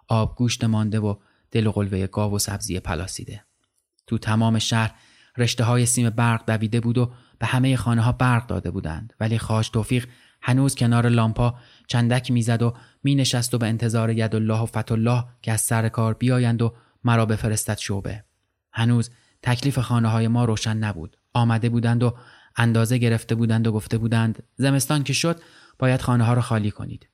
آب 0.07 0.35
گوشت 0.35 0.63
مانده 0.63 0.99
و 0.99 1.15
دل 1.53 1.67
و 1.67 1.71
قلوه 1.71 2.07
گاو 2.07 2.35
و 2.35 2.39
سبزی 2.39 2.79
پلاسیده 2.79 3.43
تو 4.07 4.17
تمام 4.17 4.59
شهر 4.59 4.95
رشته 5.37 5.63
های 5.63 5.85
سیم 5.85 6.09
برق 6.09 6.45
دویده 6.45 6.79
بود 6.79 6.97
و 6.97 7.11
به 7.39 7.45
همه 7.45 7.75
خانه 7.75 8.01
ها 8.01 8.11
برق 8.11 8.47
داده 8.47 8.71
بودند. 8.71 9.13
ولی 9.19 9.37
خاش 9.37 9.69
توفیق 9.69 10.07
هنوز 10.41 10.75
کنار 10.75 11.09
لامپا 11.09 11.55
چندک 11.87 12.31
می‌زد 12.31 12.61
و 12.61 12.73
می 13.03 13.15
نشست 13.15 13.53
و 13.53 13.57
به 13.57 13.67
انتظار 13.67 14.09
ید 14.09 14.35
الله 14.35 14.59
و 14.59 14.65
فت 14.65 14.91
الله 14.91 15.25
که 15.41 15.51
از 15.51 15.61
سر 15.61 15.89
کار 15.89 16.13
بیایند 16.13 16.61
و 16.61 16.75
مرا 17.03 17.25
بفرستد 17.25 17.77
شعبه. 17.77 18.23
هنوز 18.71 19.09
تکلیف 19.41 19.79
خانه 19.79 20.09
های 20.09 20.27
ما 20.27 20.45
روشن 20.45 20.77
نبود. 20.77 21.17
آمده 21.33 21.69
بودند 21.69 22.03
و 22.03 22.15
اندازه 22.55 22.97
گرفته 22.97 23.35
بودند 23.35 23.67
و 23.67 23.71
گفته 23.71 23.97
بودند 23.97 24.43
زمستان 24.55 25.03
که 25.03 25.13
شد 25.13 25.41
باید 25.79 26.01
خانه 26.01 26.23
ها 26.23 26.33
را 26.33 26.41
خالی 26.41 26.71
کنید. 26.71 27.09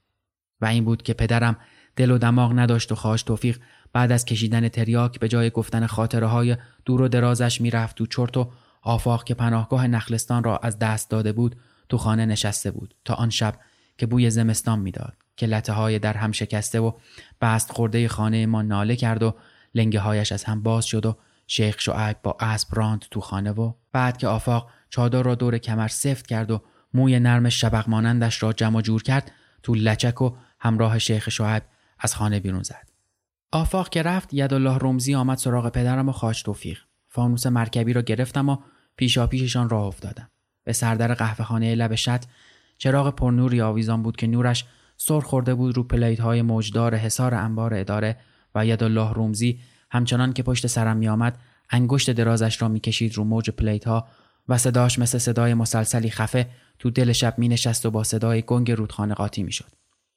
و 0.61 0.65
این 0.65 0.85
بود 0.85 1.03
که 1.03 1.13
پدرم 1.13 1.57
دل 1.95 2.11
و 2.11 2.17
دماغ 2.17 2.59
نداشت 2.59 2.91
و 2.91 2.95
خواهش 2.95 3.23
توفیق 3.23 3.59
بعد 3.93 4.11
از 4.11 4.25
کشیدن 4.25 4.69
تریاک 4.69 5.19
به 5.19 5.27
جای 5.27 5.49
گفتن 5.49 5.85
خاطره 5.85 6.27
های 6.27 6.57
دور 6.85 7.01
و 7.01 7.07
درازش 7.07 7.61
می‌رفت 7.61 7.95
تو 7.95 8.05
چرت 8.05 8.37
و 8.37 8.51
آفاق 8.81 9.23
که 9.23 9.33
پناهگاه 9.33 9.87
نخلستان 9.87 10.43
را 10.43 10.57
از 10.57 10.79
دست 10.79 11.09
داده 11.09 11.31
بود 11.31 11.55
تو 11.89 11.97
خانه 11.97 12.25
نشسته 12.25 12.71
بود 12.71 12.95
تا 13.05 13.13
آن 13.13 13.29
شب 13.29 13.55
که 13.97 14.05
بوی 14.05 14.29
زمستان 14.29 14.79
می‌داد 14.79 15.13
که 15.37 15.45
لطه 15.45 15.73
های 15.73 15.99
در 15.99 16.13
هم 16.13 16.31
شکسته 16.31 16.79
و 16.79 16.91
بست 17.41 17.71
خورده 17.71 18.07
خانه 18.07 18.45
ما 18.45 18.61
ناله 18.61 18.95
کرد 18.95 19.23
و 19.23 19.35
لنگه 19.75 19.99
هایش 19.99 20.31
از 20.31 20.43
هم 20.43 20.63
باز 20.63 20.85
شد 20.85 21.05
و 21.05 21.17
شیخ 21.47 21.79
شعیب 21.79 22.17
با 22.23 22.37
اسب 22.39 22.67
راند 22.71 23.05
تو 23.11 23.21
خانه 23.21 23.51
و 23.51 23.73
بعد 23.91 24.17
که 24.17 24.27
آفاق 24.27 24.69
چادر 24.89 25.23
را 25.23 25.35
دور 25.35 25.57
کمر 25.57 25.87
سفت 25.87 26.27
کرد 26.27 26.51
و 26.51 26.61
موی 26.93 27.19
نرم 27.19 27.49
شبق 27.49 27.89
مانندش 27.89 28.43
را 28.43 28.53
جمع 28.53 28.81
جور 28.81 29.03
کرد 29.03 29.31
تو 29.63 29.75
لچک 29.75 30.21
و 30.21 30.35
همراه 30.59 30.99
شیخ 30.99 31.29
شعیب 31.29 31.63
از 31.99 32.15
خانه 32.15 32.39
بیرون 32.39 32.63
زد. 32.63 32.88
آفاق 33.51 33.89
که 33.89 34.03
رفت 34.03 34.33
یدالله 34.33 34.77
رومزی 34.81 35.15
آمد 35.15 35.37
سراغ 35.37 35.69
پدرم 35.69 36.09
و 36.09 36.11
خواج 36.11 36.45
توفیق. 36.45 36.79
فانوس 37.07 37.47
مرکبی 37.47 37.93
را 37.93 38.01
گرفتم 38.01 38.49
و 38.49 38.57
پیشا 38.95 39.27
پیششان 39.27 39.69
راه 39.69 39.85
افتادم. 39.85 40.29
به 40.63 40.73
سردر 40.73 41.13
قهوه 41.13 41.45
خانه 41.45 41.75
لب 41.75 41.95
شط 41.95 42.25
چراغ 42.77 43.15
پرنوری 43.15 43.61
آویزان 43.61 44.03
بود 44.03 44.15
که 44.15 44.27
نورش 44.27 44.65
سر 44.97 45.19
خورده 45.19 45.55
بود 45.55 45.77
رو 45.77 45.83
پلیت 45.83 46.19
های 46.19 46.41
موجدار 46.41 46.95
حصار 46.95 47.33
انبار 47.33 47.73
اداره 47.73 48.17
و 48.55 48.65
یدالله 48.65 49.13
رومزی 49.13 49.59
همچنان 49.91 50.33
که 50.33 50.43
پشت 50.43 50.67
سرم 50.67 50.97
می 50.97 51.07
آمد 51.07 51.37
انگشت 51.69 52.11
درازش 52.11 52.61
را 52.61 52.67
می‌کشید 52.67 53.17
رو 53.17 53.23
موج 53.23 53.49
پلیت 53.49 53.87
ها 53.87 54.07
و 54.49 54.57
صداش 54.57 54.99
مثل 54.99 55.17
صدای 55.17 55.53
مسلسلی 55.53 56.09
خفه 56.09 56.49
تو 56.79 56.89
دل 56.89 57.11
شب 57.11 57.39
می 57.39 57.47
نشست 57.47 57.85
و 57.85 57.91
با 57.91 58.03
صدای 58.03 58.41
گنگ 58.41 58.71
رودخانه 58.71 59.13
قاطی 59.13 59.43
می 59.43 59.51
شد. 59.51 59.71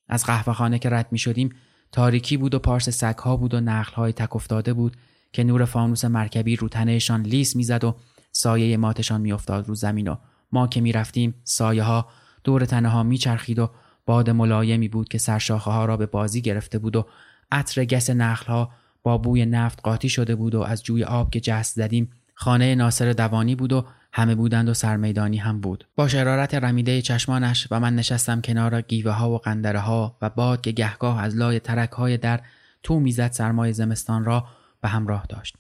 از 0.09 0.25
قهوه 0.25 0.53
خانه 0.53 0.79
که 0.79 0.91
رد 0.91 1.07
می 1.11 1.19
شدیم 1.19 1.51
تاریکی 1.93 2.37
بود 2.37 2.55
و 2.55 2.59
پارس 2.59 2.89
سگ 2.89 3.19
ها 3.19 3.37
بود 3.37 3.55
و 3.55 3.61
نخل 3.61 3.95
های 3.95 4.13
تک 4.13 4.37
افتاده 4.37 4.73
بود 4.73 4.97
که 5.33 5.45
نور 5.45 5.65
فانوس 5.65 6.05
مرکبی 6.05 6.57
رو 6.57 6.69
تنهشان 6.69 7.23
لیس 7.23 7.57
می‌زد 7.57 7.85
و 7.85 7.97
سایه 8.33 8.77
ماتشان 8.77 9.21
میافتاد 9.21 9.69
رو 9.69 9.75
زمین 9.75 10.09
و 10.09 10.17
ما 10.53 10.67
که 10.67 10.81
می‌رفتیم 10.81 11.35
سایه 11.45 11.83
ها 11.83 12.09
دور 12.45 12.65
تنه 12.65 12.89
ها 12.89 13.03
میچرخید 13.03 13.59
و 13.59 13.71
باد 14.07 14.31
ملایمی 14.31 14.89
بود 14.89 15.09
که 15.09 15.19
سرشاخه 15.19 15.71
ها 15.71 15.85
را 15.85 15.97
به 15.97 16.07
بازی 16.07 16.41
گرفته 16.41 16.79
بود 16.79 16.97
و 16.97 17.07
عطر 17.53 17.85
گس 17.85 18.11
نخل 18.11 18.47
ها 18.47 18.71
با 19.03 19.19
بوی 19.19 19.47
نفت 19.47 19.81
قاطی 19.83 20.09
شده 20.09 20.35
بود 20.35 20.55
و 20.55 20.61
از 20.61 20.83
جوی 20.83 21.05
آب 21.05 21.31
که 21.31 21.41
جست 21.41 21.77
زدیم 21.77 22.11
خانه 22.35 22.75
ناصر 22.75 23.13
دوانی 23.13 23.55
بود 23.55 23.73
و 23.73 23.85
همه 24.13 24.35
بودند 24.35 24.69
و 24.69 24.75
سرمیدانی 24.75 25.37
هم 25.37 25.61
بود 25.61 25.89
با 25.97 26.09
شرارت 26.09 26.55
رمیده 26.55 27.03
چشمانش 27.03 27.69
و 27.71 27.81
من 27.81 27.97
نشستم 27.97 28.41
کنار 28.41 28.81
گیوه 28.81 29.13
ها 29.13 29.31
و 29.31 29.39
قندره 29.39 29.81
ها 29.81 30.17
و 30.23 30.31
باد 30.31 30.61
که 30.61 30.73
گهگاه 30.73 31.23
از 31.23 31.37
لای 31.37 31.61
ترک 31.61 31.91
های 31.91 32.17
در 32.17 32.41
تو 32.83 33.01
می‌زد 33.01 33.33
سرمای 33.33 33.73
زمستان 33.73 34.25
را 34.25 34.47
به 34.81 34.89
همراه 34.89 35.27
داشت 35.29 35.57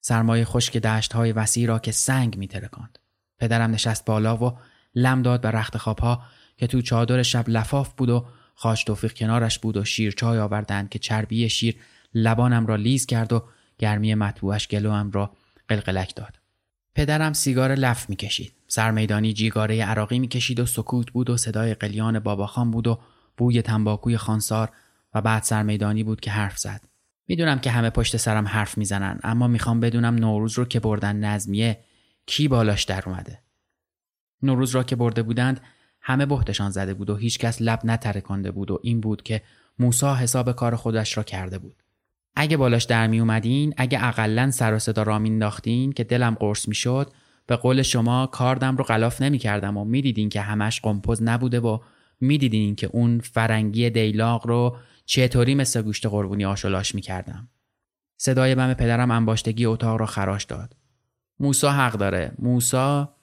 سرمای 0.00 0.44
خشک 0.44 0.76
دشت 0.76 1.12
های 1.12 1.32
وسیع 1.32 1.68
را 1.68 1.78
که 1.78 1.92
سنگ 1.92 2.38
می 2.38 2.48
ترکاند. 2.48 2.98
پدرم 3.38 3.70
نشست 3.70 4.04
بالا 4.04 4.36
و 4.36 4.58
لم 4.94 5.22
داد 5.22 5.40
به 5.40 5.50
رخت 5.50 5.76
خواب 5.76 5.98
ها 5.98 6.22
که 6.56 6.66
تو 6.66 6.82
چادر 6.82 7.22
شب 7.22 7.48
لفاف 7.48 7.94
بود 7.94 8.08
و 8.10 8.26
خواج 8.54 8.84
توفیق 8.84 9.12
کنارش 9.12 9.58
بود 9.58 9.76
و 9.76 9.84
شیر 9.84 10.12
چای 10.12 10.38
آوردند 10.38 10.88
که 10.88 10.98
چربی 10.98 11.48
شیر 11.48 11.76
لبانم 12.14 12.66
را 12.66 12.76
لیز 12.76 13.06
کرد 13.06 13.32
و 13.32 13.44
گرمی 13.78 14.14
مطبوعش 14.14 14.68
گلوم 14.68 15.10
را 15.10 15.36
قلقلک 15.68 16.14
داد. 16.16 16.43
پدرم 16.94 17.32
سیگار 17.32 17.74
لف 17.74 18.10
می‌کشید. 18.10 18.52
سرمیدانی 18.66 19.32
جیگاره 19.32 19.84
عراقی 19.84 20.18
می‌کشید 20.18 20.60
و 20.60 20.66
سکوت 20.66 21.10
بود 21.12 21.30
و 21.30 21.36
صدای 21.36 21.74
قلیان 21.74 22.18
باباخان 22.18 22.70
بود 22.70 22.86
و 22.86 22.98
بوی 23.36 23.62
تنباکوی 23.62 24.16
خانسار 24.16 24.70
و 25.14 25.22
بعد 25.22 25.42
سرمیدانی 25.42 26.04
بود 26.04 26.20
که 26.20 26.30
حرف 26.30 26.58
زد. 26.58 26.80
می‌دونم 27.28 27.58
که 27.58 27.70
همه 27.70 27.90
پشت 27.90 28.16
سرم 28.16 28.48
حرف 28.48 28.78
می‌زنن 28.78 29.20
اما 29.22 29.48
می‌خوام 29.48 29.80
بدونم 29.80 30.14
نوروز 30.14 30.58
رو 30.58 30.64
که 30.64 30.80
بردن 30.80 31.16
نظمیه 31.16 31.78
کی 32.26 32.48
بالاش 32.48 32.84
در 32.84 33.02
اومده. 33.06 33.38
نوروز 34.42 34.70
را 34.70 34.82
که 34.82 34.96
برده 34.96 35.22
بودند 35.22 35.60
همه 36.00 36.26
بهتشان 36.26 36.70
زده 36.70 36.94
بود 36.94 37.10
و 37.10 37.16
هیچکس 37.16 37.62
لب 37.62 37.80
نترکانده 37.84 38.50
بود 38.50 38.70
و 38.70 38.80
این 38.82 39.00
بود 39.00 39.22
که 39.22 39.42
موسا 39.78 40.14
حساب 40.14 40.52
کار 40.52 40.76
خودش 40.76 41.16
را 41.16 41.22
کرده 41.22 41.58
بود. 41.58 41.83
اگه 42.36 42.56
بالاش 42.56 42.84
در 42.84 43.06
می 43.06 43.20
اومدین 43.20 43.74
اگه 43.76 44.04
اقلا 44.04 44.50
سر 44.50 44.74
و 44.74 44.78
صدا 44.78 45.02
را 45.02 45.18
مینداختین 45.18 45.92
که 45.92 46.04
دلم 46.04 46.34
قرص 46.34 46.68
می‌شد 46.68 47.12
به 47.46 47.56
قول 47.56 47.82
شما 47.82 48.26
کاردم 48.26 48.76
رو 48.76 48.84
غلاف 48.84 49.22
نمی‌کردم 49.22 49.76
و 49.76 49.84
می‌دیدین 49.84 50.28
که 50.28 50.40
همش 50.40 50.80
قمپوز 50.80 51.22
نبوده 51.22 51.60
و 51.60 51.78
می‌دیدین 52.20 52.74
که 52.74 52.86
اون 52.86 53.20
فرنگی 53.20 53.90
دیلاق 53.90 54.46
رو 54.46 54.76
چطوری 55.06 55.54
مثل 55.54 55.82
گوشت 55.82 56.06
قربونی 56.06 56.44
آشلاش 56.44 56.94
می‌کردم. 56.94 57.48
صدای 58.16 58.54
بم 58.54 58.74
پدرم 58.74 59.10
انباشتگی 59.10 59.66
اتاق 59.66 60.00
را 60.00 60.06
خراش 60.06 60.44
داد. 60.44 60.76
موسا 61.40 61.72
حق 61.72 61.92
داره. 61.92 62.32
موسا 62.38 63.14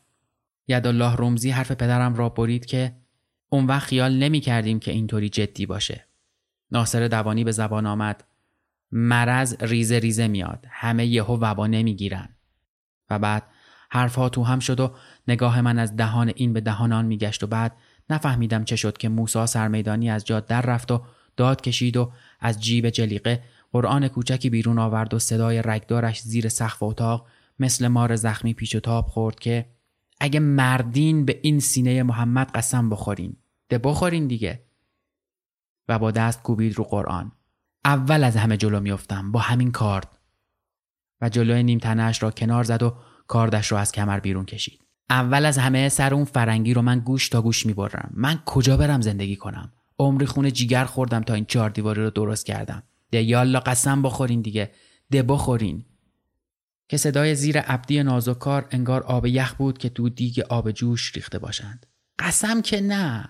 یدالله 0.68 1.16
رمزی 1.18 1.50
حرف 1.50 1.72
پدرم 1.72 2.16
را 2.16 2.30
برید 2.30 2.66
که 2.66 2.96
اون 3.50 3.66
وقت 3.68 3.88
خیال 3.88 4.18
نمی 4.18 4.40
کردیم 4.40 4.80
که 4.80 4.92
اینطوری 4.92 5.30
جدی 5.30 5.66
باشه. 5.66 6.08
ناصر 6.72 7.08
دوانی 7.08 7.44
به 7.44 7.52
زبان 7.52 7.86
آمد. 7.86 8.24
مرض 8.92 9.56
ریزه 9.62 10.00
ریزه 10.00 10.28
میاد. 10.28 10.66
همه 10.70 11.06
یهو 11.06 11.38
وبا 11.42 11.68
نمی‌گیرن. 11.68 12.30
و 13.10 13.20
بعد 13.20 13.44
حرفها 13.90 14.30
تو 14.30 14.44
هم 14.44 14.60
شد 14.60 14.80
و 14.80 14.92
نگاه 15.28 15.62
من 15.62 15.80
از 15.80 15.96
دهان 15.96 16.32
این 16.36 16.54
به 16.54 16.62
دهان 16.62 16.92
آن 16.92 17.06
میگشت 17.06 17.44
و 17.44 17.48
بعد 17.48 17.76
نفهمیدم 18.10 18.64
چه 18.64 18.76
شد 18.76 18.98
که 18.98 19.10
موسا 19.10 19.46
سرمیدانی 19.46 20.10
از 20.10 20.26
جا 20.26 20.40
در 20.40 20.62
رفت 20.62 20.92
و 20.92 21.02
داد 21.38 21.62
کشید 21.62 21.98
و 21.98 22.12
از 22.40 22.64
جیب 22.64 22.90
جلیقه 22.90 23.44
قرآن 23.72 24.08
کوچکی 24.08 24.50
بیرون 24.50 24.80
آورد 24.80 25.14
و 25.14 25.20
صدای 25.20 25.62
رگدارش 25.62 26.22
زیر 26.22 26.50
سقف 26.50 26.84
اتاق 26.84 27.28
مثل 27.60 27.88
مار 27.88 28.16
زخمی 28.16 28.54
پیچ 28.54 28.76
و 28.76 28.80
تاب 28.80 29.08
خورد 29.08 29.40
که 29.40 29.66
اگه 30.20 30.40
مردین 30.40 31.26
به 31.26 31.40
این 31.42 31.60
سینه 31.60 32.04
محمد 32.04 32.52
قسم 32.56 32.90
بخورین. 32.90 33.36
ده 33.70 33.78
بخورین 33.78 34.28
دیگه. 34.28 34.64
و 35.88 36.00
با 36.00 36.12
دست 36.12 36.44
کوبید 36.44 36.78
رو 36.78 36.84
قرآن. 36.84 37.32
اول 37.86 38.24
از 38.24 38.36
همه 38.36 38.58
جلو 38.58 38.80
میافتم 38.80 39.32
با 39.32 39.40
همین 39.40 39.72
کارد 39.72 40.18
و 41.22 41.30
جلوی 41.30 41.64
نیم 41.64 41.80
تنش 41.80 42.24
را 42.24 42.32
کنار 42.32 42.64
زد 42.64 42.84
و 42.84 42.96
کاردش 43.28 43.72
را 43.72 43.80
از 43.80 43.92
کمر 43.92 44.20
بیرون 44.20 44.46
کشید. 44.46 44.82
اول 45.10 45.46
از 45.46 45.58
همه 45.58 45.90
سر 45.90 46.14
اون 46.14 46.26
فرنگی 46.26 46.74
رو 46.74 46.82
من 46.82 47.00
گوش 47.00 47.30
تا 47.30 47.42
گوش 47.42 47.66
می‌برم. 47.66 48.12
من 48.14 48.40
کجا 48.46 48.78
برم 48.78 49.02
زندگی 49.02 49.36
کنم؟ 49.36 49.74
عمری 50.00 50.26
خونه 50.26 50.52
جیگر 50.52 50.86
خوردم 50.86 51.24
تا 51.24 51.34
این 51.34 51.46
چهار 51.46 51.70
دیواری 51.70 52.02
رو 52.02 52.10
درست 52.10 52.46
کردم. 52.46 52.84
ده 53.12 53.24
یالا 53.24 53.60
قسم 53.60 54.02
بخورین 54.02 54.42
دیگه. 54.42 54.72
ده 55.12 55.24
بخورین. 55.24 55.86
که 56.90 56.98
صدای 56.98 57.36
زیر 57.36 57.60
عبدی 57.60 58.04
نازوکار 58.04 58.68
انگار 58.72 59.04
آب 59.04 59.26
یخ 59.26 59.54
بود 59.54 59.78
که 59.78 59.90
تو 59.90 60.10
دیگ 60.10 60.40
آب 60.50 60.72
جوش 60.72 61.16
ریخته 61.16 61.40
باشند. 61.40 61.86
قسم 62.20 62.62
که 62.62 62.82
نه. 62.82 63.30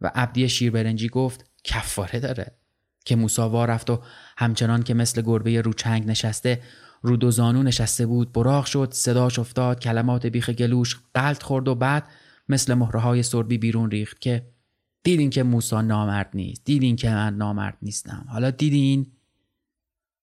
و 0.00 0.10
عبدی 0.14 0.48
شیربرنجی 0.48 1.08
گفت 1.08 1.50
کفاره 1.64 2.20
داره. 2.20 2.61
که 3.04 3.16
موسا 3.16 3.64
رفت 3.64 3.90
و 3.90 4.02
همچنان 4.36 4.82
که 4.82 4.94
مثل 4.94 5.22
گربه 5.22 5.60
روچنگ 5.60 6.06
نشسته 6.06 6.62
رو 7.02 7.16
دو 7.16 7.30
زانو 7.30 7.62
نشسته 7.62 8.06
بود 8.06 8.32
براغ 8.32 8.64
شد 8.64 8.88
صداش 8.92 9.38
افتاد 9.38 9.80
کلمات 9.80 10.26
بیخ 10.26 10.50
گلوش 10.50 11.00
قلط 11.14 11.42
خورد 11.42 11.68
و 11.68 11.74
بعد 11.74 12.08
مثل 12.48 12.74
مهره 12.74 13.00
های 13.00 13.22
سربی 13.22 13.58
بیرون 13.58 13.90
ریخت 13.90 14.20
که 14.20 14.46
دیدین 15.02 15.30
که 15.30 15.42
موسا 15.42 15.80
نامرد 15.80 16.30
نیست 16.34 16.64
دیدین 16.64 16.96
که 16.96 17.10
من 17.10 17.36
نامرد 17.36 17.78
نیستم. 17.82 18.26
حالا 18.28 18.50
دیدین 18.50 19.06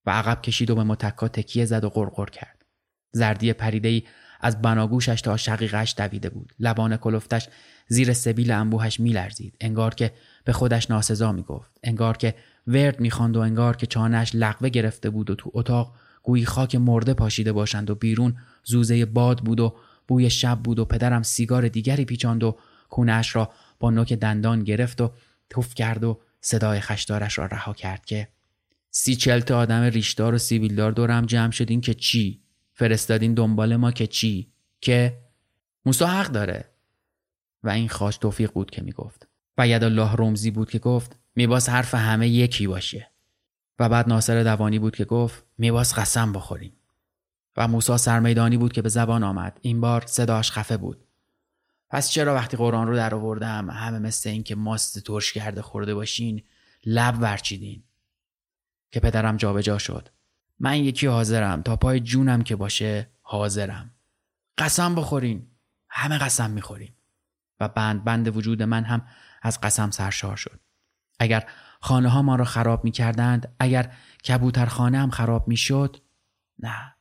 و 0.05 0.11
عقب 0.11 0.41
کشید 0.41 0.69
و 0.69 0.75
به 0.75 0.83
متکا 0.83 1.27
تکیه 1.27 1.65
زد 1.65 1.83
و 1.83 1.89
غرغر 1.89 2.25
کرد. 2.25 2.65
زردی 3.11 3.53
پریده 3.53 4.03
از 4.41 4.61
بناگوشش 4.61 5.21
تا 5.21 5.37
شقیقش 5.37 5.95
دویده 5.97 6.29
بود. 6.29 6.53
لبان 6.59 6.97
کلفتش 6.97 7.49
زیر 7.87 8.13
سبیل 8.13 8.51
انبوهش 8.51 8.99
میلرزید. 8.99 9.55
انگار 9.61 9.95
که 9.95 10.11
به 10.43 10.53
خودش 10.53 10.91
ناسزا 10.91 11.31
می‌گفت. 11.31 11.71
انگار 11.83 12.17
که 12.17 12.35
ورد 12.69 12.99
می‌خواند 12.99 13.37
و 13.37 13.39
انگار 13.39 13.75
که 13.75 13.87
چانش 13.87 14.31
لقوه 14.33 14.69
گرفته 14.69 15.09
بود 15.09 15.29
و 15.29 15.35
تو 15.35 15.51
اتاق 15.53 15.95
گویی 16.23 16.45
خاک 16.45 16.75
مرده 16.75 17.13
پاشیده 17.13 17.51
باشند 17.51 17.89
و 17.89 17.95
بیرون 17.95 18.37
زوزه 18.63 19.05
باد 19.05 19.39
بود 19.39 19.59
و 19.59 19.75
بوی 20.07 20.29
شب 20.29 20.59
بود 20.59 20.79
و 20.79 20.85
پدرم 20.85 21.23
سیگار 21.23 21.67
دیگری 21.67 22.05
پیچاند 22.05 22.43
و 22.43 22.57
کونش 22.89 23.35
را 23.35 23.49
با 23.79 23.89
نوک 23.91 24.13
دندان 24.13 24.63
گرفت 24.63 25.01
و 25.01 25.11
توف 25.49 25.73
کرد 25.73 26.03
و 26.03 26.19
صدای 26.41 26.79
خشدارش 26.79 27.37
را 27.37 27.45
رها 27.45 27.73
کرد 27.73 28.05
که 28.05 28.27
سی 28.91 29.15
چلت 29.15 29.51
آدم 29.51 29.81
ریشدار 29.81 30.33
و 30.33 30.37
سیبیلدار 30.37 30.91
دورم 30.91 31.25
جمع 31.25 31.51
شدین 31.51 31.81
که 31.81 31.93
چی؟ 31.93 32.41
فرستادین 32.73 33.33
دنبال 33.33 33.75
ما 33.75 33.91
که 33.91 34.07
چی؟ 34.07 34.51
که 34.81 35.17
موسا 35.85 36.07
حق 36.07 36.27
داره. 36.27 36.65
و 37.63 37.69
این 37.69 37.89
خاش 37.89 38.17
توفیق 38.17 38.51
بود 38.51 38.71
که 38.71 38.81
می‌گفت. 38.81 39.27
و 39.57 39.61
الله 39.61 40.11
رمزی 40.17 40.51
بود 40.51 40.69
که 40.69 40.79
گفت 40.79 41.19
میباس 41.39 41.69
حرف 41.69 41.93
همه 41.93 42.27
یکی 42.27 42.67
باشه. 42.67 43.11
و 43.79 43.89
بعد 43.89 44.09
ناصر 44.09 44.43
دوانی 44.43 44.79
بود 44.79 44.95
که 44.95 45.05
گفت 45.05 45.43
میباس 45.57 45.99
قسم 45.99 46.33
بخوریم. 46.33 46.73
و 47.57 47.67
موسا 47.67 47.97
سرمیدانی 47.97 48.57
بود 48.57 48.73
که 48.73 48.81
به 48.81 48.89
زبان 48.89 49.23
آمد. 49.23 49.59
این 49.61 49.81
بار 49.81 50.03
صداش 50.05 50.51
خفه 50.51 50.77
بود. 50.77 51.05
پس 51.89 52.09
چرا 52.09 52.33
وقتی 52.35 52.57
قرآن 52.57 52.87
رو 52.87 52.95
در 52.95 53.15
آوردم 53.15 53.69
همه 53.69 53.99
مثل 53.99 54.29
این 54.29 54.43
که 54.43 54.55
ماست 54.55 54.99
ترش 54.99 55.33
کرده 55.33 55.61
خورده 55.61 55.93
باشین 55.95 56.43
لب 56.85 57.21
ورچیدین؟ 57.21 57.83
که 58.91 58.99
پدرم 58.99 59.37
جابجا 59.37 59.77
شد. 59.77 60.09
من 60.59 60.77
یکی 60.77 61.07
حاضرم. 61.07 61.61
تا 61.61 61.75
پای 61.75 61.99
جونم 61.99 62.41
که 62.41 62.55
باشه 62.55 63.09
حاضرم. 63.21 63.91
قسم 64.57 64.95
بخورین. 64.95 65.47
همه 65.89 66.17
قسم 66.17 66.51
می‌خوریم. 66.51 66.95
و 67.59 67.67
بند 67.67 68.03
بند 68.03 68.37
وجود 68.37 68.63
من 68.63 68.83
هم 68.83 69.07
از 69.41 69.61
قسم 69.61 69.91
سرشار 69.91 70.35
شد. 70.35 70.59
اگر 71.19 71.43
خانه 71.81 72.09
ها 72.09 72.21
ما 72.21 72.35
را 72.35 72.45
خراب 72.45 72.83
می 72.83 72.91
کردند 72.91 73.55
اگر 73.59 73.93
کبوترخانه 74.27 74.97
هم 74.97 75.09
خراب 75.09 75.47
می 75.47 75.57
شد 75.57 75.97
نه. 76.59 76.95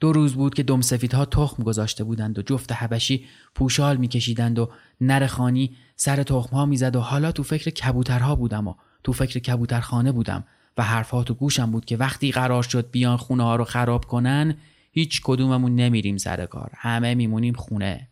دو 0.00 0.12
روز 0.12 0.34
بود 0.34 0.54
که 0.54 0.62
دم 0.62 0.80
ها 1.12 1.24
تخم 1.24 1.62
گذاشته 1.62 2.04
بودند 2.04 2.38
و 2.38 2.42
جفت 2.42 2.72
حبشی 2.72 3.26
پوشال 3.54 3.96
میکشیدند 3.96 4.58
و 4.58 4.70
نر 5.00 5.26
خانی 5.26 5.76
سر 5.96 6.22
تخم 6.22 6.56
ها 6.56 6.66
می‌زد 6.66 6.96
و 6.96 7.00
حالا 7.00 7.32
تو 7.32 7.42
فکر 7.42 7.70
کبوترها 7.70 8.34
بودم 8.34 8.68
و 8.68 8.74
تو 9.04 9.12
فکر 9.12 9.40
کبوترخانه 9.40 10.12
بودم 10.12 10.44
و 10.76 10.82
حرفها 10.82 11.24
تو 11.24 11.34
گوشم 11.34 11.70
بود 11.70 11.84
که 11.84 11.96
وقتی 11.96 12.32
قرار 12.32 12.62
شد 12.62 12.90
بیان 12.90 13.16
خونه 13.16 13.42
ها 13.42 13.56
رو 13.56 13.64
خراب 13.64 14.04
کنن 14.04 14.56
هیچ 14.90 15.20
کدوممون 15.24 15.74
نمیریم 15.74 16.16
سر 16.16 16.46
کار. 16.46 16.70
همه 16.74 17.14
میمونیم 17.14 17.54
خونه. 17.54 18.08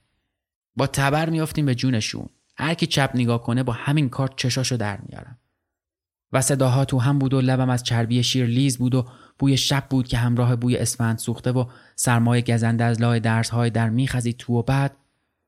با 0.76 0.86
تبر 0.86 1.30
میافتیم 1.30 1.66
به 1.66 1.74
جونشون. 1.74 2.28
هر 2.56 2.74
کی 2.74 2.86
چپ 2.86 3.10
نگاه 3.14 3.42
کنه 3.42 3.62
با 3.62 3.72
همین 3.72 4.08
کار 4.08 4.34
چشاشو 4.36 4.76
در 4.76 5.00
میارم. 5.00 5.38
و 6.34 6.40
صداها 6.40 6.84
تو 6.84 6.98
هم 6.98 7.18
بود 7.18 7.34
و 7.34 7.40
لبم 7.40 7.70
از 7.70 7.82
چربی 7.82 8.22
شیر 8.22 8.46
لیز 8.46 8.78
بود 8.78 8.94
و 8.94 9.06
بوی 9.38 9.56
شب 9.56 9.86
بود 9.90 10.08
که 10.08 10.16
همراه 10.16 10.56
بوی 10.56 10.76
اسفند 10.76 11.18
سوخته 11.18 11.52
و 11.52 11.64
سرمایه 11.96 12.42
گزنده 12.42 12.84
از 12.84 13.00
لای 13.00 13.20
درسهای 13.20 13.70
در 13.70 13.90
میخزید 13.90 14.36
تو 14.36 14.52
و 14.52 14.62
بعد. 14.62 14.96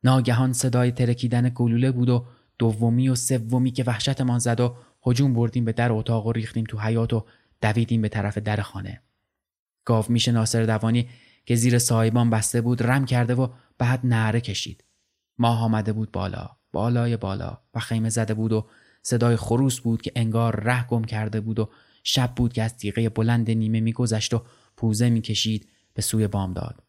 ناگهان 0.05 0.53
صدای 0.53 0.93
ترکیدن 0.93 1.53
گلوله 1.55 1.91
بود 1.91 2.09
و 2.09 2.27
دومی 2.59 3.09
و 3.09 3.15
سومی 3.15 3.71
که 3.71 3.85
وحشتمان 3.85 4.39
زد 4.39 4.61
و 4.61 4.77
هجوم 5.07 5.35
بردیم 5.35 5.65
به 5.65 5.73
در 5.73 5.93
اتاق 5.93 6.27
و 6.27 6.33
ریختیم 6.33 6.65
تو 6.65 6.79
حیات 6.79 7.13
و 7.13 7.25
دویدیم 7.61 8.03
به 8.03 8.09
طرف 8.09 8.39
در 8.39 8.61
خانه. 8.61 9.03
گاو 9.85 10.05
میشه 10.09 10.33
ناصر 10.33 10.63
دوانی 10.63 11.09
که 11.47 11.57
زیر 11.57 11.79
سایبان 11.79 12.31
بسته 12.31 12.61
بود 12.61 12.83
رم 12.83 13.05
کرده 13.05 13.35
و 13.35 13.49
بعد 13.79 14.01
نعره 14.05 14.41
کشید. 14.41 14.85
ماه 15.39 15.63
آمده 15.63 15.93
بود 15.93 16.13
بالا 16.13 16.49
بالای 16.73 17.17
بالا 17.17 17.59
و 17.75 17.81
خیمه 17.81 18.09
زده 18.09 18.35
بود 18.35 18.53
و 18.53 18.67
صدای 19.07 19.37
خروس 19.37 19.81
بود 19.81 20.03
که 20.03 20.13
انگار 20.17 20.61
ره 20.61 20.87
گم 20.87 21.05
کرده 21.05 21.41
بود 21.41 21.59
و 21.59 21.69
شب 22.03 22.35
بود 22.37 22.53
که 22.53 22.63
از 22.63 22.77
تیغه 22.77 23.09
بلند 23.09 23.51
نیمه 23.51 23.81
میگذشت 23.81 24.35
و 24.35 24.43
پوزه 24.77 25.11
می‌کشید 25.11 25.69
به 25.95 26.03
سوی 26.03 26.29
بامداد 26.29 26.83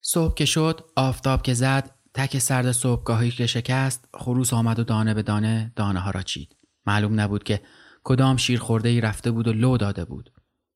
صبح 0.00 0.34
که 0.34 0.44
شد 0.44 0.84
آفتاب 0.96 1.42
که 1.42 1.54
زد 1.54 1.90
تک 2.14 2.38
سرد 2.38 2.72
صبحگاهی 2.72 3.30
که 3.30 3.46
شکست 3.46 4.08
خروس 4.14 4.52
آمد 4.52 4.78
و 4.78 4.84
دانه 4.84 5.14
به 5.14 5.22
دانه 5.22 5.72
دانه 5.76 6.00
ها 6.00 6.10
را 6.10 6.22
چید. 6.22 6.56
معلوم 6.86 7.20
نبود 7.20 7.44
که 7.44 7.60
کدام 8.04 8.36
شیر 8.36 8.58
خورده 8.58 8.88
ای 8.88 9.00
رفته 9.00 9.30
بود 9.30 9.48
و 9.48 9.52
لو 9.52 9.76
داده 9.76 10.04
بود. 10.04 10.32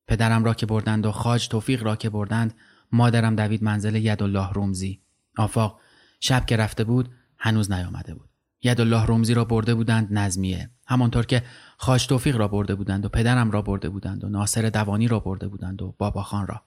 پدرم 0.07 0.43
را 0.43 0.53
که 0.53 0.65
بردند 0.65 1.05
و 1.05 1.11
خاج 1.11 1.47
توفیق 1.47 1.83
را 1.83 1.95
که 1.95 2.09
بردند 2.09 2.53
مادرم 2.91 3.35
دوید 3.35 3.63
منزل 3.63 3.95
یدالله 3.95 4.53
رومزی 4.53 5.01
آفاق 5.37 5.79
شب 6.19 6.45
که 6.45 6.57
رفته 6.57 6.83
بود 6.83 7.09
هنوز 7.37 7.71
نیامده 7.71 8.13
بود. 8.13 8.28
یدالله 8.63 9.05
رومزی 9.05 9.33
را 9.33 9.45
برده 9.45 9.75
بودند 9.75 10.07
نظمیه. 10.13 10.69
همانطور 10.87 11.25
که 11.25 11.43
خاج 11.77 12.07
توفیق 12.07 12.37
را 12.37 12.47
برده 12.47 12.75
بودند 12.75 13.05
و 13.05 13.09
پدرم 13.09 13.51
را 13.51 13.61
برده 13.61 13.89
بودند 13.89 14.23
و 14.23 14.29
ناصر 14.29 14.69
دوانی 14.69 15.07
را 15.07 15.19
برده 15.19 15.47
بودند 15.47 15.81
و 15.81 15.95
بابا 15.97 16.23
خان 16.23 16.47
را. 16.47 16.61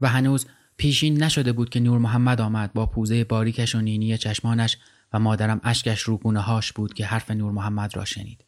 و 0.00 0.08
هنوز 0.08 0.46
پیشین 0.76 1.22
نشده 1.22 1.52
بود 1.52 1.70
که 1.70 1.80
نور 1.80 1.98
محمد 1.98 2.40
آمد 2.40 2.72
با 2.72 2.86
پوزه 2.86 3.24
باریکش 3.24 3.74
و 3.74 3.80
نینی 3.80 4.18
چشمانش 4.18 4.78
و 5.12 5.18
مادرم 5.18 5.60
اشکش 5.64 6.00
رو 6.00 6.38
هاش 6.40 6.72
بود 6.72 6.94
که 6.94 7.06
حرف 7.06 7.30
نور 7.30 7.52
محمد 7.52 7.96
را 7.96 8.04
شنید. 8.04 8.44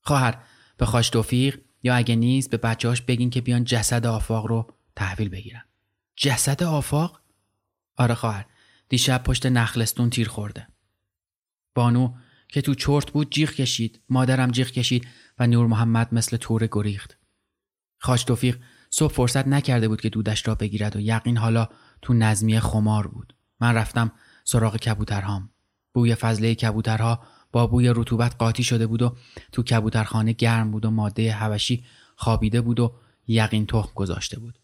خواهر 0.00 0.38
به 0.76 0.86
خاج 0.86 1.10
توفیق 1.10 1.60
یا 1.82 1.94
اگه 1.94 2.16
نیست 2.16 2.50
به 2.50 2.56
بچهاش 2.56 3.02
بگین 3.02 3.30
که 3.30 3.40
بیان 3.40 3.64
جسد 3.64 4.06
آفاق 4.06 4.46
رو 4.46 4.66
تحویل 4.96 5.28
بگیرن. 5.28 5.62
جسد 6.16 6.62
آفاق؟ 6.62 7.20
آره 7.96 8.14
خواهر 8.14 8.46
دیشب 8.88 9.22
پشت 9.22 9.46
نخلستون 9.46 10.10
تیر 10.10 10.28
خورده. 10.28 10.66
بانو 11.74 12.14
که 12.48 12.62
تو 12.62 12.74
چرت 12.74 13.10
بود 13.10 13.30
جیغ 13.30 13.50
کشید 13.50 14.00
مادرم 14.08 14.50
جیغ 14.50 14.70
کشید 14.70 15.06
و 15.38 15.46
نور 15.46 15.66
محمد 15.66 16.14
مثل 16.14 16.36
توره 16.36 16.68
گریخت. 16.72 17.18
خاش 17.98 18.24
توفیق 18.24 18.58
صبح 18.90 19.12
فرصت 19.12 19.48
نکرده 19.48 19.88
بود 19.88 20.00
که 20.00 20.08
دودش 20.08 20.48
را 20.48 20.54
بگیرد 20.54 20.96
و 20.96 21.00
یقین 21.00 21.36
حالا 21.36 21.68
تو 22.02 22.14
نظمیه 22.14 22.60
خمار 22.60 23.06
بود. 23.06 23.34
من 23.60 23.74
رفتم 23.74 24.12
سراغ 24.44 24.76
کبوترهام. 24.76 25.50
بوی 25.94 26.14
فضله 26.14 26.54
کبوترها 26.54 27.20
با 27.52 27.66
بوی 27.66 27.88
رطوبت 27.88 28.36
قاطی 28.38 28.62
شده 28.62 28.86
بود 28.86 29.02
و 29.02 29.16
تو 29.52 29.62
کبوترخانه 29.62 30.32
گرم 30.32 30.70
بود 30.70 30.84
و 30.84 30.90
ماده 30.90 31.32
هوشی 31.32 31.84
خوابیده 32.16 32.60
بود 32.60 32.80
و 32.80 32.94
یقین 33.26 33.66
تخم 33.66 33.92
گذاشته 33.94 34.38
بود. 34.38 34.58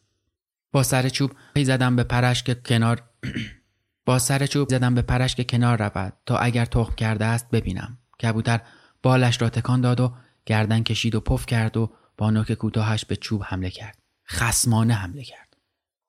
با 0.73 0.83
سر 0.83 1.09
چوب 1.09 1.33
زدم 1.63 1.97
به 1.97 2.05
پرش 2.05 2.43
که 2.43 2.55
کنار 2.55 3.03
با 4.07 4.19
سر 4.19 4.47
چوب 4.47 4.69
زدم 4.69 4.95
به 4.95 5.03
پرش 5.03 5.35
که 5.35 5.45
کنار 5.45 5.79
رود 5.79 6.13
تا 6.27 6.39
اگر 6.39 6.65
تخم 6.65 6.95
کرده 6.95 7.25
است 7.25 7.51
ببینم. 7.51 7.99
کبوتر 8.23 8.61
بالش 9.03 9.43
را 9.43 9.49
تکان 9.49 9.81
داد 9.81 10.01
و 10.01 10.15
گردن 10.47 10.83
کشید 10.83 11.15
و 11.15 11.21
پف 11.21 11.47
کرد 11.47 11.77
و 11.77 11.93
با 12.19 12.31
نوک 12.31 12.53
کوتاهش 12.53 13.05
به 13.05 13.17
چوب 13.17 13.43
حمله 13.45 13.71
کرد. 13.71 13.99
خسمانه 14.29 14.95
حمله 14.95 15.25
کرد. 15.25 15.57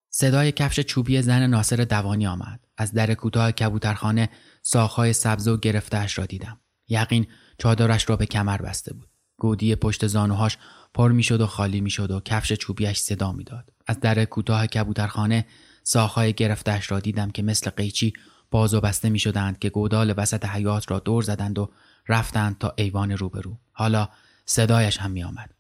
صدای 0.10 0.52
کفش 0.52 0.80
چوبی 0.80 1.22
زن 1.22 1.48
ناصر 1.48 1.76
دوانی 1.76 2.28
آمد. 2.28 2.60
از 2.78 2.94
در 2.94 3.14
کوتاه 3.14 3.52
کبوترخانه 3.52 4.30
ساخهای 4.62 5.14
سبز 5.14 5.48
و 5.48 5.58
گرفتهاش 5.58 6.18
را 6.18 6.26
دیدم. 6.26 6.60
یقین 6.88 7.28
چادرش 7.58 8.10
را 8.10 8.16
به 8.16 8.26
کمر 8.26 8.58
بسته 8.58 8.94
بود. 8.94 9.10
گودی 9.38 9.76
پشت 9.76 10.08
زانوهاش 10.08 10.58
پر 10.94 11.12
می‌شد 11.12 11.42
و 11.42 11.48
خالی 11.48 11.82
می‌شد 11.82 12.12
و 12.12 12.20
کفش 12.20 12.54
چوبیش 12.54 13.00
صدا 13.00 13.32
می‌داد. 13.32 13.74
از 13.88 14.00
در 14.00 14.26
کوتاه 14.26 14.68
کبوترخانه 14.68 15.46
ساخهای 15.90 16.34
گرفتهش 16.34 16.92
را 16.92 17.00
دیدم 17.00 17.32
که 17.32 17.44
مثل 17.44 17.70
قیچی 17.70 18.14
باز 18.52 18.74
و 18.74 18.82
بسته 18.82 19.10
می 19.10 19.20
شدند 19.20 19.60
که 19.60 19.70
گودال 19.70 20.14
وسط 20.18 20.46
حیات 20.46 20.92
را 20.92 21.00
دور 21.00 21.24
زدند 21.24 21.60
و 21.60 21.72
رفتند 22.08 22.58
تا 22.58 22.74
ایوان 22.78 23.12
روبرو. 23.12 23.58
حالا 23.72 24.10
صدایش 24.46 24.98
هم 24.98 25.12
می 25.12 25.24
آمد. 25.24 25.54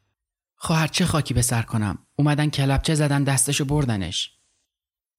خواهر 0.55 0.87
چه 0.87 1.05
خاکی 1.05 1.33
به 1.33 1.41
سر 1.41 1.61
کنم؟ 1.61 1.97
اومدن 2.15 2.49
کلبچه 2.49 2.95
زدن 2.95 3.23
دستشو 3.23 3.65
بردنش. 3.65 4.31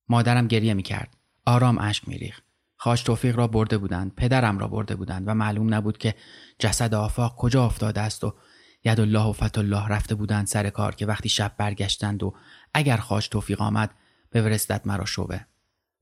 مادرم 0.08 0.46
گریه 0.46 0.74
می 0.74 0.82
کرد. 0.82 1.16
آرام 1.46 1.78
اشک 1.78 2.08
می 2.08 2.18
ریخ. 2.18 2.40
خاش 2.76 3.02
توفیق 3.02 3.36
را 3.36 3.46
برده 3.46 3.78
بودند. 3.78 4.14
پدرم 4.14 4.58
را 4.58 4.68
برده 4.68 4.96
بودند 4.96 5.28
و 5.28 5.34
معلوم 5.34 5.74
نبود 5.74 5.98
که 5.98 6.14
جسد 6.58 6.94
آفاق 6.94 7.36
کجا 7.36 7.64
افتاده 7.66 8.00
است 8.00 8.24
و 8.24 8.34
ید 8.84 9.00
الله 9.00 9.24
و 9.24 9.32
فت 9.32 9.58
الله 9.58 9.88
رفته 9.88 10.14
بودند 10.14 10.46
سر 10.46 10.70
کار 10.70 10.94
که 10.94 11.06
وقتی 11.06 11.28
شب 11.28 11.54
برگشتند 11.58 12.22
و 12.22 12.34
اگر 12.74 12.96
خاش 12.96 13.28
توفیق 13.28 13.60
آمد 13.60 13.90
بفرستد 14.32 14.82
مرا 14.84 15.04
شوبه 15.04 15.46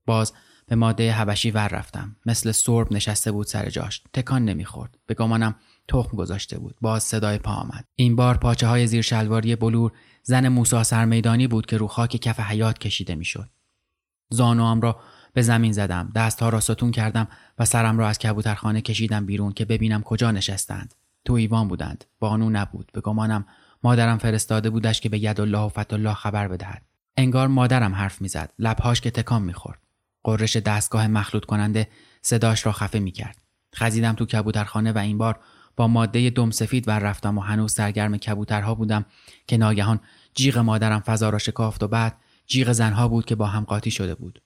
باز 0.05 0.33
به 0.67 0.75
ماده 0.75 1.11
حبشی 1.11 1.51
ور 1.51 1.67
رفتم. 1.67 2.15
مثل 2.25 2.51
سرب 2.51 2.93
نشسته 2.93 3.31
بود 3.31 3.47
سر 3.47 3.69
جاش. 3.69 4.01
تکان 4.13 4.45
نمی‌خورد. 4.45 4.97
به 5.05 5.13
گمانم 5.13 5.55
تخم 5.87 6.17
گذاشته 6.17 6.59
بود. 6.59 6.75
باز 6.81 7.03
صدای 7.03 7.37
پا 7.37 7.51
آمد. 7.51 7.85
این 7.95 8.15
بار 8.15 8.37
پاچه 8.37 8.67
های 8.67 8.87
زیر 8.87 9.01
شلواری 9.01 9.55
بلور 9.55 9.91
زن 10.23 10.47
موسا 10.47 10.83
سرمیدانی 10.83 11.47
بود 11.47 11.65
که 11.65 11.77
رو 11.77 11.87
خاک 11.87 12.09
کف 12.09 12.39
حیات 12.39 12.77
کشیده 12.77 13.15
می‌شد. 13.15 13.49
زانوام 14.29 14.81
را 14.81 14.99
به 15.33 15.41
زمین 15.41 15.71
زدم. 15.71 16.11
دستها 16.15 16.49
را 16.49 16.59
ستون 16.59 16.91
کردم 16.91 17.27
و 17.59 17.65
سرم 17.65 17.97
را 17.97 18.07
از 18.07 18.19
کبوترخانه 18.19 18.81
کشیدم 18.81 19.25
بیرون 19.25 19.53
که 19.53 19.65
ببینم 19.65 20.03
کجا 20.03 20.31
نشستند. 20.31 20.95
تو 21.25 21.33
ایوان 21.33 21.67
بودند. 21.67 22.05
بانو 22.19 22.49
نبود. 22.49 22.91
به 22.93 23.01
گمانم 23.01 23.45
مادرم 23.83 24.17
فرستاده 24.17 24.69
بودش 24.69 25.01
که 25.01 25.09
به 25.09 25.23
ید 25.23 25.41
الله 25.41 25.59
و 25.59 25.69
فت 25.69 25.93
الله 25.93 26.13
خبر 26.13 26.47
بدهد. 26.47 26.86
انگار 27.17 27.47
مادرم 27.47 27.95
حرف 27.95 28.21
می‌زد. 28.21 28.53
لبهاش 28.59 29.01
که 29.01 29.11
تکان 29.11 29.41
می‌خورد. 29.41 29.81
قررش 30.23 30.57
دستگاه 30.57 31.07
مخلوط 31.07 31.45
کننده 31.45 31.87
صداش 32.21 32.65
را 32.65 32.71
خفه 32.71 32.99
می‌کرد. 32.99 33.41
خزیدم 33.75 34.13
تو 34.13 34.25
کبوترخانه 34.25 34.91
و 34.91 34.97
این 34.97 35.17
بار 35.17 35.39
با 35.75 35.87
ماده 35.87 36.29
دم 36.29 36.51
سفید 36.51 36.87
ور 36.87 36.99
رفتم 36.99 37.37
و 37.37 37.41
هنوز 37.41 37.73
سرگرم 37.73 38.17
کبوترها 38.17 38.75
بودم 38.75 39.05
که 39.47 39.57
ناگهان 39.57 39.99
جیغ 40.35 40.57
مادرم 40.57 40.99
فضا 40.99 41.29
را 41.29 41.37
شکافت 41.37 41.83
و 41.83 41.87
بعد 41.87 42.17
جیغ 42.47 42.71
زنها 42.71 43.07
بود 43.07 43.25
که 43.25 43.35
با 43.35 43.47
هم 43.47 43.63
قاطی 43.63 43.91
شده 43.91 44.15
بود. 44.15 44.41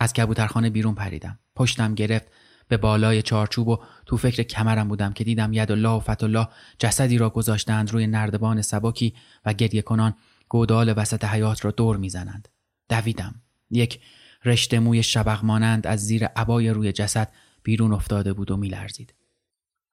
از 0.00 0.12
کبوترخانه 0.12 0.70
بیرون 0.70 0.94
پریدم. 0.94 1.38
پشتم 1.56 1.94
گرفت 1.94 2.26
به 2.68 2.76
بالای 2.76 3.22
چارچوب 3.22 3.68
و 3.68 3.78
تو 4.06 4.16
فکر 4.16 4.42
کمرم 4.42 4.88
بودم 4.88 5.12
که 5.12 5.24
دیدم 5.24 5.52
ید 5.52 5.72
الله 5.72 5.88
و 5.88 6.00
فت 6.00 6.22
الله 6.24 6.48
جسدی 6.78 7.18
را 7.18 7.30
گذاشتند 7.30 7.90
روی 7.90 8.06
نردبان 8.06 8.62
سبکی 8.62 9.14
و 9.44 9.52
گریه 9.52 9.82
کنان 9.82 10.14
گودال 10.48 10.94
وسط 10.96 11.24
حیات 11.24 11.64
را 11.64 11.70
دور 11.70 11.96
می‌زنند. 11.96 12.48
دویدم. 12.88 13.34
یک 13.70 14.00
رشته 14.44 14.78
موی 14.78 15.02
شبق 15.02 15.44
مانند 15.44 15.86
از 15.86 16.00
زیر 16.06 16.26
عبای 16.26 16.70
روی 16.70 16.92
جسد 16.92 17.32
بیرون 17.62 17.92
افتاده 17.92 18.32
بود 18.32 18.50
و 18.50 18.56
میلرزید. 18.56 19.14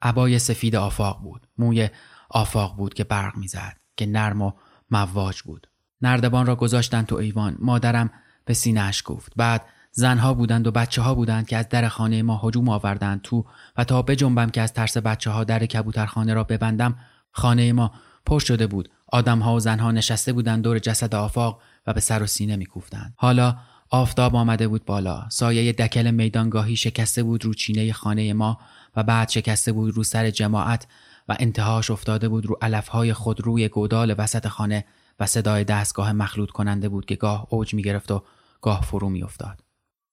عبای 0.01 0.39
سفید 0.39 0.75
آفاق 0.75 1.21
بود. 1.21 1.47
موی 1.57 1.89
آفاق 2.29 2.75
بود 2.75 2.93
که 2.93 3.03
برق 3.03 3.37
می‌زد 3.37 3.77
که 3.97 4.05
نرم 4.05 4.41
و 4.41 4.51
مواج 4.91 5.41
بود. 5.41 5.67
نردبان 6.01 6.45
را 6.45 6.55
گذاشتند 6.55 7.05
تو 7.05 7.15
ایوان. 7.15 7.57
مادرم 7.59 8.09
به 8.45 8.53
سینهاش 8.53 9.03
گفت. 9.05 9.33
بعد 9.35 9.65
زنها 9.91 10.33
بودند 10.33 10.67
و 10.67 10.71
بچه 10.71 11.01
ها 11.01 11.15
بودند 11.15 11.47
که 11.47 11.57
از 11.57 11.69
در 11.69 11.87
خانه 11.87 12.23
ما 12.23 12.41
هجوم 12.43 12.69
آوردند. 12.69 13.21
تو 13.21 13.45
و 13.77 13.83
تا 13.83 14.01
بجنبم 14.01 14.49
که 14.49 14.61
از 14.61 14.73
ترس 14.73 14.97
بچه 14.97 15.31
ها 15.31 15.43
در 15.43 15.65
کبوترخانه 15.65 16.33
را 16.33 16.43
ببندم 16.43 16.99
خانه 17.31 17.73
ما 17.73 17.91
پر 18.25 18.39
شده 18.39 18.67
بود. 18.67 18.89
آدمها 19.07 19.55
و 19.55 19.59
زنها 19.59 19.91
نشسته 19.91 20.33
بودند 20.33 20.63
دور 20.63 20.79
جسد 20.79 21.15
آفاق 21.15 21.61
و 21.87 21.93
به 21.93 21.99
سر 21.99 22.23
و 22.23 22.27
سینه 22.27 22.55
میکوفتند 22.55 23.13
حالا 23.17 23.57
آفتاب 23.89 24.35
آمده 24.35 24.67
بود 24.67 24.85
بالا 24.85 25.29
سایه 25.29 25.73
دکل 25.73 26.11
میدانگاهی 26.11 26.75
شکسته 26.75 27.23
بود 27.23 27.45
رو 27.45 27.53
چینه 27.53 27.93
خانه 27.93 28.33
ما 28.33 28.59
و 28.95 29.03
بعد 29.03 29.29
شکسته 29.29 29.71
بود 29.71 29.93
رو 29.93 30.03
سر 30.03 30.29
جماعت 30.29 30.87
و 31.27 31.35
انتهاش 31.39 31.91
افتاده 31.91 32.29
بود 32.29 32.45
رو 32.45 32.57
علفهای 32.61 33.13
خود 33.13 33.41
روی 33.41 33.67
گودال 33.67 34.15
وسط 34.17 34.47
خانه 34.47 34.85
و 35.19 35.25
صدای 35.25 35.63
دستگاه 35.63 36.13
مخلوط 36.13 36.49
کننده 36.51 36.89
بود 36.89 37.05
که 37.05 37.15
گاه 37.15 37.47
اوج 37.49 37.73
می 37.73 37.83
گرفت 37.83 38.11
و 38.11 38.23
گاه 38.61 38.81
فرو 38.81 39.09
می 39.09 39.23
افتاد. 39.23 39.63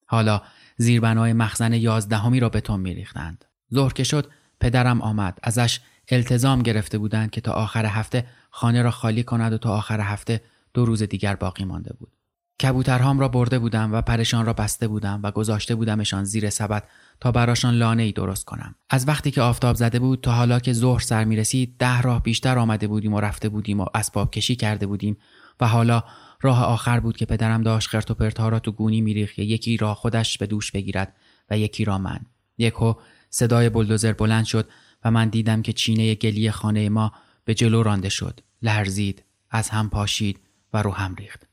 حالا 0.06 0.42
زیربنای 0.76 1.32
مخزن 1.32 1.72
یازدهمی 1.72 2.40
را 2.40 2.48
بتون 2.48 2.80
می 2.80 2.94
ریختند. 2.94 3.44
ظهر 3.74 3.92
که 3.92 4.04
شد 4.04 4.30
پدرم 4.60 5.02
آمد 5.02 5.38
ازش 5.42 5.80
التزام 6.08 6.62
گرفته 6.62 6.98
بودند 6.98 7.30
که 7.30 7.40
تا 7.40 7.52
آخر 7.52 7.86
هفته 7.86 8.26
خانه 8.54 8.82
را 8.82 8.90
خالی 8.90 9.22
کند 9.22 9.52
و 9.52 9.58
تا 9.58 9.76
آخر 9.76 10.00
هفته 10.00 10.40
دو 10.74 10.84
روز 10.84 11.02
دیگر 11.02 11.36
باقی 11.36 11.64
مانده 11.64 11.94
بود. 11.98 12.12
کبوترهام 12.62 13.20
را 13.20 13.28
برده 13.28 13.58
بودم 13.58 13.92
و 13.92 14.02
پرشان 14.02 14.46
را 14.46 14.52
بسته 14.52 14.88
بودم 14.88 15.20
و 15.22 15.30
گذاشته 15.30 15.74
بودمشان 15.74 16.24
زیر 16.24 16.50
سبد 16.50 16.88
تا 17.20 17.32
براشان 17.32 17.74
لانه 17.74 18.02
ای 18.02 18.12
درست 18.12 18.44
کنم. 18.44 18.74
از 18.90 19.08
وقتی 19.08 19.30
که 19.30 19.42
آفتاب 19.42 19.76
زده 19.76 19.98
بود 19.98 20.20
تا 20.20 20.32
حالا 20.32 20.58
که 20.60 20.72
ظهر 20.72 21.00
سر 21.00 21.24
می 21.24 21.36
رسید 21.36 21.76
ده 21.78 22.00
راه 22.00 22.22
بیشتر 22.22 22.58
آمده 22.58 22.86
بودیم 22.86 23.14
و 23.14 23.20
رفته 23.20 23.48
بودیم 23.48 23.80
و 23.80 23.86
اسباب 23.94 24.30
کشی 24.30 24.56
کرده 24.56 24.86
بودیم 24.86 25.16
و 25.60 25.68
حالا 25.68 26.04
راه 26.40 26.64
آخر 26.64 27.00
بود 27.00 27.16
که 27.16 27.26
پدرم 27.26 27.62
داشت 27.62 27.88
خرت 27.88 28.10
و 28.10 28.14
پرتها 28.14 28.48
را 28.48 28.58
تو 28.58 28.72
گونی 28.72 29.00
میریخت 29.00 29.38
یکی 29.38 29.76
را 29.76 29.94
خودش 29.94 30.38
به 30.38 30.46
دوش 30.46 30.72
بگیرد 30.72 31.16
و 31.50 31.58
یکی 31.58 31.84
را 31.84 31.98
من. 31.98 32.20
یکو 32.58 32.94
صدای 33.30 33.68
بلدوزر 33.68 34.12
بلند 34.12 34.44
شد 34.44 34.68
و 35.04 35.10
من 35.10 35.28
دیدم 35.28 35.62
که 35.62 35.72
چینه 35.72 36.14
گلی 36.14 36.50
خانه 36.50 36.88
ما 36.88 37.12
به 37.44 37.54
جلو 37.54 37.82
رانده 37.82 38.08
شد. 38.08 38.40
لرزید، 38.62 39.24
از 39.50 39.68
هم 39.68 39.90
پاشید 39.90 40.40
و 40.72 40.82
رو 40.82 40.90
هم 40.90 41.14
ریخت. 41.14 41.48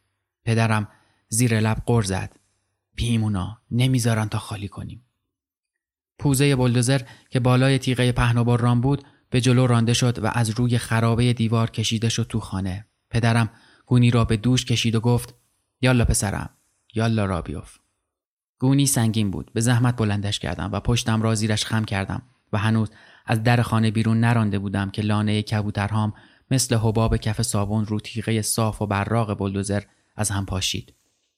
پدرم 0.45 0.87
زیر 1.29 1.59
لب 1.59 1.83
قر 1.85 2.01
زد. 2.01 2.35
پیمونا 2.95 3.61
نمی‌ذارن 3.71 4.29
تا 4.29 4.39
خالی 4.39 4.67
کنیم. 4.67 5.05
پوزه 6.19 6.55
بلدوزر 6.55 7.01
که 7.29 7.39
بالای 7.39 7.79
تیغه 7.79 8.11
پهن 8.11 8.37
و 8.37 8.43
بران 8.43 8.81
بود 8.81 9.03
به 9.29 9.41
جلو 9.41 9.67
رانده 9.67 9.93
شد 9.93 10.23
و 10.23 10.31
از 10.33 10.49
روی 10.49 10.77
خرابه 10.77 11.33
دیوار 11.33 11.69
کشیده 11.69 12.09
شد 12.09 12.27
تو 12.29 12.39
خانه. 12.39 12.85
پدرم 13.09 13.49
گونی 13.85 14.11
را 14.11 14.25
به 14.25 14.37
دوش 14.37 14.65
کشید 14.65 14.95
و 14.95 14.99
گفت 14.99 15.35
یالا 15.81 16.05
پسرم 16.05 16.49
یالا 16.93 17.25
را 17.25 17.41
بیوف. 17.41 17.77
گونی 18.59 18.85
سنگین 18.85 19.31
بود 19.31 19.51
به 19.53 19.61
زحمت 19.61 19.95
بلندش 19.97 20.39
کردم 20.39 20.71
و 20.71 20.79
پشتم 20.79 21.21
را 21.21 21.35
زیرش 21.35 21.65
خم 21.65 21.85
کردم 21.85 22.21
و 22.53 22.57
هنوز 22.57 22.89
از 23.29 23.43
در 23.43 23.61
خانه 23.61 23.91
بیرون 23.91 24.19
نرانده 24.19 24.59
بودم 24.59 24.89
که 24.89 25.01
لانه 25.01 25.41
کبوترهام 25.41 26.13
مثل 26.51 26.75
حباب 26.75 27.17
کف 27.17 27.41
صابون 27.41 27.85
رو 27.85 27.99
تیغه 27.99 28.41
صاف 28.41 28.81
و 28.81 28.85
براق 28.85 29.37
بلدوزر 29.37 29.83
از 30.15 30.29
هم 30.29 30.45
پاشید. 30.45 30.93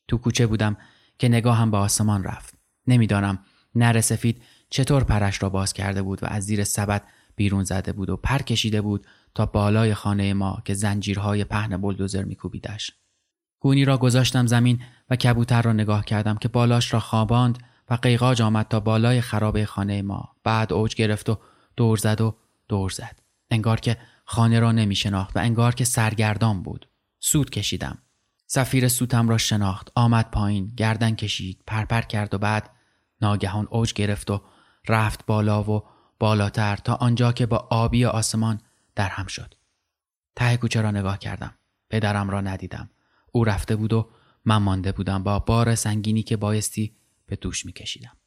تو 0.08 0.18
کوچه 0.18 0.48
بودم 0.48 0.78
که 1.20 1.30
نگاهم 1.30 1.72
به 1.72 1.78
آسمان 1.78 2.24
رفت. 2.24 2.54
نمی‌دانم 2.88 3.40
نر 3.76 4.02
سفید 4.02 4.42
چطور 4.70 5.04
پرش 5.04 5.44
را 5.44 5.50
باز 5.50 5.74
کرده 5.74 6.02
بود 6.02 6.24
و 6.24 6.26
از 6.26 6.44
زیر 6.44 6.64
سبد 6.64 7.04
بیرون 7.36 7.64
زده 7.64 7.94
بود 7.94 8.10
و 8.10 8.18
پر 8.18 8.38
کشیده 8.38 8.82
بود 8.82 9.08
تا 9.36 9.46
بالای 9.46 9.94
خانه 9.94 10.34
ما 10.34 10.62
که 10.66 10.74
زنجیرهای 10.74 11.44
پهن 11.44 11.78
بلدوزر 11.78 12.24
میکوبیدش. 12.24 12.92
گونی 13.60 13.86
را 13.86 13.98
گذاشتم 13.98 14.48
زمین 14.48 14.82
و 15.10 15.16
کبوتر 15.16 15.62
را 15.62 15.74
نگاه 15.74 16.06
کردم 16.06 16.36
که 16.36 16.48
بالاش 16.48 16.94
را 16.94 17.00
خواباند 17.00 17.58
و 17.90 17.94
قیقاج 17.94 18.42
آمد 18.42 18.68
تا 18.68 18.80
بالای 18.80 19.22
خرابه 19.22 19.66
خانه 19.66 20.02
ما 20.02 20.36
بعد 20.44 20.74
اوج 20.74 20.96
گرفت 20.96 21.30
و 21.30 21.38
دور 21.82 21.98
زد 21.98 22.22
و 22.22 22.36
دور 22.68 22.90
زد. 22.90 23.20
انگار 23.52 23.80
که 23.80 23.98
خانه 24.26 24.60
را 24.60 24.72
نمی 24.72 24.96
شناخت 24.96 25.38
و 25.38 25.40
انگار 25.40 25.76
که 25.76 25.84
سرگردان 25.84 26.64
بود. 26.64 26.88
سود 27.20 27.50
کشیدم. 27.50 27.98
سفیر 28.48 28.88
سوتم 28.88 29.30
را 29.30 29.38
شناخت. 29.38 29.92
آمد 29.96 30.32
پایین 30.32 30.74
گردن 30.78 31.16
کشید 31.16 31.64
پرپر 31.68 32.02
کرد 32.02 32.34
و 32.34 32.38
بعد 32.38 32.70
ناگهان 33.22 33.68
اوج 33.72 33.94
گرفت 33.94 34.32
و 34.32 34.42
رفت 34.88 35.26
بالا 35.26 35.64
و 35.64 35.84
بالاتر 36.20 36.76
تا 36.76 36.94
آنجا 36.94 37.32
که 37.32 37.46
با 37.46 37.58
آبی 37.58 38.06
آسمان 38.06 38.62
در 38.96 39.10
هم 39.10 39.28
شد. 39.28 39.54
ته 40.36 40.58
کوچه 40.58 40.82
را 40.82 40.92
نگاه 40.92 41.20
کردم. 41.20 41.54
پدرم 41.90 42.30
را 42.30 42.42
ندیدم. 42.42 42.90
او 43.32 43.44
رفته 43.44 43.76
بود 43.76 43.94
و 43.94 44.10
من 44.46 44.58
مانده 44.58 44.92
بودم. 44.92 45.24
با 45.24 45.40
بار 45.40 45.76
سنگینی 45.76 46.24
که 46.24 46.38
بایستی 46.38 46.96
به 47.26 47.36
دوش 47.36 47.66
میکشیدم. 47.66 48.21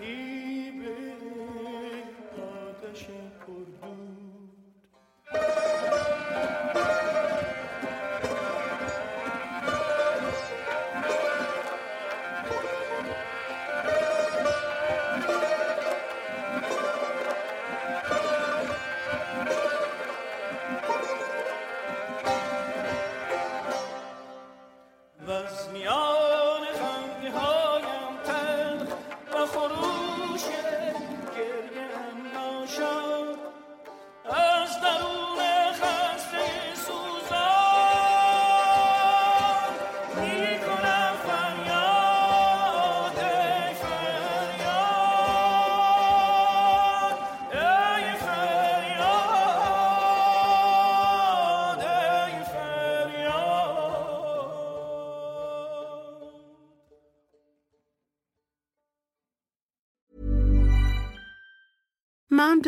he 0.00 0.25